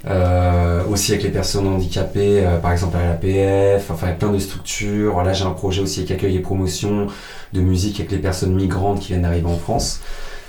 euh, 0.04 0.82
aussi 0.90 1.12
avec 1.12 1.24
les 1.24 1.30
personnes 1.30 1.66
handicapées, 1.68 2.44
euh, 2.44 2.58
par 2.58 2.72
exemple 2.72 2.96
à 2.96 3.06
l'APF, 3.06 3.90
enfin 3.90 4.08
avec 4.08 4.18
plein 4.18 4.30
de 4.30 4.38
structures. 4.38 5.22
Là 5.22 5.32
j'ai 5.32 5.44
un 5.44 5.50
projet 5.50 5.80
aussi 5.80 6.00
avec 6.00 6.10
accueil 6.12 6.36
et 6.36 6.40
promotion 6.40 7.06
de 7.52 7.60
musique 7.60 8.00
avec 8.00 8.10
les 8.10 8.18
personnes 8.18 8.54
migrantes 8.54 9.00
qui 9.00 9.08
viennent 9.08 9.22
d'arriver 9.22 9.46
en 9.46 9.56
France. 9.56 10.00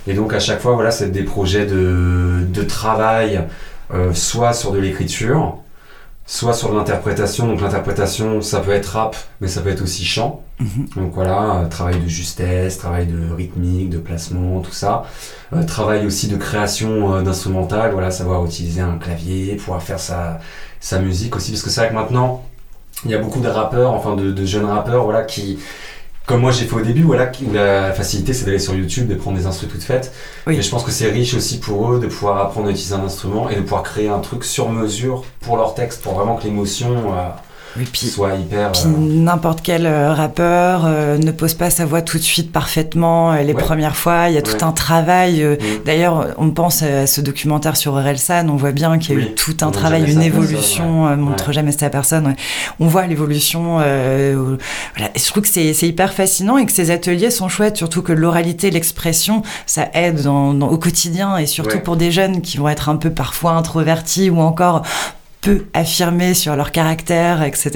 Et 0.07 0.13
donc 0.13 0.33
à 0.33 0.39
chaque 0.39 0.59
fois 0.59 0.73
voilà 0.73 0.91
c'est 0.91 1.11
des 1.11 1.23
projets 1.23 1.65
de, 1.65 2.45
de 2.47 2.63
travail, 2.63 3.43
euh, 3.93 4.13
soit 4.13 4.53
sur 4.53 4.71
de 4.71 4.79
l'écriture, 4.79 5.57
soit 6.25 6.53
sur 6.53 6.71
de 6.71 6.77
l'interprétation. 6.77 7.47
Donc 7.47 7.61
l'interprétation, 7.61 8.41
ça 8.41 8.59
peut 8.59 8.71
être 8.71 8.87
rap, 8.87 9.15
mais 9.39 9.47
ça 9.47 9.61
peut 9.61 9.69
être 9.69 9.83
aussi 9.83 10.03
chant. 10.03 10.43
Mhm. 10.63 10.87
Donc 10.95 11.11
voilà, 11.13 11.57
euh, 11.57 11.67
travail 11.67 11.99
de 11.99 12.07
justesse, 12.07 12.77
travail 12.77 13.05
de 13.05 13.33
rythmique, 13.33 13.89
de 13.89 13.97
placement, 13.97 14.61
tout 14.61 14.71
ça. 14.71 15.03
Euh, 15.53 15.63
travail 15.63 16.05
aussi 16.05 16.27
de 16.27 16.37
création 16.37 17.13
euh, 17.13 17.21
d'instrumental, 17.21 17.91
voilà, 17.91 18.11
savoir 18.11 18.45
utiliser 18.45 18.81
un 18.81 18.97
clavier, 18.97 19.55
pouvoir 19.57 19.81
faire 19.83 19.99
sa, 19.99 20.39
sa 20.79 20.99
musique 20.99 21.35
aussi. 21.35 21.51
Parce 21.51 21.63
que 21.63 21.69
c'est 21.69 21.81
vrai 21.81 21.89
que 21.89 21.95
maintenant, 21.95 22.43
il 23.03 23.11
y 23.11 23.13
a 23.13 23.17
beaucoup 23.17 23.41
de 23.41 23.49
rappeurs, 23.49 23.91
enfin 23.91 24.15
de, 24.15 24.31
de 24.31 24.45
jeunes 24.45 24.65
rappeurs, 24.65 25.03
voilà, 25.03 25.23
qui... 25.23 25.59
Comme 26.25 26.39
moi 26.39 26.51
j'ai 26.51 26.63
fait 26.63 26.75
au 26.77 26.81
début, 26.81 27.03
voilà, 27.03 27.29
la 27.51 27.91
facilité 27.91 28.31
c'est 28.31 28.45
d'aller 28.45 28.57
sur 28.57 28.73
YouTube, 28.73 29.09
de 29.09 29.15
prendre 29.15 29.37
des 29.37 29.45
instruments 29.45 29.73
toutes 29.73 29.83
faites. 29.83 30.13
Oui. 30.47 30.55
Mais 30.55 30.61
je 30.61 30.69
pense 30.69 30.85
que 30.85 30.91
c'est 30.91 31.11
riche 31.11 31.33
aussi 31.33 31.59
pour 31.59 31.91
eux 31.91 31.99
de 31.99 32.07
pouvoir 32.07 32.37
apprendre 32.37 32.69
à 32.69 32.71
utiliser 32.71 32.95
un 32.95 33.03
instrument 33.03 33.49
et 33.49 33.57
de 33.57 33.61
pouvoir 33.61 33.83
créer 33.83 34.07
un 34.07 34.19
truc 34.19 34.45
sur 34.45 34.69
mesure 34.69 35.25
pour 35.41 35.57
leur 35.57 35.75
texte, 35.75 36.01
pour 36.01 36.13
vraiment 36.13 36.37
que 36.37 36.45
l'émotion 36.45 37.13
euh, 37.13 37.27
Oui, 37.75 37.87
puis 37.91 38.05
soit 38.07 38.35
hyper. 38.35 38.71
Puis 38.71 38.83
euh, 38.85 38.89
n'importe 38.97 39.61
quel 39.63 39.85
euh, 39.87 40.13
rappeur 40.13 40.83
euh, 40.85 41.17
ne 41.17 41.31
pose 41.31 41.55
pas 41.55 41.69
sa 41.71 41.85
voix 41.85 42.01
tout 42.03 42.17
de 42.17 42.23
suite 42.23 42.51
parfaitement 42.51 43.33
les 43.33 43.53
Ouais. 43.53 43.53
premières 43.53 43.95
fois. 43.95 44.29
Il 44.29 44.35
y 44.35 44.37
a 44.37 44.41
tout 44.43 44.51
Ouais. 44.53 44.63
un 44.63 44.71
travail. 44.71 45.43
mm. 45.43 45.57
D'ailleurs, 45.85 46.27
on 46.37 46.51
pense 46.51 46.83
à 46.83 47.07
ce 47.07 47.19
documentaire 47.21 47.75
sur 47.75 47.93
Orelsan. 47.93 48.47
On 48.49 48.55
voit 48.57 48.71
bien 48.73 48.99
qu'il 48.99 49.17
y 49.17 49.21
a 49.21 49.25
eu 49.25 49.33
tout 49.33 49.57
un 49.61 49.71
travail, 49.71 50.01
une 50.01 50.05
personne, 50.05 50.23
évolution. 50.23 51.17
montre 51.17 51.51
jamais 51.51 51.71
sa 51.71 51.89
personne. 51.89 52.27
ouais. 52.27 52.35
On 52.79 52.87
voit 52.87 53.07
l'évolution. 53.07 53.77
voilà. 53.77 55.09
Je 55.15 55.25
trouve 55.31 55.43
que 55.43 55.49
c'est 55.49 55.73
c'est 55.73 55.87
hyper 55.87 56.13
fascinant 56.13 56.57
et 56.57 56.65
que 56.65 56.71
ces 56.71 56.91
ateliers 56.91 57.31
sont 57.31 57.49
chouettes, 57.49 57.77
surtout 57.77 58.01
que 58.03 58.13
l'oralité, 58.13 58.69
l'expression, 58.69 59.41
ça 59.65 59.87
aide 59.93 60.21
dans- 60.21 60.53
dans- 60.53 60.67
au 60.69 60.77
quotidien 60.77 61.37
et 61.37 61.45
surtout 61.47 61.77
Ouais. 61.77 61.81
pour 61.81 61.95
des 61.95 62.11
jeunes 62.11 62.41
qui 62.41 62.57
vont 62.57 62.69
être 62.69 62.89
un 62.89 62.97
peu 62.97 63.09
parfois 63.09 63.51
introvertis 63.53 64.29
ou 64.29 64.39
encore 64.39 64.83
peu 65.43 65.65
affirmés 65.73 66.33
sur 66.33 66.55
leur 66.55 66.71
caractère, 66.71 67.43
etc. 67.43 67.71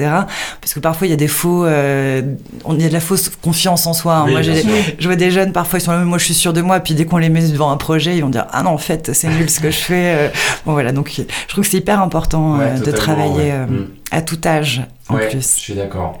Parce 0.60 0.74
que 0.74 0.80
parfois 0.80 1.06
il 1.06 1.10
y 1.10 1.12
a 1.12 1.16
des 1.16 1.28
faux, 1.28 1.64
euh, 1.66 2.22
on 2.64 2.78
y 2.78 2.84
a 2.84 2.88
de 2.88 2.92
la 2.92 3.00
fausse 3.00 3.28
confiance 3.42 3.86
en 3.86 3.92
soi. 3.92 4.16
hein. 4.16 4.24
Oui, 4.26 4.32
moi, 4.32 4.42
je 4.42 5.06
vois 5.06 5.16
des 5.16 5.30
jeunes 5.30 5.52
parfois 5.52 5.78
ils 5.78 5.82
sont 5.82 5.92
là, 5.92 5.98
moi 5.98 6.18
je 6.18 6.24
suis 6.24 6.34
sûr 6.34 6.52
de 6.52 6.60
moi, 6.62 6.80
puis 6.80 6.94
dès 6.94 7.04
qu'on 7.04 7.18
les 7.18 7.28
met 7.28 7.46
devant 7.48 7.70
un 7.70 7.76
projet, 7.76 8.16
ils 8.16 8.22
vont 8.22 8.30
dire 8.30 8.46
ah 8.52 8.62
non 8.62 8.70
en 8.70 8.78
fait 8.78 9.12
c'est 9.12 9.28
nul 9.28 9.48
ce 9.50 9.60
que 9.60 9.70
je 9.70 9.76
fais. 9.78 10.14
Euh, 10.16 10.28
Bon 10.66 10.72
voilà 10.72 10.92
donc 10.92 11.12
je 11.16 11.22
trouve 11.48 11.64
que 11.64 11.70
c'est 11.70 11.78
hyper 11.78 12.00
important 12.02 12.58
Ouais, 12.58 12.64
euh, 12.76 12.78
de 12.80 12.90
travailler 12.90 13.34
ouais. 13.36 13.52
euh, 13.52 13.66
Mm. 13.66 13.86
à 14.12 14.22
tout 14.22 14.38
âge 14.46 14.82
en 15.10 15.14
Ouais, 15.16 15.28
plus. 15.28 15.54
Je 15.56 15.60
suis 15.60 15.74
d'accord. 15.74 16.18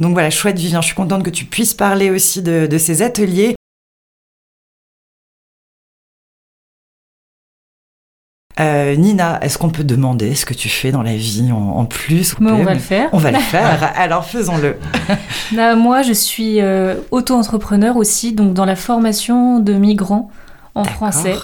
Donc 0.00 0.12
voilà 0.12 0.30
chouette 0.30 0.58
Vivien, 0.58 0.80
je 0.80 0.86
suis 0.86 0.94
contente 0.96 1.22
que 1.22 1.30
tu 1.30 1.44
puisses 1.44 1.74
parler 1.74 2.10
aussi 2.10 2.42
de, 2.42 2.66
de 2.66 2.78
ces 2.78 3.02
ateliers. 3.02 3.54
Euh, 8.60 8.96
Nina, 8.96 9.38
est-ce 9.42 9.56
qu'on 9.58 9.70
peut 9.70 9.84
demander 9.84 10.34
ce 10.34 10.44
que 10.44 10.54
tu 10.54 10.68
fais 10.68 10.90
dans 10.90 11.02
la 11.02 11.14
vie 11.14 11.50
en, 11.52 11.56
en 11.56 11.84
plus 11.84 12.34
Mais 12.40 12.50
on 12.50 12.64
va 12.64 12.74
le 12.74 12.80
faire. 12.80 13.08
On 13.12 13.18
va 13.18 13.30
le 13.30 13.38
faire, 13.50 13.92
alors 13.96 14.24
faisons-le. 14.24 14.76
Là, 15.54 15.74
moi, 15.76 16.02
je 16.02 16.12
suis 16.12 16.60
euh, 16.60 16.96
auto-entrepreneur 17.10 17.96
aussi, 17.96 18.32
donc 18.32 18.54
dans 18.54 18.64
la 18.64 18.76
formation 18.76 19.60
de 19.60 19.72
migrants 19.74 20.30
en 20.74 20.84
français. 20.84 21.36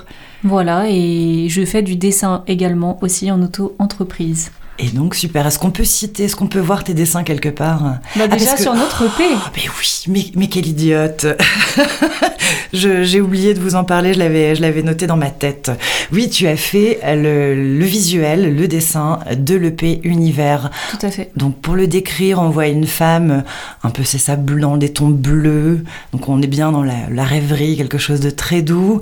Voilà, 0.43 0.85
et 0.89 1.47
je 1.49 1.65
fais 1.65 1.83
du 1.83 1.97
dessin 1.97 2.43
également 2.47 2.99
aussi 3.01 3.31
en 3.31 3.41
auto-entreprise. 3.43 4.51
Et 4.79 4.89
donc, 4.89 5.15
super. 5.15 5.47
Est-ce 5.47 5.59
qu'on 5.59 5.71
peut 5.71 5.85
citer, 5.85 6.25
est-ce 6.25 6.35
qu'on 6.35 6.49
peut 6.49 6.61
voir 6.61 6.83
tes 6.83 6.95
dessins 6.95 7.23
quelque 7.23 7.49
part? 7.49 7.99
Bah, 8.17 8.27
Déjà 8.27 8.53
ah, 8.55 8.57
sur 8.57 8.75
notre 8.75 9.05
EP. 9.05 9.25
Oh, 9.33 9.51
mais 9.55 9.63
oui, 9.79 10.05
mais, 10.09 10.25
mais 10.35 10.49
quelle 10.49 10.67
idiote 10.67 11.27
J'ai 12.73 13.21
oublié 13.21 13.55
de 13.55 13.61
vous 13.61 13.77
en 13.77 13.85
parler, 13.85 14.15
je 14.15 14.19
l'avais 14.61 14.83
noté 14.83 15.07
dans 15.07 15.17
ma 15.17 15.31
tête. 15.31 15.71
Oui, 16.13 16.29
tu 16.29 16.49
as 16.49 16.57
fait 16.57 16.99
le, 17.05 17.79
le 17.79 17.85
visuel, 17.85 18.57
le 18.57 18.67
dessin 18.67 19.21
de 19.37 19.55
l'EP 19.55 20.01
Univers. 20.03 20.71
Tout 20.91 21.07
à 21.07 21.11
fait. 21.11 21.31
Donc, 21.37 21.61
pour 21.61 21.75
le 21.75 21.87
décrire, 21.87 22.41
on 22.41 22.51
voit 22.51 22.67
une 22.67 22.87
femme, 22.87 23.45
un 23.85 23.91
peu 23.91 24.03
c'est 24.03 24.19
ça, 24.19 24.35
blanc, 24.35 24.77
des 24.77 24.93
tons 24.93 25.09
bleus. 25.09 25.85
Donc, 26.13 26.29
on 26.29 26.43
est 26.43 26.49
bien 26.49 26.73
dans 26.73 26.83
la, 26.83 27.09
la 27.11 27.25
rêverie, 27.25 27.77
quelque 27.77 27.99
chose 27.99 28.21
de 28.21 28.31
très 28.31 28.63
doux, 28.63 29.01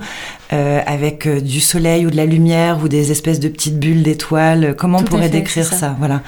euh, 0.52 0.80
avec 0.86 1.26
euh, 1.26 1.40
du 1.40 1.60
soleil 1.60 2.04
ou 2.04 2.10
de 2.10 2.16
la 2.16 2.26
lumière 2.26 2.80
ou 2.84 2.88
des 2.88 3.10
espèces 3.10 3.40
de 3.40 3.48
petites 3.48 3.78
bulles 3.78 4.02
d'étoiles. 4.02 4.74
Comment 4.76 4.98
on 4.98 5.02
pourrait 5.02 5.30
décrire 5.30 5.61
ça. 5.66 5.96
Voilà. 5.98 6.22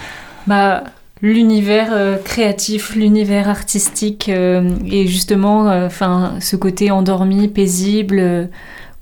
Bah, 0.46 0.84
l'univers 1.22 1.88
euh, 1.92 2.16
créatif, 2.16 2.94
l'univers 2.94 3.48
artistique 3.48 4.28
et 4.28 5.06
justement, 5.06 5.66
enfin, 5.84 6.34
ce 6.40 6.56
côté 6.56 6.90
endormi, 6.90 7.48
paisible, 7.48 8.48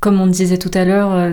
comme 0.00 0.20
on 0.20 0.26
disait 0.26 0.58
tout 0.58 0.70
à 0.74 0.84
l'heure 0.84 1.32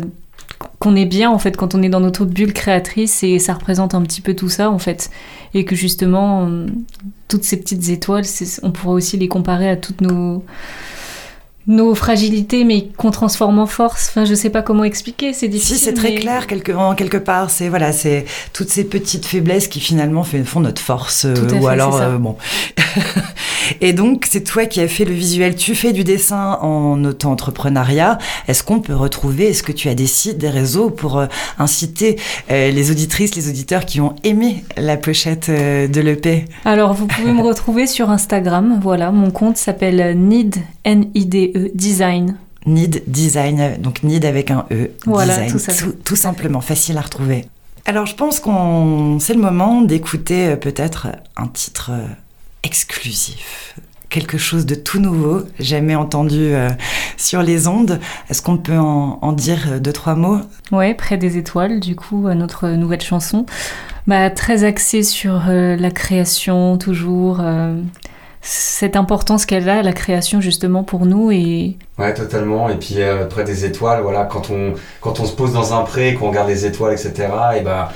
qu'on 0.80 0.96
est 0.96 1.06
bien 1.06 1.30
en 1.30 1.40
fait 1.40 1.56
quand 1.56 1.76
on 1.76 1.82
est 1.84 1.90
dans 1.90 2.00
notre 2.00 2.26
bulle 2.26 2.54
créatrice 2.54 3.24
et 3.24 3.40
ça 3.40 3.54
représente 3.54 3.96
un 3.96 4.02
petit 4.02 4.22
peu 4.22 4.34
tout 4.34 4.50
ça 4.50 4.70
en 4.70 4.80
fait 4.80 5.10
et 5.54 5.66
que 5.66 5.76
justement 5.76 6.50
toutes 7.28 7.44
ces 7.44 7.58
petites 7.58 7.90
étoiles 7.90 8.24
on 8.64 8.72
pourrait 8.72 8.96
aussi 8.96 9.18
les 9.18 9.28
comparer 9.28 9.70
à 9.70 9.78
toutes 9.78 10.02
nos 10.02 10.44
nos 11.70 11.94
fragilités, 11.94 12.64
mais 12.64 12.88
qu'on 12.98 13.12
transforme 13.12 13.60
en 13.60 13.68
force. 13.68 14.08
Enfin, 14.10 14.26
je 14.26 14.34
sais 14.34 14.50
pas 14.50 14.64
comment 14.64 14.84
expliquer, 14.84 15.34
c'est 15.34 15.48
difficile. 15.48 15.78
Si, 15.78 15.84
c'est 15.84 15.94
très 15.94 16.16
clair, 16.16 16.48
quelque, 16.48 16.72
en 16.72 16.96
quelque 16.96 17.18
part. 17.18 17.52
C'est 17.52 17.70
voilà, 17.70 17.92
c'est 17.92 18.26
toutes 18.54 18.70
ces 18.70 18.84
petites 18.84 19.28
faiblesses 19.28 19.68
qui 19.68 19.80
finalement 19.80 20.24
font 20.24 20.62
notre 20.62 20.82
force. 20.82 21.26
Euh, 21.26 21.60
ou 21.62 21.68
alors, 21.68 22.02
euh, 22.02 22.18
bon. 22.18 22.36
Et 23.82 23.94
donc, 23.94 24.26
c'est 24.28 24.44
toi 24.44 24.66
qui 24.66 24.82
as 24.82 24.88
fait 24.88 25.06
le 25.06 25.14
visuel. 25.14 25.56
Tu 25.56 25.76
fais 25.76 25.94
du 25.94 26.04
dessin 26.04 26.58
en 26.60 27.06
auto-entrepreneuriat. 27.06 28.18
Est-ce 28.48 28.64
qu'on 28.64 28.80
peut 28.80 28.96
retrouver, 28.96 29.50
est-ce 29.50 29.62
que 29.62 29.72
tu 29.72 29.90
as 29.90 29.96
des 29.96 30.08
sites, 30.08 30.40
des 30.40 30.50
réseaux 30.50 30.90
pour 30.90 31.20
euh, 31.20 31.28
inciter 31.60 32.16
les 32.50 32.90
auditrices, 32.90 33.36
les 33.36 33.48
auditeurs 33.48 33.86
qui 33.86 34.02
ont 34.02 34.16
aimé 34.24 34.64
la 34.76 34.98
pochette 34.98 35.52
de 35.52 36.02
l'EP 36.02 36.46
Alors, 36.66 36.94
vous 36.94 37.06
pouvez 37.06 37.32
me 37.32 37.42
retrouver 37.48 37.86
sur 37.86 38.10
Instagram. 38.10 38.80
Voilà, 38.82 39.12
mon 39.12 39.30
compte 39.30 39.58
s'appelle 39.58 40.18
Nid, 40.18 40.56
N-I-D-E 40.84 41.59
Design. 41.74 42.38
Need 42.66 43.04
Design, 43.08 43.78
donc 43.80 44.04
Need 44.04 44.26
avec 44.26 44.52
un 44.52 44.66
E. 44.72 44.92
Voilà, 45.06 45.46
design, 45.46 45.94
tout, 46.04 46.16
simplement, 46.16 46.62
facile 46.62 46.98
à 46.98 47.02
retrouver. 47.02 47.46
Alors 47.86 48.06
je 48.06 48.16
pense 48.16 48.40
qu'on 48.40 49.18
c'est 49.20 49.34
le 49.34 49.40
moment 49.40 49.82
d'écouter 49.82 50.50
euh, 50.50 50.56
peut-être 50.56 51.08
un 51.38 51.48
titre 51.48 51.92
euh, 51.92 52.06
exclusif, 52.62 53.76
quelque 54.10 54.38
chose 54.38 54.66
de 54.66 54.76
tout 54.76 55.00
nouveau, 55.00 55.44
jamais 55.60 55.96
entendu 55.96 56.54
euh, 56.54 56.70
sur 57.18 57.42
les 57.42 57.68
ondes. 57.68 58.00
Est-ce 58.30 58.42
qu'on 58.42 58.58
peut 58.58 58.78
en, 58.78 59.32
dire 59.32 59.80
deux 59.80 59.94
trois 59.94 60.16
mots? 60.16 60.40
Ouais, 60.72 60.94
près 60.94 61.18
des 61.18 61.38
étoiles, 61.38 61.80
du 61.80 61.96
coup, 61.96 62.28
notre 62.30 62.68
nouvelle 62.70 63.02
chanson, 63.02 63.46
bah, 64.06 64.30
très 64.30 64.66
axée 64.66 65.02
sur 65.02 65.42
la 65.48 65.92
création 65.92 66.78
toujours 66.78 67.42
cette 68.42 68.96
importance 68.96 69.46
qu'elle 69.46 69.68
a, 69.68 69.84
la 69.84 69.94
création 69.94 70.40
justement 70.40 70.84
pour 70.84 71.06
nous 71.06 71.32
et 71.32 71.78
ouais 71.98 72.14
totalement. 72.14 72.70
Et 72.70 72.76
puis 72.76 72.96
euh, 73.02 73.26
près 73.26 73.44
des 73.44 73.66
étoiles 73.66 74.02
voilà 74.02 74.24
quand 74.24 74.50
on 74.50 74.74
quand 75.02 75.20
on 75.20 75.26
se 75.26 75.34
pose 75.34 75.54
dans 75.54 75.74
un 75.74 75.84
pré 75.84 76.14
qu'on 76.14 76.30
regarde 76.30 76.48
les 76.48 76.66
étoiles 76.66 76.94
etc 76.94 77.28
et 77.58 77.62
ben 77.62 77.90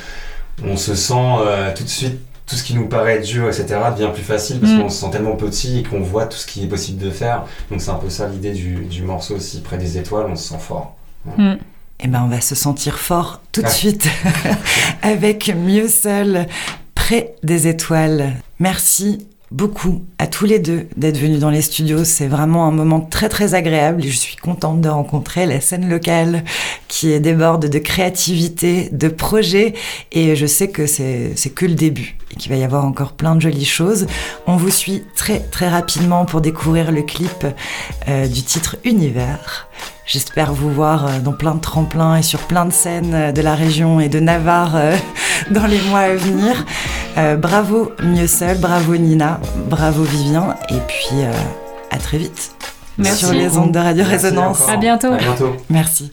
on 0.66 0.76
se 0.76 0.96
sent 0.96 1.14
euh, 1.16 1.74
tout 1.74 1.84
de 1.84 1.90
suite 1.90 2.20
tout 2.46 2.56
ce 2.56 2.64
qui 2.64 2.76
nous 2.76 2.88
paraît 2.88 3.20
dur 3.20 3.48
etc 3.48 3.66
devient 3.98 4.12
plus 4.14 4.24
facile 4.24 4.60
parce 4.60 4.74
mm. 4.74 4.82
qu'on 4.82 4.90
se 4.90 5.00
sent 5.00 5.12
tellement 5.12 5.38
petit 5.38 5.80
et 5.80 5.84
qu'on 5.84 6.02
voit 6.02 6.26
tout 6.26 6.38
ce 6.38 6.46
qui 6.46 6.64
est 6.64 6.68
possible 6.68 7.02
de 7.02 7.10
faire. 7.10 7.46
Donc 7.72 7.82
c'est 7.82 7.92
un 7.92 7.96
peu 7.96 8.10
ça 8.10 8.28
l'idée 8.28 8.52
du, 8.52 8.86
du, 8.86 9.02
morceau 9.02 9.36
aussi. 9.36 9.62
Près 9.62 9.78
des 9.78 9.98
étoiles 9.98 10.26
on 10.30 10.36
se 10.36 10.50
sent 10.50 10.60
fort. 10.60 10.96
Mm. 11.38 11.54
Et 12.00 12.06
eh 12.06 12.08
ben 12.10 12.24
on 12.26 12.28
va 12.28 12.42
se 12.42 12.54
sentir 12.54 12.98
fort 12.98 13.40
tout 13.54 13.62
de 13.62 13.70
suite 13.70 14.10
avec 15.04 15.56
Mieux 15.56 15.88
seul 15.88 16.48
près 16.96 17.36
des 17.44 17.68
étoiles. 17.68 18.34
Merci 18.60 19.26
beaucoup 19.54 20.04
à 20.18 20.26
tous 20.26 20.46
les 20.46 20.58
deux 20.58 20.88
d'être 20.98 21.18
venus 21.18 21.40
dans 21.40 21.52
les 21.52 21.62
studios. 21.62 22.04
C'est 22.04 22.28
vraiment 22.28 22.66
un 22.66 22.72
moment 22.72 23.00
très 23.00 23.30
très 23.30 23.54
agréable 23.54 24.02
je 24.04 24.18
suis 24.18 24.36
contente 24.36 24.82
de 24.82 24.90
rencontrer 24.90 25.46
la 25.46 25.62
scène 25.62 25.88
locale 25.88 26.44
qui 26.88 27.18
déborde 27.20 27.70
de 27.70 27.80
créativité, 27.80 28.90
de 28.92 29.08
projets 29.08 29.74
et 30.12 30.36
je 30.36 30.46
sais 30.46 30.70
que 30.70 30.88
c'est 30.88 31.54
que 31.56 31.66
le 31.66 31.76
début 31.76 32.18
et 32.32 32.36
qu'il 32.36 32.52
va 32.52 32.58
y 32.58 32.64
avoir 32.64 32.84
encore 32.84 33.14
plein 33.14 33.36
de 33.36 33.42
jolies 33.42 33.64
choses. 33.66 34.08
On 34.48 34.56
vous 34.56 34.72
suit 34.72 35.04
très 35.16 35.40
très 35.40 35.70
rapidement 35.70 36.26
pour 36.26 36.42
découvrir 36.42 36.92
le 36.92 37.04
clip 37.04 37.46
euh, 38.08 38.28
du 38.28 38.42
titre 38.42 38.78
Univers. 38.84 39.68
J'espère 40.06 40.54
vous 40.54 40.72
voir 40.72 41.06
euh, 41.06 41.20
dans 41.20 41.34
plein 41.34 41.54
de 41.54 41.62
tremplins 41.62 42.18
et 42.18 42.24
sur 42.24 42.40
plein 42.40 42.66
de 42.66 42.74
scènes 42.74 43.14
euh, 43.14 43.32
de 43.32 43.42
la 43.42 43.54
région 43.54 44.00
et 44.00 44.10
de 44.10 44.20
Navarre 44.20 44.78
dans 45.52 45.68
les 45.68 45.80
mois 45.82 46.00
à 46.00 46.16
venir. 46.16 46.66
Bravo 47.38 47.92
Mieux 48.04 48.28
Seul, 48.28 48.58
bravo 48.58 48.96
Nina, 48.96 49.40
bravo 49.70 50.04
Vivien 50.04 50.56
et 50.70 50.80
puis 50.88 51.24
à 51.92 51.98
très 51.98 52.18
vite. 52.18 52.56
Merci. 52.98 53.26
Sur 53.26 53.34
les 53.34 53.58
ondes 53.58 53.72
de 53.72 53.80
Radio 53.80 54.04
Résonance. 54.06 54.68
À 54.70 54.78
bientôt. 54.78 55.14
À 55.14 55.18
bientôt. 55.18 55.56
Merci. 55.70 56.12